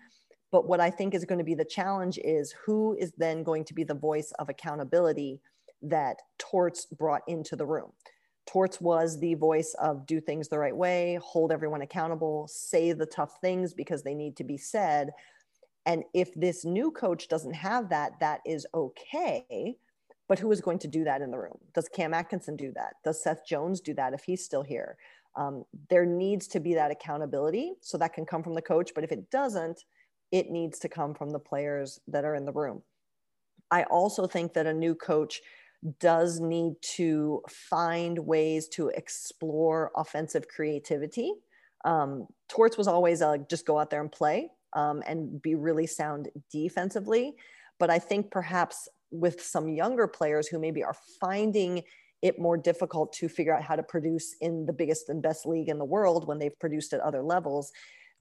But 0.52 0.68
what 0.68 0.80
I 0.80 0.90
think 0.90 1.14
is 1.14 1.26
going 1.26 1.40
to 1.40 1.44
be 1.44 1.56
the 1.56 1.66
challenge 1.66 2.20
is 2.24 2.54
who 2.66 2.96
is 2.98 3.12
then 3.18 3.44
going 3.44 3.66
to 3.66 3.74
be 3.74 3.84
the 3.84 3.94
voice 3.94 4.32
of 4.40 4.50
accountability 4.50 5.42
that 5.82 6.18
Torts 6.38 6.86
brought 6.86 7.22
into 7.28 7.56
the 7.56 7.66
room. 7.66 7.92
Torts 8.46 8.80
was 8.80 9.20
the 9.20 9.34
voice 9.34 9.76
of 9.80 10.06
do 10.06 10.22
things 10.22 10.48
the 10.48 10.58
right 10.58 10.76
way, 10.76 11.20
hold 11.22 11.52
everyone 11.52 11.82
accountable, 11.82 12.48
say 12.48 12.94
the 12.94 13.06
tough 13.06 13.40
things 13.42 13.74
because 13.74 14.04
they 14.04 14.14
need 14.14 14.38
to 14.38 14.46
be 14.46 14.58
said. 14.58 15.10
And 15.86 16.04
if 16.14 16.34
this 16.34 16.64
new 16.64 16.92
coach 16.92 17.28
doesn't 17.28 17.54
have 17.54 17.90
that, 17.90 18.14
that 18.22 18.40
is 18.46 18.66
okay. 18.74 19.78
But 20.30 20.40
who 20.40 20.52
is 20.52 20.62
going 20.62 20.80
to 20.80 20.88
do 20.88 21.04
that 21.04 21.22
in 21.22 21.32
the 21.32 21.38
room? 21.38 21.58
Does 21.74 21.90
Cam 21.90 22.14
Atkinson 22.14 22.56
do 22.56 22.72
that? 22.76 22.94
Does 23.04 23.22
Seth 23.22 23.46
Jones 23.46 23.82
do 23.82 23.94
that 23.96 24.14
if 24.14 24.24
he's 24.24 24.44
still 24.44 24.64
here? 24.64 24.98
Um, 25.36 25.66
there 25.90 26.06
needs 26.06 26.48
to 26.48 26.60
be 26.60 26.74
that 26.74 26.92
accountability. 26.92 27.74
So 27.82 27.98
that 27.98 28.14
can 28.14 28.26
come 28.26 28.44
from 28.44 28.56
the 28.56 28.62
coach. 28.62 28.92
But 28.96 29.04
if 29.04 29.12
it 29.12 29.30
doesn't, 29.30 29.84
it 30.32 30.50
needs 30.50 30.80
to 30.80 30.90
come 30.90 31.14
from 31.14 31.32
the 31.32 31.40
players 31.40 32.00
that 32.08 32.26
are 32.26 32.36
in 32.36 32.46
the 32.46 32.52
room. 32.52 32.82
I 33.72 33.84
also 33.84 34.28
think 34.28 34.54
that 34.54 34.66
a 34.66 34.74
new 34.74 34.96
coach 34.96 35.42
does 36.00 36.40
need 36.40 36.74
to 36.82 37.42
find 37.50 38.18
ways 38.20 38.68
to 38.70 38.90
explore 38.90 39.92
offensive 39.96 40.48
creativity. 40.48 41.34
Um, 41.86 42.28
Torts 42.50 42.78
was 42.78 42.88
always 42.88 43.22
a, 43.22 43.38
just 43.50 43.66
go 43.66 43.80
out 43.80 43.90
there 43.90 44.02
and 44.02 44.12
play 44.12 44.50
um, 44.74 45.04
and 45.06 45.42
be 45.42 45.56
really 45.56 45.88
sound 45.88 46.30
defensively. 46.52 47.36
But 47.80 47.90
I 47.90 48.00
think 48.00 48.32
perhaps 48.32 48.88
with 49.12 49.42
some 49.42 49.70
younger 49.70 50.08
players 50.08 50.48
who 50.48 50.60
maybe 50.60 50.84
are 50.84 50.96
finding 51.22 51.84
it 52.22 52.40
more 52.40 52.58
difficult 52.58 53.14
to 53.14 53.30
figure 53.30 53.56
out 53.56 53.64
how 53.64 53.76
to 53.76 53.84
produce 53.84 54.36
in 54.42 54.66
the 54.66 54.74
biggest 54.74 55.10
and 55.10 55.22
best 55.22 55.46
league 55.46 55.70
in 55.70 55.78
the 55.78 55.86
world 55.86 56.28
when 56.28 56.40
they've 56.40 56.60
produced 56.60 56.94
at 56.94 57.00
other 57.02 57.22
levels, 57.22 57.72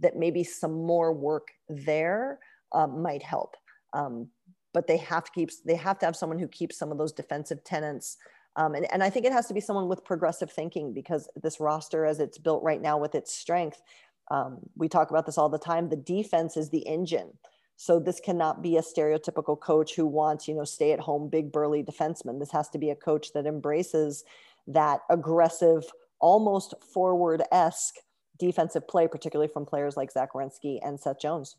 that 0.01 0.17
maybe 0.17 0.45
some 0.45 0.85
more 0.87 1.13
work 1.13 1.49
there 1.69 2.39
um, 2.73 3.03
might 3.03 3.23
help. 3.23 3.57
Um, 3.93 4.29
but 4.75 4.87
they 4.87 4.99
have 4.99 5.25
to 5.25 5.31
keep 5.33 5.51
they 5.65 5.77
have 5.77 5.99
to 6.01 6.07
have 6.07 6.17
someone 6.17 6.39
who 6.39 6.49
keeps 6.49 6.79
some 6.79 6.93
of 6.93 6.99
those 6.99 7.13
defensive 7.13 7.65
tenants. 7.65 8.17
Um, 8.59 8.75
and, 8.75 8.91
and 8.91 9.03
i 9.03 9.11
think 9.11 9.27
it 9.27 9.35
has 9.35 9.47
to 9.49 9.55
be 9.55 9.61
someone 9.61 9.87
with 9.87 10.03
progressive 10.03 10.51
thinking 10.51 10.95
because 10.95 11.29
this 11.43 11.61
roster 11.61 12.07
as 12.07 12.21
it's 12.21 12.39
built 12.39 12.63
right 12.63 12.81
now 12.81 12.97
with 12.97 13.15
its 13.15 13.35
strength 13.35 13.83
um, 14.31 14.59
we 14.77 14.89
talk 14.89 15.11
about 15.11 15.27
this 15.27 15.39
all 15.39 15.49
the 15.49 15.59
time 15.59 15.89
the 15.89 15.97
defense 15.97 16.57
is 16.57 16.71
the 16.71 16.87
engine. 16.87 17.33
So 17.77 18.01
this 18.01 18.21
cannot 18.21 18.63
be 18.63 18.79
a 18.79 18.83
stereotypical 18.83 19.61
coach 19.61 19.95
who 19.95 20.07
wants 20.07 20.49
you 20.49 20.55
know 20.55 20.65
stay 20.65 20.93
at 20.93 21.01
home 21.01 21.29
big 21.29 21.53
burly 21.53 21.83
defenseman. 21.83 22.39
This 22.39 22.53
has 22.53 22.69
to 22.71 22.79
be 22.79 22.91
a 22.91 22.97
coach 22.97 23.33
that 23.35 23.47
embraces 23.47 24.25
that 24.67 25.01
aggressive 25.11 25.85
almost 26.19 26.75
forward-esque 26.93 27.97
defensive 28.39 28.87
play 28.87 29.07
particularly 29.09 29.51
from 29.53 29.65
players 29.65 29.97
like 29.97 30.11
zach 30.11 30.33
Werenski 30.33 30.79
and 30.83 30.99
seth 31.01 31.21
jones 31.21 31.57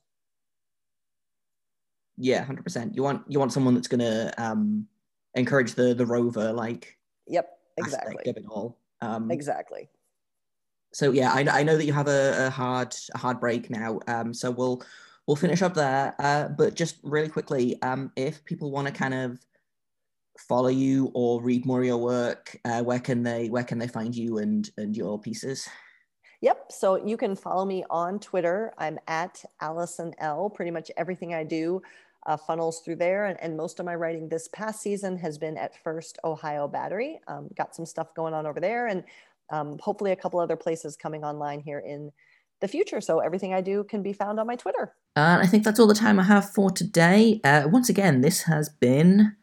yeah, 2.17 2.43
hundred 2.43 2.63
percent. 2.63 2.95
You 2.95 3.03
want 3.03 3.23
you 3.27 3.39
want 3.39 3.53
someone 3.53 3.75
that's 3.75 3.87
gonna 3.87 4.33
um, 4.37 4.87
encourage 5.35 5.75
the 5.75 5.93
the 5.93 6.05
rover 6.05 6.51
like. 6.51 6.97
Yep. 7.27 7.49
Exactly. 7.77 8.29
Of 8.29 8.37
it 8.37 8.45
all. 8.49 8.79
Um, 9.01 9.29
exactly. 9.29 9.87
So 10.93 11.11
yeah, 11.11 11.31
I, 11.31 11.45
I 11.59 11.63
know 11.63 11.77
that 11.77 11.85
you 11.85 11.93
have 11.93 12.07
a, 12.07 12.47
a 12.47 12.49
hard 12.49 12.95
a 13.13 13.17
hard 13.17 13.39
break 13.39 13.69
now. 13.69 13.99
Um, 14.07 14.33
so 14.33 14.49
we'll 14.49 14.81
we'll 15.27 15.35
finish 15.35 15.61
up 15.61 15.75
there. 15.75 16.15
Uh, 16.17 16.47
but 16.47 16.73
just 16.73 16.97
really 17.03 17.29
quickly, 17.29 17.79
um, 17.83 18.11
if 18.15 18.43
people 18.45 18.71
want 18.71 18.87
to 18.87 18.93
kind 18.93 19.13
of 19.13 19.39
follow 20.39 20.69
you 20.69 21.11
or 21.13 21.41
read 21.41 21.65
more 21.67 21.81
of 21.81 21.85
your 21.85 21.97
work, 21.97 22.57
uh, 22.65 22.81
where 22.81 22.99
can 22.99 23.21
they 23.21 23.49
where 23.49 23.63
can 23.63 23.77
they 23.77 23.87
find 23.87 24.15
you 24.15 24.39
and 24.39 24.71
and 24.77 24.97
your 24.97 25.19
pieces? 25.19 25.69
Yep. 26.41 26.71
So 26.71 27.04
you 27.06 27.17
can 27.17 27.36
follow 27.36 27.65
me 27.65 27.84
on 27.89 28.19
Twitter. 28.19 28.73
I'm 28.78 29.00
at 29.08 29.43
Alison 29.60 30.13
L. 30.19 30.50
Pretty 30.50 30.71
much 30.71 30.91
everything 30.95 31.34
I 31.34 31.43
do 31.43 31.82
uh, 32.28 32.38
funnels 32.38 32.82
through 32.82 32.97
there. 32.97 33.26
And, 33.26 33.39
and, 33.41 33.58
most 33.58 33.80
of 33.80 33.86
my 33.86 33.95
writing 33.95 34.28
this 34.28 34.47
past 34.50 34.82
season 34.82 35.17
has 35.17 35.38
been 35.38 35.58
at 35.58 35.82
First 35.82 36.19
Ohio 36.23 36.67
Battery. 36.67 37.19
Um, 37.28 37.50
got 37.58 37.76
some 37.76 37.86
stuff 37.86 38.13
going 38.13 38.34
on 38.34 38.45
over 38.45 38.60
there, 38.60 38.88
and 38.88 39.04
um, 39.50 39.78
hopefully 39.80 40.12
a 40.12 40.15
couple 40.15 40.39
other 40.39 40.58
places 40.58 40.95
coming 40.95 41.23
online 41.23 41.62
here 41.62 41.80
in 41.80 42.12
the 42.60 42.67
future. 42.67 43.02
So 43.02 43.19
everything 43.19 43.54
I 43.54 43.62
do 43.62 43.84
can 43.84 44.04
be 44.04 44.13
found 44.13 44.39
on 44.39 44.47
my 44.47 44.56
Twitter. 44.56 44.93
Uh, 45.15 45.39
I 45.41 45.47
think 45.47 45.63
that's 45.63 45.80
all 45.80 45.88
the 45.88 45.93
time 45.93 46.19
I 46.19 46.23
have 46.23 46.52
for 46.54 46.69
today. 46.69 47.39
Uh, 47.43 47.67
once 47.71 47.88
again, 47.88 48.21
this 48.21 48.43
has 48.43 48.70
been 48.70 49.36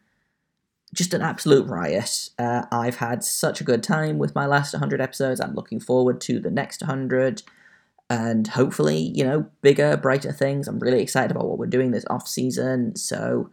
just 0.95 1.13
an 1.13 1.21
absolute 1.21 1.67
riot. 1.67 2.29
Uh, 2.39 2.63
I've 2.71 2.97
had 2.97 3.23
such 3.23 3.61
a 3.61 3.63
good 3.63 3.83
time 3.83 4.17
with 4.17 4.33
my 4.33 4.45
last 4.45 4.73
100 4.73 5.01
episodes. 5.01 5.39
I'm 5.39 5.53
looking 5.53 5.79
forward 5.79 6.21
to 6.21 6.39
the 6.39 6.49
next 6.49 6.81
100 6.81 7.43
and 8.09 8.47
hopefully, 8.47 8.97
you 8.97 9.23
know, 9.23 9.47
bigger, 9.61 9.97
brighter 9.97 10.31
things. 10.31 10.67
I'm 10.67 10.79
really 10.79 11.01
excited 11.01 11.31
about 11.31 11.47
what 11.47 11.57
we're 11.57 11.65
doing 11.67 11.91
this 11.91 12.05
off 12.09 12.27
season. 12.27 12.95
So 12.95 13.49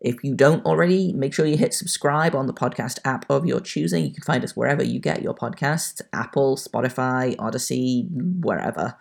if 0.00 0.24
you 0.24 0.34
don't 0.34 0.64
already, 0.64 1.12
make 1.12 1.34
sure 1.34 1.44
you 1.46 1.58
hit 1.58 1.74
subscribe 1.74 2.34
on 2.34 2.46
the 2.46 2.54
podcast 2.54 2.98
app 3.04 3.26
of 3.30 3.44
your 3.44 3.60
choosing. 3.60 4.04
You 4.04 4.12
can 4.12 4.24
find 4.24 4.42
us 4.42 4.56
wherever 4.56 4.82
you 4.82 4.98
get 4.98 5.22
your 5.22 5.34
podcasts 5.34 6.00
Apple, 6.12 6.56
Spotify, 6.56 7.36
Odyssey, 7.38 8.08
wherever. 8.10 8.96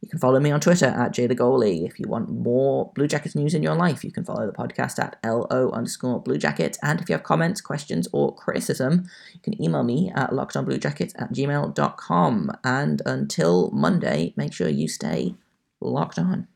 You 0.00 0.08
can 0.08 0.18
follow 0.18 0.40
me 0.40 0.50
on 0.50 0.60
Twitter 0.60 0.86
at 0.86 1.12
jthegoalie. 1.12 1.86
If 1.86 2.00
you 2.00 2.08
want 2.08 2.30
more 2.30 2.90
Blue 2.94 3.06
Jackets 3.06 3.34
news 3.34 3.54
in 3.54 3.62
your 3.62 3.74
life, 3.74 4.02
you 4.02 4.10
can 4.10 4.24
follow 4.24 4.46
the 4.46 4.52
podcast 4.52 4.98
at 4.98 5.16
LO 5.24 5.70
underscore 5.72 6.20
Blue 6.20 6.38
Jackets. 6.38 6.78
And 6.82 7.00
if 7.00 7.08
you 7.08 7.14
have 7.14 7.22
comments, 7.22 7.60
questions, 7.60 8.08
or 8.12 8.34
criticism, 8.34 9.08
you 9.34 9.40
can 9.40 9.62
email 9.62 9.82
me 9.82 10.10
at 10.14 10.30
lockedonbluejackets 10.30 11.12
at 11.20 11.32
gmail.com. 11.32 12.50
And 12.64 13.02
until 13.04 13.70
Monday, 13.72 14.32
make 14.36 14.54
sure 14.54 14.68
you 14.68 14.88
stay 14.88 15.34
locked 15.80 16.18
on. 16.18 16.48